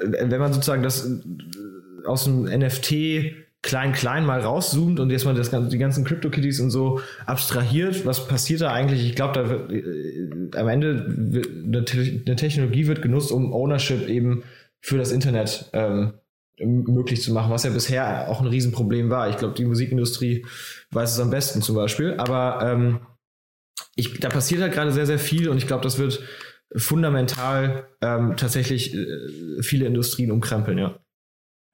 wenn 0.00 0.40
man 0.40 0.52
sozusagen 0.52 0.82
das 0.82 1.06
äh, 1.06 2.06
aus 2.06 2.24
dem 2.24 2.42
NFT 2.42 3.44
klein-klein 3.64 4.26
mal 4.26 4.40
rauszoomt 4.40 5.00
und 5.00 5.10
jetzt 5.10 5.24
mal 5.24 5.34
das, 5.34 5.50
die 5.50 5.78
ganzen 5.78 6.04
Crypto-Kitties 6.04 6.60
und 6.60 6.70
so 6.70 7.00
abstrahiert, 7.26 8.04
was 8.04 8.28
passiert 8.28 8.60
da 8.60 8.72
eigentlich? 8.72 9.04
Ich 9.08 9.14
glaube, 9.14 9.32
da 9.34 9.48
wird, 9.48 9.72
äh, 9.72 10.58
am 10.58 10.68
Ende 10.68 11.04
wird, 11.06 11.94
eine, 11.94 12.22
eine 12.26 12.36
Technologie 12.36 12.86
wird 12.86 13.02
genutzt, 13.02 13.32
um 13.32 13.52
Ownership 13.52 14.08
eben 14.08 14.42
für 14.84 14.98
das 14.98 15.12
Internet 15.12 15.70
ähm, 15.72 16.12
möglich 16.58 17.22
zu 17.22 17.32
machen, 17.32 17.50
was 17.50 17.64
ja 17.64 17.70
bisher 17.70 18.28
auch 18.28 18.42
ein 18.42 18.46
Riesenproblem 18.46 19.08
war. 19.08 19.30
Ich 19.30 19.38
glaube, 19.38 19.54
die 19.54 19.64
Musikindustrie 19.64 20.44
weiß 20.90 21.12
es 21.12 21.20
am 21.20 21.30
besten 21.30 21.62
zum 21.62 21.74
Beispiel. 21.74 22.14
Aber 22.18 22.60
ähm, 22.62 23.00
ich, 23.96 24.20
da 24.20 24.28
passiert 24.28 24.60
halt 24.60 24.74
gerade 24.74 24.92
sehr, 24.92 25.06
sehr 25.06 25.18
viel 25.18 25.48
und 25.48 25.56
ich 25.56 25.66
glaube, 25.66 25.82
das 25.82 25.98
wird 25.98 26.22
fundamental 26.76 27.88
ähm, 28.02 28.36
tatsächlich 28.36 28.94
äh, 28.94 29.62
viele 29.62 29.86
Industrien 29.86 30.30
umkrempeln, 30.30 30.76
ja. 30.76 31.00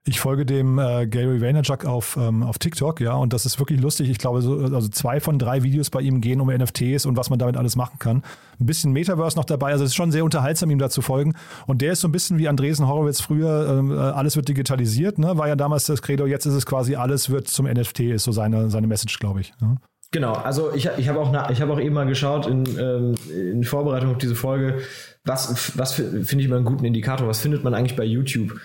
Ich 0.06 0.18
folge 0.18 0.46
dem 0.46 0.78
äh, 0.78 1.06
Gary 1.06 1.42
Vaynerchuk 1.42 1.84
auf, 1.84 2.16
ähm, 2.18 2.42
auf 2.42 2.58
TikTok, 2.58 3.00
ja, 3.02 3.12
und 3.12 3.34
das 3.34 3.44
ist 3.44 3.58
wirklich 3.58 3.80
lustig. 3.82 4.08
Ich 4.08 4.16
glaube, 4.16 4.40
so, 4.40 4.58
also 4.58 4.88
zwei 4.88 5.20
von 5.20 5.38
drei 5.38 5.62
Videos 5.62 5.90
bei 5.90 6.00
ihm 6.00 6.22
gehen 6.22 6.40
um 6.40 6.48
NFTs 6.48 7.04
und 7.04 7.18
was 7.18 7.28
man 7.28 7.38
damit 7.38 7.58
alles 7.58 7.76
machen 7.76 7.98
kann. 7.98 8.22
Ein 8.58 8.64
bisschen 8.64 8.92
Metaverse 8.92 9.36
noch 9.36 9.44
dabei, 9.44 9.72
also 9.72 9.84
es 9.84 9.90
ist 9.90 9.96
schon 9.96 10.10
sehr 10.10 10.24
unterhaltsam, 10.24 10.70
ihm 10.70 10.78
da 10.78 10.88
zu 10.88 11.02
folgen. 11.02 11.34
Und 11.66 11.82
der 11.82 11.92
ist 11.92 12.00
so 12.00 12.08
ein 12.08 12.12
bisschen 12.12 12.38
wie 12.38 12.48
Andresen 12.48 12.88
Horowitz 12.88 13.20
früher, 13.20 13.76
ähm, 13.78 13.92
äh, 13.92 13.96
alles 13.96 14.36
wird 14.36 14.48
digitalisiert, 14.48 15.18
ne? 15.18 15.36
War 15.36 15.48
ja 15.48 15.56
damals 15.56 15.84
das 15.84 16.00
Credo, 16.00 16.24
jetzt 16.24 16.46
ist 16.46 16.54
es 16.54 16.64
quasi 16.64 16.96
alles 16.96 17.28
wird 17.28 17.48
zum 17.48 17.66
NFT, 17.66 18.00
ist 18.00 18.24
so 18.24 18.32
seine, 18.32 18.70
seine 18.70 18.86
Message, 18.86 19.18
glaube 19.18 19.42
ich. 19.42 19.52
Ja? 19.60 19.76
Genau, 20.12 20.32
also 20.32 20.74
ich, 20.74 20.88
ich 20.96 21.08
habe 21.08 21.20
auch, 21.20 21.32
hab 21.32 21.70
auch 21.70 21.78
eben 21.78 21.94
mal 21.94 22.06
geschaut 22.06 22.46
in, 22.46 22.64
ähm, 22.78 23.14
in 23.30 23.64
Vorbereitung 23.64 24.12
auf 24.12 24.18
diese 24.18 24.34
Folge, 24.34 24.80
was, 25.24 25.76
was 25.78 25.92
finde 25.92 26.38
ich 26.38 26.46
immer 26.46 26.56
einen 26.56 26.64
guten 26.64 26.86
Indikator, 26.86 27.28
was 27.28 27.40
findet 27.40 27.62
man 27.62 27.74
eigentlich 27.74 27.96
bei 27.96 28.04
YouTube? 28.04 28.58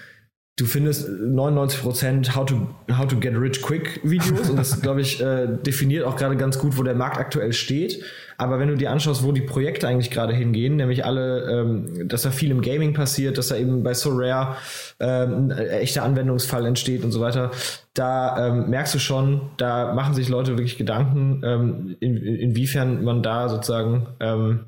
Du 0.58 0.66
findest 0.66 1.10
99% 1.10 2.34
How 2.34 2.46
to, 2.46 2.68
How 2.90 3.06
to 3.08 3.18
Get 3.18 3.36
Rich 3.36 3.62
Quick 3.62 4.00
Videos 4.04 4.50
und 4.50 4.56
das, 4.56 4.82
glaube 4.82 5.02
ich, 5.02 5.22
äh, 5.22 5.48
definiert 5.48 6.06
auch 6.06 6.16
gerade 6.16 6.38
ganz 6.38 6.58
gut, 6.58 6.78
wo 6.78 6.84
der 6.84 6.96
Markt 6.96 7.18
aktuell 7.18 7.52
steht. 7.52 8.02
Aber 8.38 8.60
wenn 8.60 8.70
du 8.70 8.76
dir 8.76 8.92
anschaust, 8.92 9.24
wo 9.24 9.32
die 9.32 9.42
Projekte 9.42 9.88
eigentlich 9.88 10.12
gerade 10.12 10.34
hingehen, 10.34 10.78
nämlich 10.78 11.04
alle, 11.06 11.52
ähm, 11.52 12.08
dass 12.08 12.22
da 12.22 12.32
viel 12.32 12.52
im 12.52 12.62
Gaming 12.62 12.94
passiert, 12.94 13.38
dass 13.38 13.50
da 13.50 13.58
eben 13.58 13.84
bei 13.84 13.94
So 13.94 14.12
Rare 14.14 14.56
ähm, 15.00 15.52
ein 15.52 15.52
echter 15.52 16.04
Anwendungsfall 16.04 16.66
entsteht 16.66 17.04
und 17.04 17.12
so 17.12 17.20
weiter, 17.20 17.52
da 17.94 18.48
ähm, 18.48 18.70
merkst 18.70 18.96
du 18.96 19.00
schon, 19.00 19.42
da 19.58 19.94
machen 19.94 20.14
sich 20.14 20.30
Leute 20.30 20.52
wirklich 20.52 20.78
Gedanken, 20.78 21.42
ähm, 21.46 21.98
in, 22.00 22.18
inwiefern 22.18 23.04
man 23.04 23.24
da 23.24 23.50
sozusagen 23.50 24.08
ähm, 24.20 24.66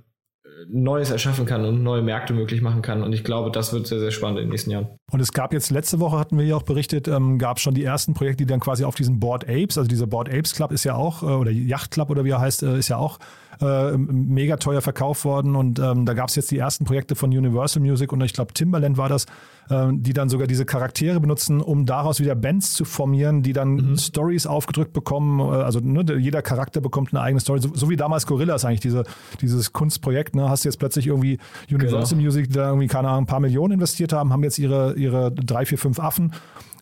Neues 0.67 1.11
erschaffen 1.11 1.45
kann 1.45 1.65
und 1.65 1.83
neue 1.83 2.01
Märkte 2.01 2.33
möglich 2.33 2.61
machen 2.61 2.81
kann. 2.81 3.03
Und 3.03 3.13
ich 3.13 3.23
glaube, 3.23 3.51
das 3.51 3.73
wird 3.73 3.87
sehr, 3.87 3.99
sehr 3.99 4.11
spannend 4.11 4.39
in 4.39 4.45
den 4.45 4.51
nächsten 4.51 4.71
Jahren. 4.71 4.87
Und 5.11 5.19
es 5.19 5.31
gab 5.31 5.53
jetzt 5.53 5.69
letzte 5.69 5.99
Woche, 5.99 6.17
hatten 6.17 6.37
wir 6.37 6.45
ja 6.45 6.55
auch 6.55 6.63
berichtet, 6.63 7.07
ähm, 7.07 7.37
gab 7.37 7.57
es 7.57 7.63
schon 7.63 7.75
die 7.75 7.83
ersten 7.83 8.13
Projekte, 8.13 8.45
die 8.45 8.49
dann 8.49 8.59
quasi 8.59 8.83
auf 8.83 8.95
diesen 8.95 9.19
Board 9.19 9.47
Apes, 9.47 9.77
also 9.77 9.87
dieser 9.87 10.07
Board 10.07 10.29
Apes 10.29 10.53
Club 10.53 10.71
ist 10.71 10.83
ja 10.83 10.95
auch, 10.95 11.21
äh, 11.23 11.27
oder 11.27 11.51
Yacht 11.51 11.91
Club 11.91 12.09
oder 12.09 12.25
wie 12.25 12.31
er 12.31 12.39
heißt, 12.39 12.63
äh, 12.63 12.77
ist 12.77 12.87
ja 12.87 12.97
auch 12.97 13.19
äh, 13.61 13.97
mega 13.97 14.57
teuer 14.57 14.81
verkauft 14.81 15.25
worden 15.25 15.55
und 15.55 15.79
ähm, 15.79 16.05
da 16.05 16.13
gab 16.13 16.29
es 16.29 16.35
jetzt 16.35 16.51
die 16.51 16.57
ersten 16.57 16.85
Projekte 16.85 17.15
von 17.15 17.29
Universal 17.29 17.81
Music 17.81 18.11
und 18.11 18.21
ich 18.21 18.33
glaube 18.33 18.53
Timbaland 18.53 18.97
war 18.97 19.09
das, 19.09 19.25
äh, 19.69 19.87
die 19.91 20.13
dann 20.13 20.29
sogar 20.29 20.47
diese 20.47 20.65
Charaktere 20.65 21.19
benutzen, 21.19 21.61
um 21.61 21.85
daraus 21.85 22.19
wieder 22.19 22.35
Bands 22.35 22.73
zu 22.73 22.85
formieren, 22.85 23.43
die 23.43 23.53
dann 23.53 23.75
mhm. 23.75 23.97
Stories 23.97 24.47
aufgedrückt 24.47 24.93
bekommen. 24.93 25.39
Äh, 25.39 25.63
also 25.63 25.79
ne, 25.79 26.05
jeder 26.17 26.41
Charakter 26.41 26.81
bekommt 26.81 27.13
eine 27.13 27.21
eigene 27.21 27.39
Story, 27.39 27.59
so, 27.61 27.73
so, 27.73 27.89
wie 27.89 27.95
damals 27.95 28.27
Gorillas 28.27 28.65
eigentlich, 28.65 28.79
diese, 28.79 29.03
dieses 29.41 29.73
Kunstprojekt. 29.73 30.35
Ne? 30.35 30.49
Hast 30.49 30.63
du 30.63 30.69
jetzt 30.69 30.77
plötzlich 30.77 31.07
irgendwie 31.07 31.39
Universal 31.69 32.17
genau. 32.17 32.21
Music, 32.21 32.47
die 32.47 32.53
da 32.53 32.69
irgendwie, 32.69 32.87
keine 32.87 33.09
Ahnung, 33.09 33.23
ein 33.23 33.27
paar 33.27 33.39
Millionen 33.39 33.73
investiert 33.73 34.13
haben, 34.13 34.31
haben 34.31 34.43
jetzt 34.43 34.59
ihre, 34.59 34.93
ihre 34.95 35.31
drei, 35.31 35.65
vier, 35.65 35.77
fünf 35.77 35.99
Affen 35.99 36.33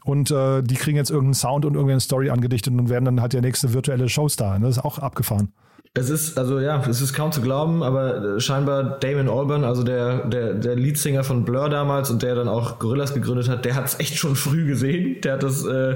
und 0.04 0.30
äh, 0.30 0.62
die 0.62 0.76
kriegen 0.76 0.98
jetzt 0.98 1.10
irgendeinen 1.10 1.34
Sound 1.34 1.66
und 1.66 1.74
irgendeine 1.74 2.00
Story 2.00 2.30
angedichtet 2.30 2.74
und 2.74 2.90
werden 2.90 3.06
dann 3.06 3.22
halt 3.22 3.34
der 3.34 3.42
nächste 3.42 3.74
virtuelle 3.74 4.08
Showstar. 4.08 4.60
Ne? 4.60 4.68
Das 4.68 4.78
ist 4.78 4.86
auch 4.86 5.00
abgefahren. 5.00 5.52
Es 5.98 6.10
ist, 6.10 6.38
also 6.38 6.60
ja, 6.60 6.84
es 6.90 7.00
ist 7.00 7.14
kaum 7.14 7.32
zu 7.32 7.42
glauben, 7.42 7.82
aber 7.82 8.36
äh, 8.36 8.40
scheinbar 8.42 9.00
Damon 9.00 9.30
Albarn, 9.30 9.64
also 9.64 9.82
der, 9.82 10.28
der, 10.28 10.54
der 10.54 10.76
Leadsinger 10.76 11.24
von 11.24 11.46
Blur 11.46 11.70
damals 11.70 12.12
und 12.12 12.22
der 12.22 12.36
dann 12.36 12.50
auch 12.50 12.80
Gorillas 12.80 13.14
gegründet 13.14 13.48
hat, 13.48 13.64
der 13.64 13.76
hat 13.76 13.86
es 13.86 14.00
echt 14.00 14.18
schon 14.18 14.36
früh 14.36 14.66
gesehen. 14.66 15.22
Der 15.22 15.34
hat 15.34 15.44
das, 15.44 15.66
äh, 15.66 15.96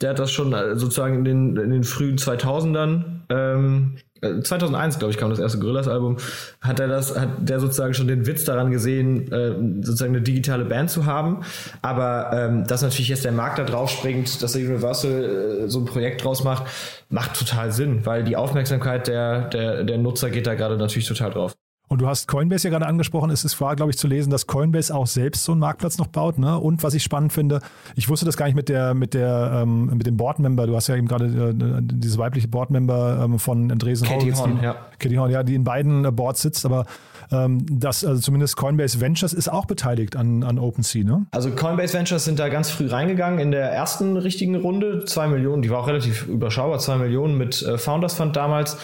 der 0.00 0.10
hat 0.10 0.18
das 0.18 0.32
schon 0.32 0.52
äh, 0.52 0.76
sozusagen 0.76 1.14
in 1.14 1.24
den, 1.24 1.56
in 1.56 1.70
den 1.70 1.84
frühen 1.84 2.18
2000ern 2.18 3.04
ähm, 3.28 3.98
2001, 4.20 4.96
äh, 4.96 4.98
glaube 4.98 5.12
ich, 5.12 5.18
kam 5.18 5.30
das 5.30 5.38
erste 5.38 5.58
Gorillas-Album, 5.58 6.18
hat 6.60 6.80
er 6.80 6.88
das, 6.88 7.18
hat 7.18 7.30
der 7.40 7.60
sozusagen 7.60 7.94
schon 7.94 8.08
den 8.08 8.26
Witz 8.26 8.44
daran 8.44 8.70
gesehen, 8.70 9.30
äh, 9.32 9.84
sozusagen 9.84 10.14
eine 10.14 10.22
digitale 10.22 10.64
Band 10.64 10.90
zu 10.90 11.06
haben. 11.06 11.42
Aber 11.82 12.30
ähm, 12.32 12.66
dass 12.66 12.82
natürlich 12.82 13.08
jetzt 13.08 13.24
der 13.24 13.32
Markt 13.32 13.58
da 13.58 13.64
drauf 13.64 13.90
springt, 13.90 14.42
dass 14.42 14.52
der 14.52 14.62
Universal 14.62 15.64
äh, 15.64 15.68
so 15.68 15.80
ein 15.80 15.84
Projekt 15.84 16.24
draus 16.24 16.44
macht, 16.44 16.64
macht 17.08 17.38
total 17.38 17.72
Sinn, 17.72 18.04
weil 18.04 18.24
die 18.24 18.36
Aufmerksamkeit 18.36 19.08
der, 19.08 19.48
der, 19.48 19.84
der 19.84 19.98
Nutzer 19.98 20.30
geht 20.30 20.46
da 20.46 20.54
gerade 20.54 20.76
natürlich 20.76 21.08
total 21.08 21.30
drauf. 21.30 21.54
Und 21.92 22.00
du 22.00 22.06
hast 22.06 22.28
Coinbase 22.28 22.68
ja 22.68 22.70
gerade 22.70 22.86
angesprochen. 22.86 23.30
Es 23.30 23.44
ist 23.44 23.60
war, 23.60 23.74
glaube 23.74 23.90
ich, 23.90 23.98
zu 23.98 24.06
lesen, 24.06 24.30
dass 24.30 24.46
Coinbase 24.46 24.94
auch 24.94 25.08
selbst 25.08 25.42
so 25.42 25.50
einen 25.50 25.60
Marktplatz 25.60 25.98
noch 25.98 26.06
baut. 26.06 26.38
Ne? 26.38 26.56
Und 26.56 26.84
was 26.84 26.94
ich 26.94 27.02
spannend 27.02 27.32
finde, 27.32 27.60
ich 27.96 28.08
wusste 28.08 28.24
das 28.24 28.36
gar 28.36 28.46
nicht 28.46 28.54
mit 28.54 28.68
der, 28.68 28.94
mit 28.94 29.12
der, 29.12 29.62
ähm, 29.64 29.86
mit 29.86 30.06
dem 30.06 30.16
Boardmember. 30.16 30.68
Du 30.68 30.76
hast 30.76 30.86
ja 30.86 30.94
eben 30.94 31.08
gerade 31.08 31.24
äh, 31.24 31.52
diese 31.82 32.16
weibliche 32.18 32.46
Boardmember 32.46 33.22
ähm, 33.24 33.40
von 33.40 33.72
Andresen 33.72 34.06
Katie 34.06 34.32
Horn, 34.32 34.58
die, 34.60 34.64
ja. 34.64 34.76
Katie 35.00 35.18
Horn, 35.18 35.32
ja, 35.32 35.42
die 35.42 35.56
in 35.56 35.64
beiden 35.64 36.04
äh, 36.04 36.12
Boards 36.12 36.42
sitzt, 36.42 36.64
aber 36.64 36.86
ähm, 37.32 37.66
das, 37.68 38.04
also 38.04 38.20
zumindest 38.20 38.56
Coinbase 38.56 39.00
Ventures 39.00 39.32
ist 39.32 39.50
auch 39.50 39.66
beteiligt 39.66 40.14
an, 40.14 40.44
an 40.44 40.60
OpenSea, 40.60 41.02
ne? 41.02 41.26
Also 41.32 41.50
Coinbase 41.50 41.94
Ventures 41.94 42.24
sind 42.24 42.38
da 42.38 42.50
ganz 42.50 42.70
früh 42.70 42.86
reingegangen 42.86 43.40
in 43.40 43.50
der 43.50 43.68
ersten 43.72 44.16
richtigen 44.16 44.54
Runde. 44.54 45.06
Zwei 45.06 45.26
Millionen, 45.26 45.62
die 45.62 45.70
war 45.70 45.80
auch 45.80 45.88
relativ 45.88 46.28
überschaubar, 46.28 46.78
zwei 46.78 46.98
Millionen 46.98 47.36
mit 47.36 47.62
äh, 47.62 47.78
Founders 47.78 48.14
Fund 48.14 48.36
damals. 48.36 48.76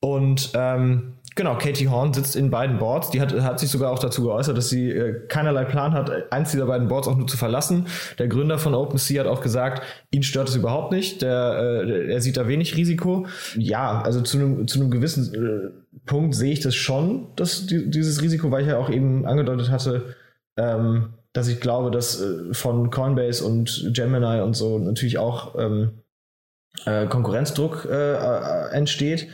Und 0.00 0.52
ähm, 0.54 1.14
Genau, 1.38 1.56
Katie 1.56 1.86
Horn 1.86 2.12
sitzt 2.12 2.34
in 2.34 2.50
beiden 2.50 2.78
Boards. 2.78 3.10
Die 3.10 3.20
hat, 3.20 3.32
hat 3.32 3.60
sich 3.60 3.70
sogar 3.70 3.92
auch 3.92 4.00
dazu 4.00 4.24
geäußert, 4.24 4.58
dass 4.58 4.70
sie 4.70 4.90
äh, 4.90 5.24
keinerlei 5.28 5.64
Plan 5.64 5.92
hat, 5.92 6.32
eins 6.32 6.50
dieser 6.50 6.66
beiden 6.66 6.88
Boards 6.88 7.06
auch 7.06 7.16
nur 7.16 7.28
zu 7.28 7.36
verlassen. 7.36 7.86
Der 8.18 8.26
Gründer 8.26 8.58
von 8.58 8.74
OpenSea 8.74 9.22
hat 9.22 9.30
auch 9.30 9.40
gesagt, 9.40 9.84
ihn 10.10 10.24
stört 10.24 10.48
es 10.48 10.56
überhaupt 10.56 10.90
nicht. 10.90 11.22
Der, 11.22 11.84
äh, 11.86 12.12
er 12.12 12.20
sieht 12.20 12.38
da 12.38 12.48
wenig 12.48 12.76
Risiko. 12.76 13.26
Ja, 13.56 14.02
also 14.02 14.20
zu 14.20 14.36
einem, 14.36 14.66
zu 14.66 14.80
einem 14.80 14.90
gewissen 14.90 15.32
äh, 15.32 15.98
Punkt 16.06 16.34
sehe 16.34 16.52
ich 16.52 16.58
das 16.58 16.74
schon, 16.74 17.28
dass 17.36 17.66
die, 17.66 17.88
dieses 17.88 18.20
Risiko, 18.20 18.50
weil 18.50 18.62
ich 18.62 18.68
ja 18.68 18.76
auch 18.76 18.90
eben 18.90 19.24
angedeutet 19.24 19.70
hatte, 19.70 20.16
ähm, 20.56 21.10
dass 21.34 21.46
ich 21.46 21.60
glaube, 21.60 21.92
dass 21.92 22.20
äh, 22.20 22.52
von 22.52 22.90
Coinbase 22.90 23.44
und 23.44 23.92
Gemini 23.94 24.40
und 24.40 24.54
so 24.54 24.80
natürlich 24.80 25.18
auch 25.18 25.56
ähm, 25.56 26.02
äh, 26.84 27.06
Konkurrenzdruck 27.06 27.86
äh, 27.88 28.70
entsteht. 28.72 29.28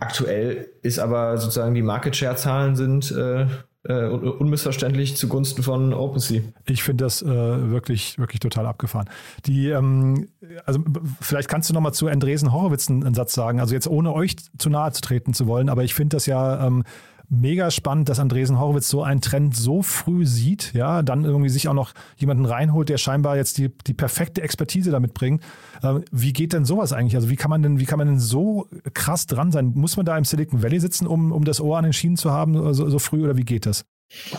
Aktuell 0.00 0.70
ist 0.82 0.98
aber 0.98 1.38
sozusagen 1.38 1.74
die 1.74 1.82
Market 1.82 2.16
Share 2.16 2.36
Zahlen 2.36 2.74
sind 2.74 3.12
äh, 3.12 3.46
äh, 3.82 4.08
unmissverständlich 4.08 5.16
zugunsten 5.16 5.62
von 5.62 5.94
OpenSea. 5.94 6.42
Ich 6.66 6.82
finde 6.82 7.04
das 7.04 7.22
äh, 7.22 7.26
wirklich, 7.26 8.18
wirklich 8.18 8.40
total 8.40 8.66
abgefahren. 8.66 9.08
Die, 9.46 9.68
ähm, 9.68 10.28
also 10.66 10.80
vielleicht 11.20 11.48
kannst 11.48 11.70
du 11.70 11.74
nochmal 11.74 11.94
zu 11.94 12.06
Andresen 12.06 12.52
Horowitz 12.52 12.90
einen, 12.90 13.04
einen, 13.04 13.14
Satz 13.14 13.32
sagen. 13.32 13.58
Also 13.58 13.74
jetzt 13.74 13.86
ohne 13.86 14.12
euch 14.12 14.36
zu 14.58 14.68
nahe 14.68 14.92
zu 14.92 15.00
treten 15.00 15.32
zu 15.32 15.46
wollen, 15.46 15.70
aber 15.70 15.82
ich 15.82 15.94
finde 15.94 16.16
das 16.16 16.26
ja 16.26 16.66
ähm, 16.66 16.84
mega 17.30 17.70
spannend, 17.70 18.08
dass 18.08 18.18
Andresen 18.18 18.58
Horowitz 18.58 18.88
so 18.88 19.02
einen 19.02 19.20
Trend 19.20 19.56
so 19.56 19.82
früh 19.82 20.26
sieht, 20.26 20.72
ja, 20.74 21.02
dann 21.02 21.24
irgendwie 21.24 21.48
sich 21.48 21.68
auch 21.68 21.74
noch 21.74 21.92
jemanden 22.16 22.44
reinholt, 22.44 22.88
der 22.88 22.98
scheinbar 22.98 23.36
jetzt 23.36 23.56
die, 23.58 23.70
die 23.86 23.94
perfekte 23.94 24.42
Expertise 24.42 24.90
damit 24.90 25.14
bringt. 25.14 25.42
Ähm, 25.82 26.04
wie 26.10 26.32
geht 26.32 26.52
denn 26.52 26.64
sowas 26.64 26.92
eigentlich? 26.92 27.14
Also 27.14 27.30
wie 27.30 27.36
kann 27.36 27.50
man 27.50 27.62
denn, 27.62 27.78
wie 27.78 27.86
kann 27.86 27.98
man 27.98 28.08
denn 28.08 28.18
so 28.18 28.66
krass 28.92 29.26
dran 29.26 29.52
sein? 29.52 29.72
Muss 29.74 29.96
man 29.96 30.04
da 30.04 30.18
im 30.18 30.24
Silicon 30.24 30.62
Valley 30.62 30.80
sitzen, 30.80 31.06
um, 31.06 31.30
um 31.32 31.44
das 31.44 31.60
Ohr 31.60 31.78
an 31.78 31.84
den 31.84 31.92
Schienen 31.92 32.16
zu 32.16 32.32
haben, 32.32 32.74
so, 32.74 32.90
so 32.90 32.98
früh 32.98 33.22
oder 33.22 33.36
wie 33.36 33.44
geht 33.44 33.64
das? 33.64 33.84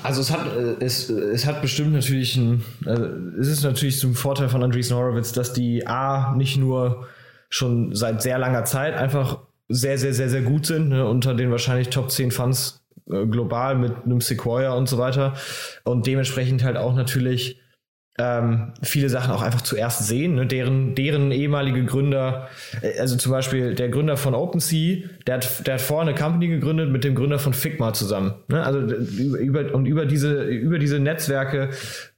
Also 0.04 0.20
es 0.20 0.32
hat, 0.32 0.46
äh, 0.48 0.84
es, 0.84 1.10
es 1.10 1.46
hat 1.46 1.62
bestimmt 1.62 1.94
natürlich 1.94 2.36
ein, 2.36 2.62
es 3.39 3.48
ist 3.48 3.64
natürlich 3.64 4.00
zum 4.00 4.16
Vorteil 4.16 4.50
von 4.50 4.62
Andreessen 4.62 4.98
Horowitz, 4.98 5.32
dass 5.32 5.54
die 5.54 5.88
A 5.88 6.36
nicht 6.36 6.58
nur 6.58 7.08
schon 7.50 7.96
seit 7.96 8.22
sehr 8.22 8.38
langer 8.38 8.66
Zeit 8.66 8.96
einfach 8.96 9.39
sehr, 9.70 9.98
sehr, 9.98 10.14
sehr, 10.14 10.30
sehr 10.30 10.42
gut 10.42 10.66
sind, 10.66 10.89
ne, 10.89 11.08
unter 11.08 11.34
den 11.34 11.52
wahrscheinlich 11.52 11.89
Top 11.89 12.12
10 12.12 12.32
Funds 12.32 12.78
äh, 12.78 12.81
global 13.06 13.76
mit 13.76 13.93
einem 14.06 14.22
Sequoia 14.22 14.74
und 14.74 14.88
so 14.88 14.97
weiter 14.97 15.34
und 15.84 16.08
dementsprechend 16.08 16.64
halt 16.64 16.78
auch 16.78 16.95
natürlich 16.95 17.62
ähm, 18.20 18.74
viele 18.82 19.10
Sachen 19.10 19.32
auch 19.32 19.41
einfach 19.41 19.62
zuerst 19.62 20.06
sehen. 20.06 20.36
Ne? 20.36 20.45
Deren, 20.45 20.95
deren 20.95 21.32
ehemalige 21.32 21.86
Gründer, 21.86 22.49
äh, 22.82 22.99
also 22.99 23.16
zum 23.16 23.32
Beispiel 23.32 23.74
der 23.74 23.89
Gründer 23.89 24.18
von 24.18 24.36
OpenSea, 24.36 25.04
der 25.26 25.36
hat, 25.36 25.66
der 25.66 25.76
hat 25.76 25.82
vorher 25.82 26.10
eine 26.10 26.20
Company 26.20 26.47
gegründet 26.47 26.91
mit 26.91 27.04
dem 27.04 27.16
Gründer 27.16 27.39
von 27.39 27.54
Figma 27.54 27.93
zusammen. 27.93 28.34
Ne? 28.49 28.64
Also 28.64 28.80
über, 28.80 29.74
und 29.74 29.86
über 29.86 30.06
diese, 30.06 30.43
über 30.43 30.78
diese 30.78 30.99
Netzwerke 30.99 31.70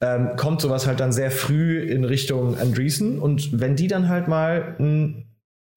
ähm, 0.02 0.32
kommt 0.36 0.62
sowas 0.62 0.88
halt 0.88 1.00
dann 1.00 1.12
sehr 1.12 1.32
früh 1.32 1.80
in 1.80 2.04
Richtung 2.04 2.58
Andreessen. 2.58 3.20
Und 3.20 3.60
wenn 3.60 3.76
die 3.76 3.88
dann 3.88 4.10
halt 4.10 4.28
mal 4.28 4.76
ein 4.80 5.26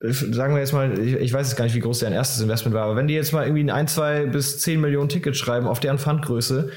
sagen 0.00 0.54
wir 0.54 0.60
jetzt 0.60 0.72
mal, 0.72 0.98
ich, 0.98 1.14
ich, 1.14 1.32
weiß 1.32 1.48
jetzt 1.48 1.56
gar 1.56 1.64
nicht, 1.64 1.74
wie 1.74 1.80
groß 1.80 2.00
deren 2.00 2.12
erstes 2.12 2.42
Investment 2.42 2.74
war, 2.74 2.84
aber 2.84 2.96
wenn 2.96 3.08
die 3.08 3.14
jetzt 3.14 3.32
mal 3.32 3.46
irgendwie 3.46 3.70
ein, 3.70 3.88
zwei 3.88 4.26
bis 4.26 4.60
zehn 4.60 4.80
Millionen 4.80 5.08
Tickets 5.08 5.38
schreiben 5.38 5.66
auf 5.66 5.80
deren 5.80 5.98
Fundgröße, 5.98 6.70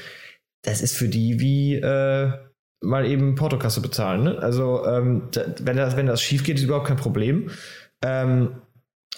das 0.62 0.80
ist 0.80 0.96
für 0.96 1.08
die 1.08 1.40
wie 1.40 1.74
äh, 1.74 2.32
mal 2.82 3.06
eben 3.06 3.34
Portokasse 3.34 3.80
bezahlen. 3.82 4.24
Ne? 4.24 4.38
Also 4.38 4.86
ähm, 4.86 5.28
wenn 5.60 5.76
das, 5.76 5.96
wenn 5.96 6.06
das 6.06 6.22
schief 6.22 6.44
geht, 6.44 6.56
ist 6.56 6.64
überhaupt 6.64 6.86
kein 6.86 6.96
Problem. 6.96 7.50
Ähm, 8.02 8.62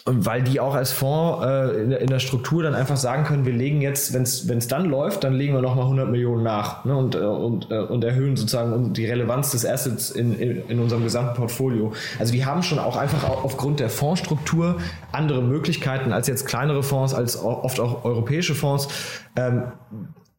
und 0.05 0.27
weil 0.27 0.43
die 0.43 0.59
auch 0.59 0.75
als 0.75 0.91
Fonds 0.91 1.45
äh, 1.45 1.83
in, 1.83 1.93
in, 1.93 2.09
der 2.09 2.19
Struktur 2.19 2.65
dann 2.65 2.75
einfach 2.75 2.97
sagen 2.97 3.23
können, 3.23 3.45
wir 3.45 3.53
legen 3.53 3.81
jetzt, 3.81 4.13
wenn 4.13 4.23
es 4.23 4.67
dann 4.67 4.87
läuft, 4.87 5.23
dann 5.23 5.35
legen 5.35 5.55
wir 5.55 5.63
nochmal 5.63 5.85
100 5.85 6.11
Millionen 6.11 6.43
nach 6.43 6.85
ne, 6.85 6.97
und, 6.97 7.15
äh, 7.15 7.19
und, 7.19 7.71
äh, 7.71 7.79
und 7.79 8.03
erhöhen 8.03 8.37
sozusagen 8.37 8.93
die 8.95 9.07
Relevanz 9.07 9.53
des 9.53 9.65
Assets 9.65 10.11
in, 10.11 10.37
in, 10.39 10.69
in, 10.69 10.81
unserem 10.81 11.05
gesamten 11.05 11.37
Portfolio. 11.37 11.93
Also 12.19 12.33
die 12.33 12.45
haben 12.45 12.65
schon 12.65 12.81
auch 12.81 12.97
einfach 12.97 13.29
aufgrund 13.29 13.79
der 13.79 13.91
Fondsstruktur 13.91 14.79
andere 15.13 15.41
Möglichkeiten 15.41 16.13
als 16.13 16.27
jetzt 16.27 16.47
kleinere 16.47 16.83
Fonds, 16.83 17.15
als 17.15 17.37
oft 17.37 17.79
auch 17.79 18.05
europäische 18.05 18.57
Fonds. 18.57 18.89
Ähm, 19.37 19.65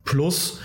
plus 0.04 0.60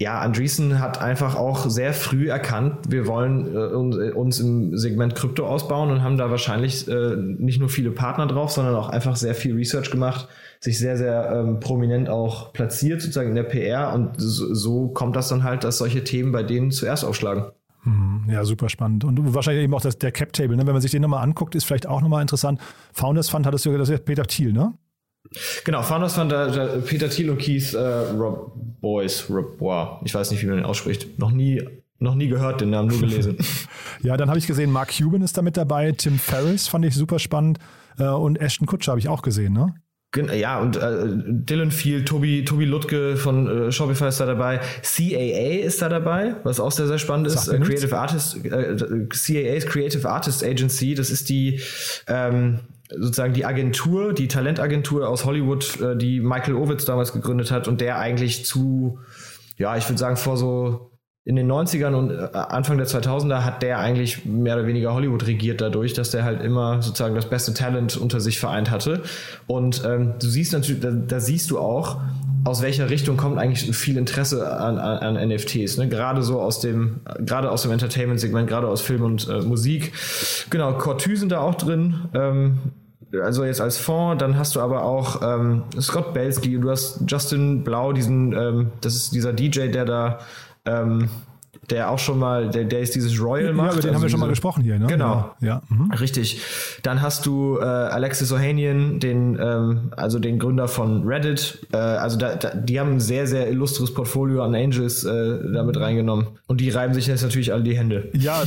ja, 0.00 0.20
Andreessen 0.20 0.78
hat 0.78 1.00
einfach 1.00 1.34
auch 1.34 1.68
sehr 1.68 1.92
früh 1.92 2.30
erkannt, 2.30 2.76
wir 2.88 3.08
wollen 3.08 3.52
äh, 3.52 4.12
uns 4.12 4.38
im 4.38 4.76
Segment 4.76 5.16
Krypto 5.16 5.44
ausbauen 5.44 5.90
und 5.90 6.02
haben 6.04 6.16
da 6.16 6.30
wahrscheinlich 6.30 6.86
äh, 6.86 7.16
nicht 7.16 7.58
nur 7.58 7.68
viele 7.68 7.90
Partner 7.90 8.28
drauf, 8.28 8.52
sondern 8.52 8.76
auch 8.76 8.90
einfach 8.90 9.16
sehr 9.16 9.34
viel 9.34 9.56
Research 9.56 9.90
gemacht, 9.90 10.28
sich 10.60 10.78
sehr, 10.78 10.96
sehr 10.96 11.32
ähm, 11.32 11.58
prominent 11.58 12.08
auch 12.08 12.52
platziert, 12.52 13.02
sozusagen 13.02 13.30
in 13.30 13.34
der 13.34 13.42
PR. 13.42 13.92
Und 13.92 14.12
so, 14.18 14.54
so, 14.54 14.88
kommt 14.88 15.16
das 15.16 15.28
dann 15.28 15.42
halt, 15.42 15.64
dass 15.64 15.78
solche 15.78 16.04
Themen 16.04 16.30
bei 16.30 16.44
denen 16.44 16.70
zuerst 16.70 17.04
aufschlagen. 17.04 17.46
Mhm. 17.82 18.26
Ja, 18.28 18.44
super 18.44 18.68
spannend. 18.68 19.02
Und 19.02 19.34
wahrscheinlich 19.34 19.64
eben 19.64 19.74
auch 19.74 19.80
das, 19.80 19.98
der 19.98 20.12
Cap-Table. 20.12 20.56
Ne? 20.56 20.64
Wenn 20.64 20.74
man 20.74 20.82
sich 20.82 20.92
den 20.92 21.02
nochmal 21.02 21.24
anguckt, 21.24 21.56
ist 21.56 21.64
vielleicht 21.64 21.88
auch 21.88 22.02
nochmal 22.02 22.22
interessant. 22.22 22.60
Founders 22.92 23.30
Fund 23.30 23.46
hattest 23.46 23.66
du 23.66 23.76
das 23.76 23.88
ist 23.88 24.04
Peter 24.04 24.24
Thiel, 24.24 24.52
ne? 24.52 24.74
Genau, 25.64 25.82
Founders 25.82 26.14
von 26.14 26.28
der, 26.28 26.50
der 26.50 26.66
Peter 26.78 27.08
Thiel 27.08 27.30
und 27.30 27.38
Keith 27.38 27.74
äh, 27.74 27.78
Rob 27.78 28.52
Boys, 28.80 29.26
Rob 29.28 29.58
Bois. 29.58 30.00
Ich 30.04 30.14
weiß 30.14 30.30
nicht, 30.30 30.42
wie 30.42 30.46
man 30.46 30.56
den 30.56 30.64
ausspricht. 30.64 31.18
Noch 31.18 31.30
nie, 31.30 31.62
noch 31.98 32.14
nie 32.14 32.28
gehört, 32.28 32.60
den 32.60 32.70
Namen 32.70 32.88
nur 32.88 33.00
gelesen. 33.00 33.36
ja, 34.02 34.16
dann 34.16 34.28
habe 34.28 34.38
ich 34.38 34.46
gesehen, 34.46 34.70
Mark 34.70 34.96
Cuban 34.96 35.22
ist 35.22 35.36
da 35.36 35.42
mit 35.42 35.56
dabei, 35.56 35.92
Tim 35.92 36.18
Ferriss 36.18 36.68
fand 36.68 36.84
ich 36.84 36.94
super 36.94 37.18
spannend 37.18 37.58
äh, 37.98 38.04
und 38.04 38.40
Ashton 38.40 38.66
Kutscher 38.66 38.92
habe 38.92 39.00
ich 39.00 39.08
auch 39.08 39.22
gesehen, 39.22 39.52
ne? 39.52 39.74
Ja, 40.16 40.58
und 40.58 40.76
äh, 40.76 41.06
Dylan 41.06 41.70
Field, 41.70 42.08
Tobi, 42.08 42.42
Tobi 42.42 42.64
Lutke 42.64 43.18
von 43.18 43.46
äh, 43.68 43.72
Shopify 43.72 44.08
ist 44.08 44.18
da 44.18 44.24
dabei. 44.24 44.58
CAA 44.82 45.62
ist 45.62 45.82
da 45.82 45.90
dabei, 45.90 46.36
was 46.44 46.60
auch 46.60 46.72
sehr, 46.72 46.86
sehr 46.86 46.98
spannend 46.98 47.26
ist. 47.26 47.46
Äh, 47.48 47.58
Creative 47.58 47.94
Artist, 47.94 48.42
äh, 48.42 48.76
CAA 49.10 49.56
ist 49.56 49.68
Creative 49.68 50.08
Artist 50.08 50.42
Agency. 50.42 50.94
Das 50.94 51.10
ist 51.10 51.28
die, 51.28 51.60
ähm, 52.06 52.60
sozusagen 52.90 53.34
die 53.34 53.44
Agentur, 53.44 54.12
die 54.12 54.28
Talentagentur 54.28 55.08
aus 55.08 55.24
Hollywood, 55.24 55.80
äh, 55.80 55.96
die 55.96 56.20
Michael 56.20 56.54
Ovitz 56.54 56.84
damals 56.84 57.12
gegründet 57.12 57.50
hat 57.50 57.68
und 57.68 57.80
der 57.80 57.98
eigentlich 57.98 58.44
zu, 58.44 58.98
ja, 59.56 59.76
ich 59.76 59.88
würde 59.88 59.98
sagen, 59.98 60.16
vor 60.16 60.36
so 60.36 60.90
in 61.28 61.36
den 61.36 61.50
90ern 61.52 61.92
und 61.92 62.10
äh, 62.10 62.28
Anfang 62.32 62.78
der 62.78 62.86
2000er 62.86 63.44
hat 63.44 63.62
der 63.62 63.78
eigentlich 63.78 64.24
mehr 64.24 64.56
oder 64.56 64.66
weniger 64.66 64.94
Hollywood 64.94 65.26
regiert 65.26 65.60
dadurch, 65.60 65.92
dass 65.92 66.10
der 66.10 66.24
halt 66.24 66.42
immer 66.42 66.80
sozusagen 66.80 67.14
das 67.14 67.28
beste 67.28 67.52
Talent 67.52 67.98
unter 67.98 68.18
sich 68.20 68.40
vereint 68.40 68.70
hatte. 68.70 69.02
Und 69.46 69.82
ähm, 69.84 70.14
du 70.18 70.26
siehst 70.26 70.54
natürlich, 70.54 70.80
da, 70.80 70.90
da, 70.90 71.20
siehst 71.20 71.50
du 71.50 71.58
auch, 71.58 72.00
aus 72.48 72.62
welcher 72.62 72.90
Richtung 72.90 73.16
kommt 73.16 73.38
eigentlich 73.38 73.76
viel 73.76 73.96
Interesse 73.96 74.58
an, 74.58 74.78
an, 74.78 75.16
an 75.16 75.28
NFTs. 75.28 75.76
Ne? 75.76 75.88
Gerade 75.88 76.22
so 76.22 76.40
aus 76.40 76.60
dem, 76.60 77.00
gerade 77.20 77.50
aus 77.50 77.62
dem 77.62 77.70
Entertainment-Segment, 77.72 78.48
gerade 78.48 78.66
aus 78.66 78.80
Film 78.80 79.02
und 79.02 79.28
äh, 79.28 79.42
Musik. 79.42 79.92
Genau, 80.50 80.72
Cortu 80.72 81.14
sind 81.14 81.30
da 81.30 81.40
auch 81.40 81.54
drin. 81.54 82.08
Ähm, 82.14 82.58
also 83.22 83.44
jetzt 83.44 83.60
als 83.60 83.78
Fonds, 83.78 84.20
dann 84.20 84.38
hast 84.38 84.56
du 84.56 84.60
aber 84.60 84.84
auch 84.84 85.22
ähm, 85.22 85.64
Scott 85.78 86.12
Belsky, 86.14 86.58
du 86.58 86.70
hast 86.70 87.02
Justin 87.06 87.64
Blau, 87.64 87.92
diesen, 87.92 88.32
ähm, 88.32 88.70
das 88.80 88.94
ist 88.94 89.14
dieser 89.14 89.32
DJ, 89.32 89.68
der 89.68 89.84
da 89.84 90.18
ähm, 90.64 91.08
der 91.70 91.90
auch 91.90 91.98
schon 91.98 92.18
mal, 92.18 92.48
der, 92.48 92.64
der 92.64 92.80
ist 92.80 92.94
dieses 92.94 93.20
Royal 93.20 93.52
macht. 93.52 93.66
Ja, 93.66 93.72
über 93.72 93.82
den 93.82 93.88
also 93.90 93.94
haben 93.94 94.02
wir 94.02 94.08
schon 94.08 94.08
diese, 94.08 94.16
mal 94.18 94.28
gesprochen 94.28 94.62
hier, 94.62 94.78
ne? 94.78 94.86
Genau. 94.86 95.30
Ja. 95.40 95.62
Mhm. 95.68 95.90
Richtig. 95.92 96.40
Dann 96.82 97.02
hast 97.02 97.26
du 97.26 97.58
äh, 97.58 97.64
Alexis 97.64 98.32
Ohanian, 98.32 99.00
den, 99.00 99.38
ähm, 99.40 99.92
also 99.96 100.18
den 100.18 100.38
Gründer 100.38 100.68
von 100.68 101.06
Reddit. 101.06 101.66
Äh, 101.72 101.76
also 101.76 102.18
da, 102.18 102.36
da, 102.36 102.54
die 102.54 102.80
haben 102.80 102.94
ein 102.94 103.00
sehr, 103.00 103.26
sehr 103.26 103.48
illustres 103.50 103.92
Portfolio 103.92 104.42
an 104.42 104.54
Angels 104.54 105.04
äh, 105.04 105.38
damit 105.52 105.78
reingenommen. 105.78 106.28
Und 106.46 106.60
die 106.60 106.70
reiben 106.70 106.94
sich 106.94 107.06
jetzt 107.06 107.22
natürlich 107.22 107.52
alle 107.52 107.62
die 107.62 107.76
Hände. 107.76 108.08
Ja, 108.14 108.42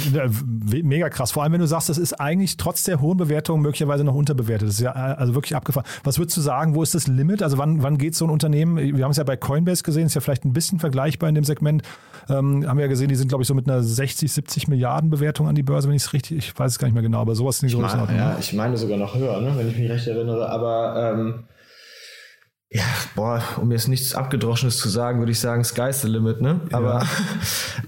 mega 0.84 1.10
krass. 1.10 1.32
Vor 1.32 1.44
allem, 1.44 1.54
wenn 1.54 1.62
du 1.62 1.68
sagst, 1.68 1.90
das 1.90 1.98
ist 1.98 2.14
eigentlich 2.20 2.58
trotz 2.58 2.84
der 2.84 3.02
hohen 3.02 3.18
Bewertung 3.18 3.62
möglicherweise 3.62 4.04
noch 4.04 4.16
unterbewertet. 4.16 4.68
Das 4.68 4.76
ist 4.76 4.82
ja 4.82 4.94
äh, 4.94 5.16
also 5.16 5.36
wirklich 5.36 5.56
abgefahren. 5.56 5.88
Was 6.04 6.18
würdest 6.18 6.38
du 6.38 6.42
sagen, 6.42 6.76
wo 6.76 6.82
ist 6.82 6.96
das 6.96 7.08
Limit? 7.08 7.44
Also 7.44 7.58
wann, 7.58 7.84
wann 7.84 7.98
geht 7.98 8.16
so 8.16 8.26
ein 8.26 8.32
Unternehmen? 8.32 8.78
Wir 8.78 9.04
haben 9.04 9.12
es 9.12 9.18
ja 9.18 9.24
bei 9.24 9.38
Coinbase 9.38 9.84
gesehen, 9.84 10.08
ist 10.08 10.16
ja 10.16 10.22
vielleicht 10.22 10.46
ein 10.46 10.54
bisschen 10.54 10.80
vergleichbar 10.80 11.30
in 11.30 11.36
dem 11.36 11.44
Segment. 11.44 11.84
Ähm, 12.30 12.68
haben 12.68 12.78
wir 12.78 12.86
ja 12.86 12.90
gesehen, 12.90 13.11
die 13.12 13.16
sind, 13.16 13.28
glaube 13.28 13.44
ich, 13.44 13.48
so 13.48 13.54
mit 13.54 13.70
einer 13.70 13.84
60, 13.84 14.32
70 14.32 14.68
Milliarden 14.70 15.10
Bewertung 15.10 15.48
an 15.48 15.56
die 15.56 15.64
Börse, 15.64 15.88
wenn 15.88 15.96
ich 15.96 16.04
es 16.04 16.14
richtig, 16.14 16.38
ich 16.38 16.58
weiß 16.58 16.72
es 16.72 16.80
gar 16.80 16.88
nicht 16.88 16.94
mehr 16.94 17.04
genau, 17.04 17.20
aber 17.20 17.36
sowas 17.36 17.62
nicht 17.62 17.74
so 17.74 17.84
ich 17.84 17.94
mein, 17.94 18.16
Ja, 18.16 18.38
ich 18.40 18.54
meine 18.54 18.78
sogar 18.78 18.98
noch 18.98 19.16
höher, 19.16 19.42
ne, 19.42 19.54
wenn 19.58 19.70
ich 19.70 19.78
mich 19.78 19.90
recht 19.90 20.08
erinnere. 20.08 20.50
Aber 20.50 21.14
ähm, 21.14 21.44
ja, 22.70 22.86
boah, 23.16 23.44
um 23.58 23.70
jetzt 23.72 23.90
nichts 23.90 24.16
Abgedroschenes 24.16 24.78
zu 24.78 24.88
sagen, 24.88 25.20
würde 25.20 25.34
ich 25.34 25.40
sagen, 25.42 25.64
sky's 25.66 26.02
the 26.02 26.08
limit, 26.08 26.42
ne? 26.42 26.62
Aber 26.72 27.04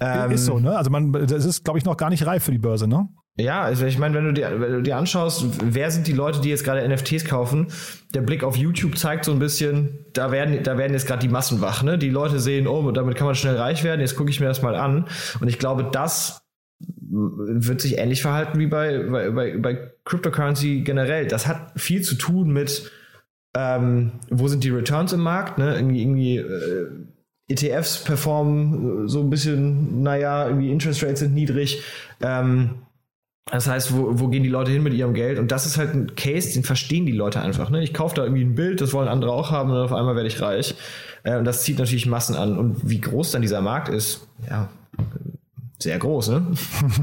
ja. 0.02 0.26
ähm, 0.26 0.32
ist 0.32 0.46
so, 0.46 0.60
ne? 0.60 0.76
Also 0.76 0.90
man, 0.90 1.14
das 1.14 1.46
ist, 1.46 1.64
glaube 1.64 1.80
ich, 1.80 1.86
noch 1.86 1.96
gar 1.96 2.10
nicht 2.10 2.26
reif 2.26 2.44
für 2.44 2.52
die 2.52 2.60
Börse, 2.60 2.86
ne? 2.86 3.08
Ja, 3.36 3.64
also 3.64 3.88
ich 3.88 3.98
meine, 3.98 4.14
wenn 4.14 4.26
du, 4.26 4.34
dir, 4.34 4.62
wenn 4.62 4.72
du 4.74 4.82
dir 4.84 4.96
anschaust, 4.96 5.46
wer 5.64 5.90
sind 5.90 6.06
die 6.06 6.14
Leute, 6.14 6.40
die 6.40 6.50
jetzt 6.50 6.64
gerade 6.64 6.88
NFTs 6.88 7.26
kaufen, 7.26 7.68
der 8.14 8.22
Blick 8.22 8.44
auf 8.44 8.56
YouTube 8.56 8.96
zeigt 8.96 9.26
so 9.26 9.32
ein 9.32 9.40
bisschen, 9.40 10.06
da 10.14 10.32
werden, 10.32 10.62
da 10.62 10.78
werden 10.78 10.94
jetzt 10.94 11.08
gerade 11.08 11.22
die 11.22 11.30
Massen 11.34 11.60
wach. 11.60 11.82
Ne? 11.82 11.98
Die 11.98 12.12
Leute 12.12 12.40
sehen, 12.40 12.68
oh, 12.68 12.92
damit 12.92 13.16
kann 13.16 13.26
man 13.26 13.34
schnell 13.34 13.56
reich 13.56 13.84
werden, 13.84 14.02
jetzt 14.02 14.16
gucke 14.16 14.30
ich 14.30 14.40
mir 14.40 14.46
das 14.46 14.62
mal 14.62 14.76
an. 14.76 15.08
Und 15.40 15.48
ich 15.48 15.58
glaube, 15.58 15.90
das 15.92 16.44
wird 17.10 17.82
sich 17.82 17.98
ähnlich 17.98 18.22
verhalten 18.22 18.60
wie 18.60 18.68
bei, 18.68 19.00
bei, 19.00 19.30
bei, 19.32 19.58
bei 19.58 19.92
Cryptocurrency 20.06 20.82
generell. 20.82 21.28
Das 21.28 21.48
hat 21.48 21.72
viel 21.76 22.02
zu 22.02 22.16
tun 22.16 22.52
mit, 22.52 22.92
ähm, 23.56 24.12
wo 24.30 24.48
sind 24.48 24.64
die 24.64 24.70
Returns 24.70 25.14
im 25.14 25.22
Markt, 25.22 25.58
ne? 25.58 25.76
Irgendwie, 25.76 26.02
irgendwie 26.02 26.38
äh, 26.38 26.88
ETFs 27.48 28.04
performen 28.04 29.08
so 29.08 29.22
ein 29.22 29.30
bisschen, 29.30 30.02
naja, 30.02 30.48
irgendwie 30.48 30.72
Interest 30.72 31.04
Rates 31.04 31.20
sind 31.20 31.34
niedrig. 31.34 31.84
Ähm, 32.22 32.83
das 33.52 33.68
heißt, 33.68 33.94
wo, 33.96 34.20
wo 34.20 34.28
gehen 34.30 34.44
die 34.44 34.50
Leute 34.50 34.72
hin 34.72 34.84
mit 34.84 34.94
ihrem 34.94 35.14
Geld? 35.14 35.38
Und 35.38 35.52
das 35.52 35.66
ist 35.66 35.78
halt 35.78 35.94
ein 35.94 36.16
Case, 36.16 36.54
den 36.54 36.64
verstehen 36.64 37.06
die 37.06 37.12
Leute 37.12 37.41
einfach. 37.41 37.70
Ne? 37.70 37.84
Ich 37.84 37.94
kaufe 37.94 38.16
da 38.16 38.24
irgendwie 38.24 38.44
ein 38.44 38.56
Bild, 38.56 38.82
das 38.82 38.94
wollen 38.94 39.08
andere 39.08 39.32
auch 39.32 39.52
haben 39.52 39.72
und 39.72 39.78
auf 39.78 39.94
einmal 39.94 40.16
werde 40.16 40.28
ich 40.28 40.41
reich. 40.41 40.76
Äh, 41.24 41.38
und 41.38 41.46
das 41.46 41.64
zieht 41.64 41.78
natürlich 41.78 42.06
Massen 42.06 42.36
an. 42.36 42.58
Und 42.58 42.89
wie 42.89 43.02
groß 43.02 43.32
dann 43.32 43.41
dieser 43.41 43.62
Markt 43.62 43.89
ist, 43.89 44.28
ja, 44.50 44.70
sehr 45.84 46.00
groß, 46.00 46.30
ne? 46.30 46.48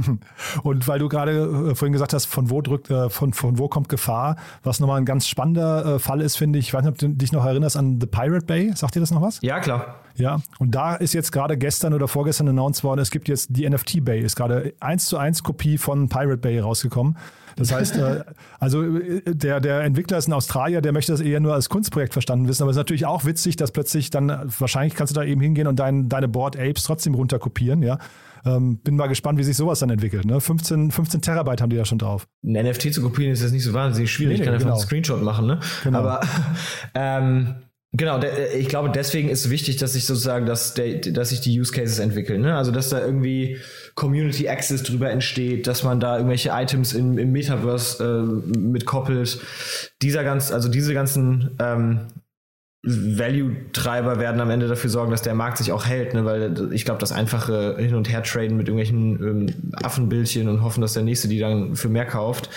und 0.62 0.88
weil 0.88 0.98
du 0.98 1.08
gerade 1.10 1.70
äh, 1.70 1.74
vorhin 1.74 1.92
gesagt 1.92 2.14
hast, 2.14 2.24
von 2.24 2.48
wo 2.48 2.62
drückt, 2.62 2.90
äh, 2.90 3.10
von, 3.10 3.34
von 3.34 3.58
wo 3.58 3.68
kommt 3.68 3.90
Gefahr, 3.90 4.36
was 4.62 4.80
nochmal 4.80 4.98
ein 4.98 5.04
ganz 5.04 5.28
spannender 5.28 5.96
äh, 5.96 5.98
Fall 5.98 6.22
ist, 6.22 6.36
finde 6.36 6.58
ich. 6.58 6.68
Ich 6.68 6.74
weiß 6.74 6.82
nicht, 6.82 6.92
ob 6.92 6.98
du 6.98 7.08
dich 7.08 7.32
noch 7.32 7.44
erinnerst 7.44 7.76
an 7.76 8.00
The 8.00 8.06
Pirate 8.06 8.46
Bay. 8.46 8.72
Sagt 8.74 8.94
dir 8.94 9.00
das 9.00 9.10
noch 9.10 9.20
was? 9.20 9.38
Ja, 9.42 9.60
klar. 9.60 9.96
Ja, 10.16 10.40
und 10.58 10.74
da 10.74 10.96
ist 10.96 11.14
jetzt 11.14 11.32
gerade 11.32 11.56
gestern 11.56 11.94
oder 11.94 12.08
vorgestern 12.08 12.48
announced 12.48 12.84
worden, 12.84 13.00
es 13.00 13.10
gibt 13.10 13.28
jetzt 13.28 13.48
die 13.50 13.68
NFT 13.68 14.04
Bay, 14.04 14.20
ist 14.20 14.36
gerade 14.36 14.74
eins 14.80 15.06
zu 15.06 15.16
eins 15.16 15.42
Kopie 15.42 15.78
von 15.78 16.08
Pirate 16.08 16.38
Bay 16.38 16.60
rausgekommen. 16.60 17.16
Das 17.56 17.72
heißt, 17.72 17.96
äh, 17.96 18.24
also 18.58 18.82
äh, 18.82 19.22
der, 19.26 19.60
der 19.60 19.82
Entwickler 19.82 20.18
ist 20.18 20.28
ein 20.28 20.32
Australier, 20.32 20.80
der 20.80 20.92
möchte 20.92 21.12
das 21.12 21.20
eher 21.20 21.40
nur 21.40 21.54
als 21.54 21.68
Kunstprojekt 21.68 22.12
verstanden 22.12 22.48
wissen, 22.48 22.62
aber 22.62 22.70
es 22.70 22.76
ist 22.76 22.80
natürlich 22.80 23.06
auch 23.06 23.24
witzig, 23.24 23.56
dass 23.56 23.72
plötzlich 23.72 24.10
dann, 24.10 24.50
wahrscheinlich 24.58 24.94
kannst 24.94 25.14
du 25.14 25.20
da 25.20 25.26
eben 25.26 25.40
hingehen 25.40 25.66
und 25.66 25.78
dein, 25.78 26.08
deine 26.08 26.28
Board 26.28 26.58
Apes 26.58 26.84
trotzdem 26.84 27.14
runterkopieren, 27.14 27.82
ja. 27.82 27.98
Ähm, 28.44 28.78
bin 28.78 28.96
mal 28.96 29.06
gespannt, 29.06 29.38
wie 29.38 29.42
sich 29.42 29.54
sowas 29.54 29.80
dann 29.80 29.90
entwickelt. 29.90 30.24
Ne? 30.24 30.40
15, 30.40 30.90
15 30.90 31.20
Terabyte 31.20 31.60
haben 31.60 31.68
die 31.68 31.76
da 31.76 31.84
schon 31.84 31.98
drauf. 31.98 32.26
Ein 32.42 32.64
NFT 32.64 32.94
zu 32.94 33.02
kopieren 33.02 33.32
ist 33.32 33.42
jetzt 33.42 33.52
nicht 33.52 33.64
so 33.64 33.74
wahnsinnig 33.74 34.10
schwierig. 34.10 34.38
Nee, 34.38 34.44
ich 34.44 34.48
kann 34.48 34.58
genau. 34.58 34.70
einfach 34.70 34.80
einen 34.80 34.86
Screenshot 34.86 35.22
machen. 35.22 35.46
Ne? 35.46 35.60
Genau. 35.84 35.98
Aber 35.98 36.20
ähm, 36.94 37.56
Genau, 37.92 38.20
ich 38.56 38.68
glaube, 38.68 38.90
deswegen 38.90 39.28
ist 39.28 39.46
es 39.46 39.50
wichtig, 39.50 39.76
dass 39.78 39.94
sich 39.94 40.06
sozusagen, 40.06 40.46
dass, 40.46 40.74
der, 40.74 40.98
dass 40.98 41.30
sich 41.30 41.40
die 41.40 41.58
Use 41.58 41.72
Cases 41.72 41.98
entwickeln. 41.98 42.40
Ne? 42.40 42.56
Also, 42.56 42.70
dass 42.70 42.88
da 42.88 43.04
irgendwie 43.04 43.58
Community 43.96 44.48
Access 44.48 44.84
drüber 44.84 45.10
entsteht, 45.10 45.66
dass 45.66 45.82
man 45.82 45.98
da 45.98 46.16
irgendwelche 46.16 46.50
Items 46.52 46.92
im, 46.92 47.18
im 47.18 47.32
Metaverse 47.32 48.04
äh, 48.04 48.56
mitkoppelt. 48.56 49.40
Dieser 50.02 50.22
ganz, 50.22 50.52
also 50.52 50.68
diese 50.68 50.94
ganzen 50.94 51.56
ähm, 51.58 52.06
Value-Treiber 52.82 54.20
werden 54.20 54.40
am 54.40 54.50
Ende 54.50 54.68
dafür 54.68 54.88
sorgen, 54.88 55.10
dass 55.10 55.22
der 55.22 55.34
Markt 55.34 55.58
sich 55.58 55.72
auch 55.72 55.84
hält, 55.84 56.14
ne? 56.14 56.24
weil 56.24 56.72
ich 56.72 56.84
glaube, 56.84 57.00
das 57.00 57.10
einfache 57.10 57.76
Hin- 57.76 57.96
und 57.96 58.08
Her-Traden 58.08 58.56
mit 58.56 58.68
irgendwelchen 58.68 59.20
ähm, 59.20 59.72
Affenbildchen 59.82 60.48
und 60.48 60.62
hoffen, 60.62 60.80
dass 60.80 60.94
der 60.94 61.02
Nächste 61.02 61.26
die 61.26 61.40
dann 61.40 61.74
für 61.74 61.88
mehr 61.88 62.06
kauft, 62.06 62.48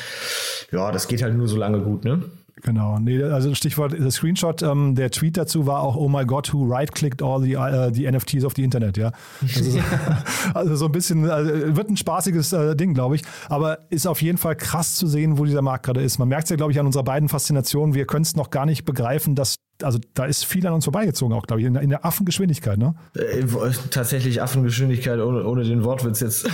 ja, 0.71 0.91
das 0.91 1.07
geht 1.07 1.23
halt 1.23 1.35
nur 1.35 1.47
so 1.47 1.57
lange 1.57 1.81
gut, 1.81 2.05
ne? 2.05 2.21
Genau, 2.61 2.99
nee, 2.99 3.21
also 3.23 3.55
Stichwort 3.55 3.93
der 3.93 4.11
Screenshot, 4.11 4.61
ähm, 4.61 4.93
der 4.93 5.09
Tweet 5.09 5.37
dazu 5.37 5.65
war 5.65 5.81
auch, 5.81 5.95
oh 5.95 6.07
my 6.07 6.23
God, 6.23 6.53
who 6.53 6.65
right-clicked 6.65 7.23
all 7.23 7.41
the, 7.41 7.57
uh, 7.57 7.91
the 7.91 8.09
NFTs 8.09 8.45
auf 8.45 8.53
die 8.53 8.63
Internet, 8.63 8.95
ja. 8.95 9.11
Also, 9.41 9.71
so, 9.71 9.79
also 10.53 10.75
so 10.75 10.85
ein 10.85 10.91
bisschen, 10.91 11.29
also 11.29 11.75
wird 11.75 11.89
ein 11.89 11.97
spaßiges 11.97 12.53
äh, 12.53 12.75
Ding, 12.75 12.93
glaube 12.93 13.15
ich, 13.15 13.23
aber 13.49 13.79
ist 13.89 14.05
auf 14.05 14.21
jeden 14.21 14.37
Fall 14.37 14.55
krass 14.55 14.95
zu 14.95 15.07
sehen, 15.07 15.39
wo 15.39 15.45
dieser 15.45 15.63
Markt 15.63 15.85
gerade 15.85 16.01
ist. 16.01 16.19
Man 16.19 16.27
merkt 16.27 16.43
es 16.43 16.51
ja, 16.51 16.55
glaube 16.55 16.71
ich, 16.71 16.79
an 16.79 16.85
unserer 16.85 17.03
beiden 17.03 17.27
Faszinationen, 17.27 17.95
wir 17.95 18.05
können 18.05 18.23
es 18.23 18.35
noch 18.35 18.51
gar 18.51 18.67
nicht 18.67 18.85
begreifen, 18.85 19.33
dass 19.33 19.55
also 19.81 19.99
da 20.13 20.25
ist 20.25 20.45
viel 20.45 20.65
an 20.67 20.73
uns 20.73 20.83
vorbeigezogen, 20.83 21.35
auch 21.35 21.47
glaube 21.47 21.61
ich, 21.61 21.67
in, 21.67 21.75
in, 21.75 21.89
der 21.89 22.05
Affengeschwindigkeit, 22.05 22.77
ne? 22.77 22.93
Äh, 23.15 23.43
tatsächlich 23.89 24.41
Affengeschwindigkeit, 24.41 25.19
ohne, 25.19 25.45
ohne 25.45 25.63
den 25.63 25.83
Wortwitz 25.83 26.19
jetzt 26.19 26.41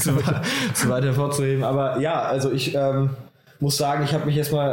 zu, 0.00 0.12
zu 0.74 0.88
weit 0.88 1.02
hervorzuheben. 1.02 1.64
Aber 1.64 1.98
ja, 2.00 2.20
also 2.20 2.52
ich 2.52 2.74
ähm, 2.74 3.10
muss 3.62 3.76
sagen, 3.76 4.02
ich 4.02 4.12
habe 4.12 4.26
mich 4.26 4.34
jetzt 4.34 4.52
mal 4.52 4.72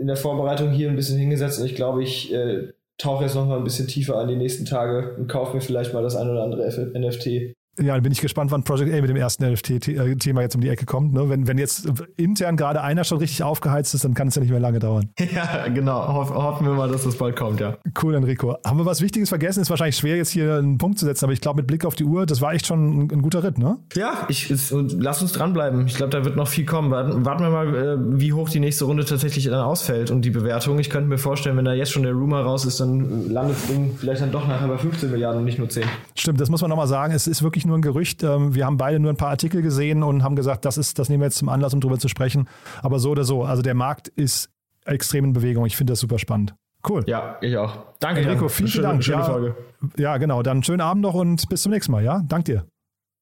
in 0.00 0.06
der 0.06 0.16
Vorbereitung 0.16 0.70
hier 0.70 0.88
ein 0.88 0.96
bisschen 0.96 1.18
hingesetzt 1.18 1.60
und 1.60 1.66
ich 1.66 1.74
glaube, 1.74 2.02
ich 2.02 2.32
äh, 2.32 2.72
tauche 2.96 3.24
jetzt 3.24 3.34
noch 3.34 3.46
mal 3.46 3.58
ein 3.58 3.64
bisschen 3.64 3.86
tiefer 3.86 4.16
an 4.16 4.28
die 4.28 4.36
nächsten 4.36 4.64
Tage 4.64 5.14
und 5.16 5.28
kaufe 5.28 5.54
mir 5.54 5.60
vielleicht 5.60 5.92
mal 5.92 6.02
das 6.02 6.16
ein 6.16 6.30
oder 6.30 6.42
andere 6.42 6.66
NFT. 6.66 7.54
Ja, 7.78 7.94
dann 7.94 8.02
bin 8.02 8.12
ich 8.12 8.20
gespannt, 8.20 8.50
wann 8.50 8.62
Project 8.62 8.92
A 8.92 9.00
mit 9.00 9.10
dem 9.10 9.16
ersten 9.16 9.44
NFT-Thema 9.50 10.42
jetzt 10.42 10.54
um 10.54 10.60
die 10.60 10.68
Ecke 10.68 10.86
kommt. 10.86 11.12
Ne? 11.12 11.28
Wenn, 11.28 11.46
wenn 11.46 11.58
jetzt 11.58 11.88
intern 12.16 12.56
gerade 12.56 12.82
einer 12.82 13.04
schon 13.04 13.18
richtig 13.18 13.42
aufgeheizt 13.42 13.94
ist, 13.94 14.04
dann 14.04 14.14
kann 14.14 14.28
es 14.28 14.34
ja 14.36 14.42
nicht 14.42 14.50
mehr 14.50 14.60
lange 14.60 14.78
dauern. 14.78 15.10
Ja, 15.34 15.66
genau. 15.68 16.14
Hoff, 16.14 16.30
hoffen 16.32 16.66
wir 16.66 16.74
mal, 16.74 16.88
dass 16.88 17.02
das 17.02 17.16
bald 17.16 17.34
kommt, 17.34 17.58
ja. 17.58 17.76
Cool, 18.00 18.14
Enrico. 18.14 18.56
Haben 18.64 18.78
wir 18.78 18.86
was 18.86 19.00
Wichtiges 19.00 19.30
vergessen? 19.30 19.62
Ist 19.62 19.70
wahrscheinlich 19.70 19.96
schwer, 19.96 20.16
jetzt 20.16 20.30
hier 20.30 20.58
einen 20.58 20.78
Punkt 20.78 20.98
zu 20.98 21.06
setzen, 21.06 21.24
aber 21.24 21.32
ich 21.32 21.40
glaube, 21.40 21.56
mit 21.56 21.66
Blick 21.66 21.84
auf 21.84 21.96
die 21.96 22.04
Uhr, 22.04 22.24
das 22.24 22.40
war 22.40 22.52
echt 22.52 22.66
schon 22.66 23.06
ein, 23.06 23.10
ein 23.10 23.22
guter 23.22 23.42
Ritt, 23.42 23.58
ne? 23.58 23.78
Ja, 23.96 24.26
ich, 24.28 24.50
es, 24.50 24.72
lass 24.72 25.22
uns 25.22 25.32
dranbleiben. 25.32 25.86
Ich 25.86 25.96
glaube, 25.96 26.10
da 26.10 26.24
wird 26.24 26.36
noch 26.36 26.46
viel 26.46 26.66
kommen. 26.66 26.90
Warten, 26.92 27.24
warten 27.24 27.42
wir 27.42 27.50
mal, 27.50 27.74
äh, 27.74 28.20
wie 28.20 28.32
hoch 28.32 28.48
die 28.48 28.60
nächste 28.60 28.84
Runde 28.84 29.04
tatsächlich 29.04 29.44
dann 29.46 29.54
ausfällt 29.54 30.10
und 30.10 30.22
die 30.22 30.30
Bewertung. 30.30 30.78
Ich 30.78 30.90
könnte 30.90 31.08
mir 31.08 31.18
vorstellen, 31.18 31.56
wenn 31.56 31.64
da 31.64 31.72
jetzt 31.72 31.90
schon 31.90 32.04
der 32.04 32.12
Rumor 32.12 32.40
raus 32.40 32.64
ist, 32.64 32.78
dann 32.78 33.30
landet 33.30 33.56
das 33.56 33.66
Ding 33.66 33.96
vielleicht 33.98 34.22
dann 34.22 34.30
doch 34.30 34.46
nachher 34.46 34.68
bei 34.68 34.78
15 34.78 35.10
Milliarden 35.10 35.40
und 35.40 35.44
nicht 35.44 35.58
nur 35.58 35.68
10. 35.68 35.84
Stimmt, 36.14 36.40
das 36.40 36.50
muss 36.50 36.60
man 36.60 36.68
nochmal 36.70 36.86
sagen. 36.86 37.12
Es 37.12 37.26
ist 37.26 37.42
wirklich 37.42 37.63
nur 37.64 37.78
ein 37.78 37.82
Gerücht. 37.82 38.22
Ähm, 38.22 38.54
wir 38.54 38.66
haben 38.66 38.76
beide 38.76 38.98
nur 38.98 39.12
ein 39.12 39.16
paar 39.16 39.30
Artikel 39.30 39.62
gesehen 39.62 40.02
und 40.02 40.22
haben 40.22 40.36
gesagt, 40.36 40.64
das 40.64 40.78
ist, 40.78 40.98
das 40.98 41.08
nehmen 41.08 41.20
wir 41.22 41.26
jetzt 41.26 41.38
zum 41.38 41.48
Anlass, 41.48 41.74
um 41.74 41.80
darüber 41.80 41.98
zu 41.98 42.08
sprechen. 42.08 42.48
Aber 42.82 42.98
so 42.98 43.10
oder 43.10 43.24
so, 43.24 43.44
also 43.44 43.62
der 43.62 43.74
Markt 43.74 44.08
ist 44.08 44.50
extrem 44.84 45.24
in 45.24 45.32
Bewegung. 45.32 45.66
Ich 45.66 45.76
finde 45.76 45.92
das 45.92 46.00
super 46.00 46.18
spannend. 46.18 46.54
Cool. 46.86 47.02
Ja, 47.06 47.38
ich 47.40 47.56
auch. 47.56 47.78
Danke, 47.98 48.20
Enrico. 48.20 48.48
Vielen, 48.48 48.68
vielen 48.68 48.82
Dank. 48.82 49.04
Schöne 49.04 49.18
ja, 49.18 49.24
Folge. 49.24 49.56
Ja, 49.96 50.16
genau. 50.18 50.42
Dann 50.42 50.62
schönen 50.62 50.82
Abend 50.82 51.02
noch 51.02 51.14
und 51.14 51.48
bis 51.48 51.62
zum 51.62 51.72
nächsten 51.72 51.92
Mal. 51.92 52.04
Ja, 52.04 52.22
dank 52.26 52.44
dir. 52.44 52.66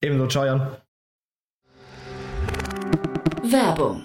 Ebenso. 0.00 0.26
Ciao, 0.26 0.44
Jan. 0.44 0.66
Werbung. 3.44 4.04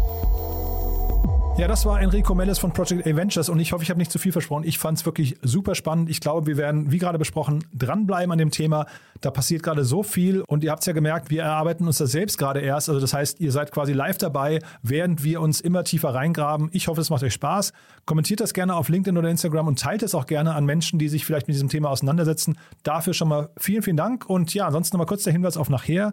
Ja, 1.61 1.67
das 1.67 1.85
war 1.85 2.01
Enrico 2.01 2.33
Mellis 2.33 2.57
von 2.57 2.73
Project 2.73 3.05
A 3.05 3.15
Ventures 3.15 3.47
und 3.47 3.59
ich 3.59 3.71
hoffe, 3.71 3.83
ich 3.83 3.91
habe 3.91 3.99
nicht 3.99 4.11
zu 4.11 4.17
viel 4.17 4.31
versprochen. 4.31 4.63
Ich 4.63 4.79
fand 4.79 4.97
es 4.97 5.05
wirklich 5.05 5.37
super 5.43 5.75
spannend. 5.75 6.09
Ich 6.09 6.19
glaube, 6.19 6.47
wir 6.47 6.57
werden, 6.57 6.91
wie 6.91 6.97
gerade 6.97 7.19
besprochen, 7.19 7.63
dranbleiben 7.71 8.31
an 8.31 8.39
dem 8.39 8.49
Thema. 8.49 8.87
Da 9.21 9.29
passiert 9.29 9.61
gerade 9.61 9.85
so 9.85 10.01
viel 10.01 10.41
und 10.47 10.63
ihr 10.63 10.71
habt 10.71 10.79
es 10.79 10.87
ja 10.87 10.93
gemerkt, 10.93 11.29
wir 11.29 11.43
erarbeiten 11.43 11.85
uns 11.85 11.99
das 11.99 12.13
selbst 12.13 12.39
gerade 12.39 12.61
erst. 12.61 12.89
Also 12.89 12.99
das 12.99 13.13
heißt, 13.13 13.39
ihr 13.41 13.51
seid 13.51 13.71
quasi 13.71 13.93
live 13.93 14.17
dabei, 14.17 14.57
während 14.81 15.23
wir 15.23 15.39
uns 15.39 15.61
immer 15.61 15.83
tiefer 15.83 16.15
reingraben. 16.15 16.69
Ich 16.71 16.87
hoffe, 16.87 16.99
es 16.99 17.11
macht 17.11 17.21
euch 17.21 17.33
Spaß. 17.33 17.73
Kommentiert 18.05 18.39
das 18.39 18.55
gerne 18.55 18.75
auf 18.75 18.89
LinkedIn 18.89 19.15
oder 19.15 19.29
Instagram 19.29 19.67
und 19.67 19.77
teilt 19.77 20.01
es 20.01 20.15
auch 20.15 20.25
gerne 20.25 20.55
an 20.55 20.65
Menschen, 20.65 20.97
die 20.97 21.09
sich 21.09 21.25
vielleicht 21.25 21.47
mit 21.47 21.53
diesem 21.53 21.69
Thema 21.69 21.91
auseinandersetzen. 21.91 22.57
Dafür 22.81 23.13
schon 23.13 23.27
mal 23.27 23.49
vielen, 23.57 23.83
vielen 23.83 23.97
Dank 23.97 24.27
und 24.27 24.51
ja, 24.55 24.65
ansonsten 24.65 24.97
nochmal 24.97 25.05
kurz 25.05 25.25
der 25.25 25.33
Hinweis 25.33 25.57
auf 25.57 25.69
nachher. 25.69 26.11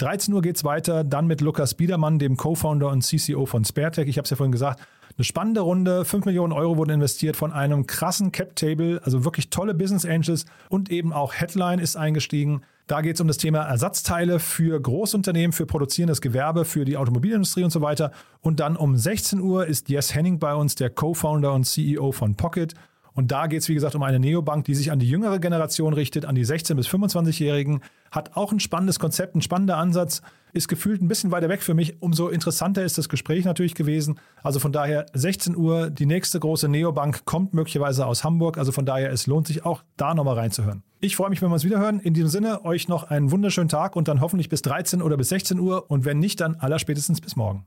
13 0.00 0.32
Uhr 0.32 0.40
geht 0.40 0.56
es 0.56 0.64
weiter, 0.64 1.04
dann 1.04 1.26
mit 1.26 1.42
Lukas 1.42 1.74
Biedermann, 1.74 2.18
dem 2.18 2.38
Co-Founder 2.38 2.88
und 2.88 3.02
CCO 3.02 3.44
von 3.44 3.66
SpareTech. 3.66 4.08
Ich 4.08 4.16
habe 4.16 4.24
es 4.24 4.30
ja 4.30 4.36
vorhin 4.36 4.52
gesagt, 4.52 4.80
eine 5.16 5.24
spannende 5.24 5.60
Runde. 5.60 6.06
5 6.06 6.24
Millionen 6.24 6.54
Euro 6.54 6.78
wurden 6.78 6.92
investiert 6.92 7.36
von 7.36 7.52
einem 7.52 7.86
krassen 7.86 8.32
Cap-Table, 8.32 9.02
also 9.04 9.24
wirklich 9.24 9.50
tolle 9.50 9.74
Business 9.74 10.06
Angels 10.06 10.46
und 10.70 10.90
eben 10.90 11.12
auch 11.12 11.34
Headline 11.34 11.80
ist 11.80 11.96
eingestiegen. 11.96 12.62
Da 12.86 13.02
geht 13.02 13.16
es 13.16 13.20
um 13.20 13.28
das 13.28 13.36
Thema 13.36 13.60
Ersatzteile 13.60 14.38
für 14.38 14.80
Großunternehmen, 14.80 15.52
für 15.52 15.66
produzierendes 15.66 16.22
Gewerbe, 16.22 16.64
für 16.64 16.86
die 16.86 16.96
Automobilindustrie 16.96 17.62
und 17.62 17.70
so 17.70 17.82
weiter. 17.82 18.10
Und 18.40 18.58
dann 18.58 18.76
um 18.76 18.96
16 18.96 19.38
Uhr 19.38 19.66
ist 19.66 19.90
Jess 19.90 20.14
Henning 20.14 20.38
bei 20.38 20.54
uns, 20.54 20.76
der 20.76 20.88
Co-Founder 20.88 21.52
und 21.52 21.64
CEO 21.64 22.12
von 22.12 22.36
Pocket. 22.36 22.74
Und 23.20 23.30
da 23.30 23.48
geht 23.48 23.60
es, 23.60 23.68
wie 23.68 23.74
gesagt, 23.74 23.94
um 23.94 24.02
eine 24.02 24.18
Neobank, 24.18 24.64
die 24.64 24.74
sich 24.74 24.90
an 24.90 24.98
die 24.98 25.06
jüngere 25.06 25.38
Generation 25.40 25.92
richtet, 25.92 26.24
an 26.24 26.34
die 26.34 26.46
16- 26.46 26.74
bis 26.74 26.88
25-Jährigen. 26.88 27.82
Hat 28.10 28.34
auch 28.34 28.50
ein 28.50 28.60
spannendes 28.60 28.98
Konzept, 28.98 29.36
ein 29.36 29.42
spannender 29.42 29.76
Ansatz, 29.76 30.22
ist 30.54 30.68
gefühlt 30.68 31.02
ein 31.02 31.08
bisschen 31.08 31.30
weiter 31.30 31.50
weg 31.50 31.62
für 31.62 31.74
mich. 31.74 32.00
Umso 32.00 32.28
interessanter 32.28 32.82
ist 32.82 32.96
das 32.96 33.10
Gespräch 33.10 33.44
natürlich 33.44 33.74
gewesen. 33.74 34.18
Also 34.42 34.58
von 34.58 34.72
daher 34.72 35.04
16 35.12 35.54
Uhr, 35.54 35.90
die 35.90 36.06
nächste 36.06 36.40
große 36.40 36.66
Neobank 36.70 37.26
kommt 37.26 37.52
möglicherweise 37.52 38.06
aus 38.06 38.24
Hamburg. 38.24 38.56
Also 38.56 38.72
von 38.72 38.86
daher, 38.86 39.12
es 39.12 39.26
lohnt 39.26 39.46
sich 39.46 39.66
auch 39.66 39.82
da 39.98 40.14
nochmal 40.14 40.36
reinzuhören. 40.36 40.82
Ich 41.00 41.14
freue 41.14 41.28
mich, 41.28 41.42
wenn 41.42 41.50
wir 41.50 41.54
uns 41.54 41.64
wieder 41.64 41.78
hören. 41.78 42.00
In 42.00 42.14
diesem 42.14 42.30
Sinne, 42.30 42.64
euch 42.64 42.88
noch 42.88 43.04
einen 43.04 43.30
wunderschönen 43.30 43.68
Tag 43.68 43.96
und 43.96 44.08
dann 44.08 44.22
hoffentlich 44.22 44.48
bis 44.48 44.62
13 44.62 45.02
oder 45.02 45.18
bis 45.18 45.28
16 45.28 45.60
Uhr. 45.60 45.90
Und 45.90 46.06
wenn 46.06 46.20
nicht, 46.20 46.40
dann 46.40 46.54
allerspätestens 46.54 47.20
bis 47.20 47.36
morgen. 47.36 47.66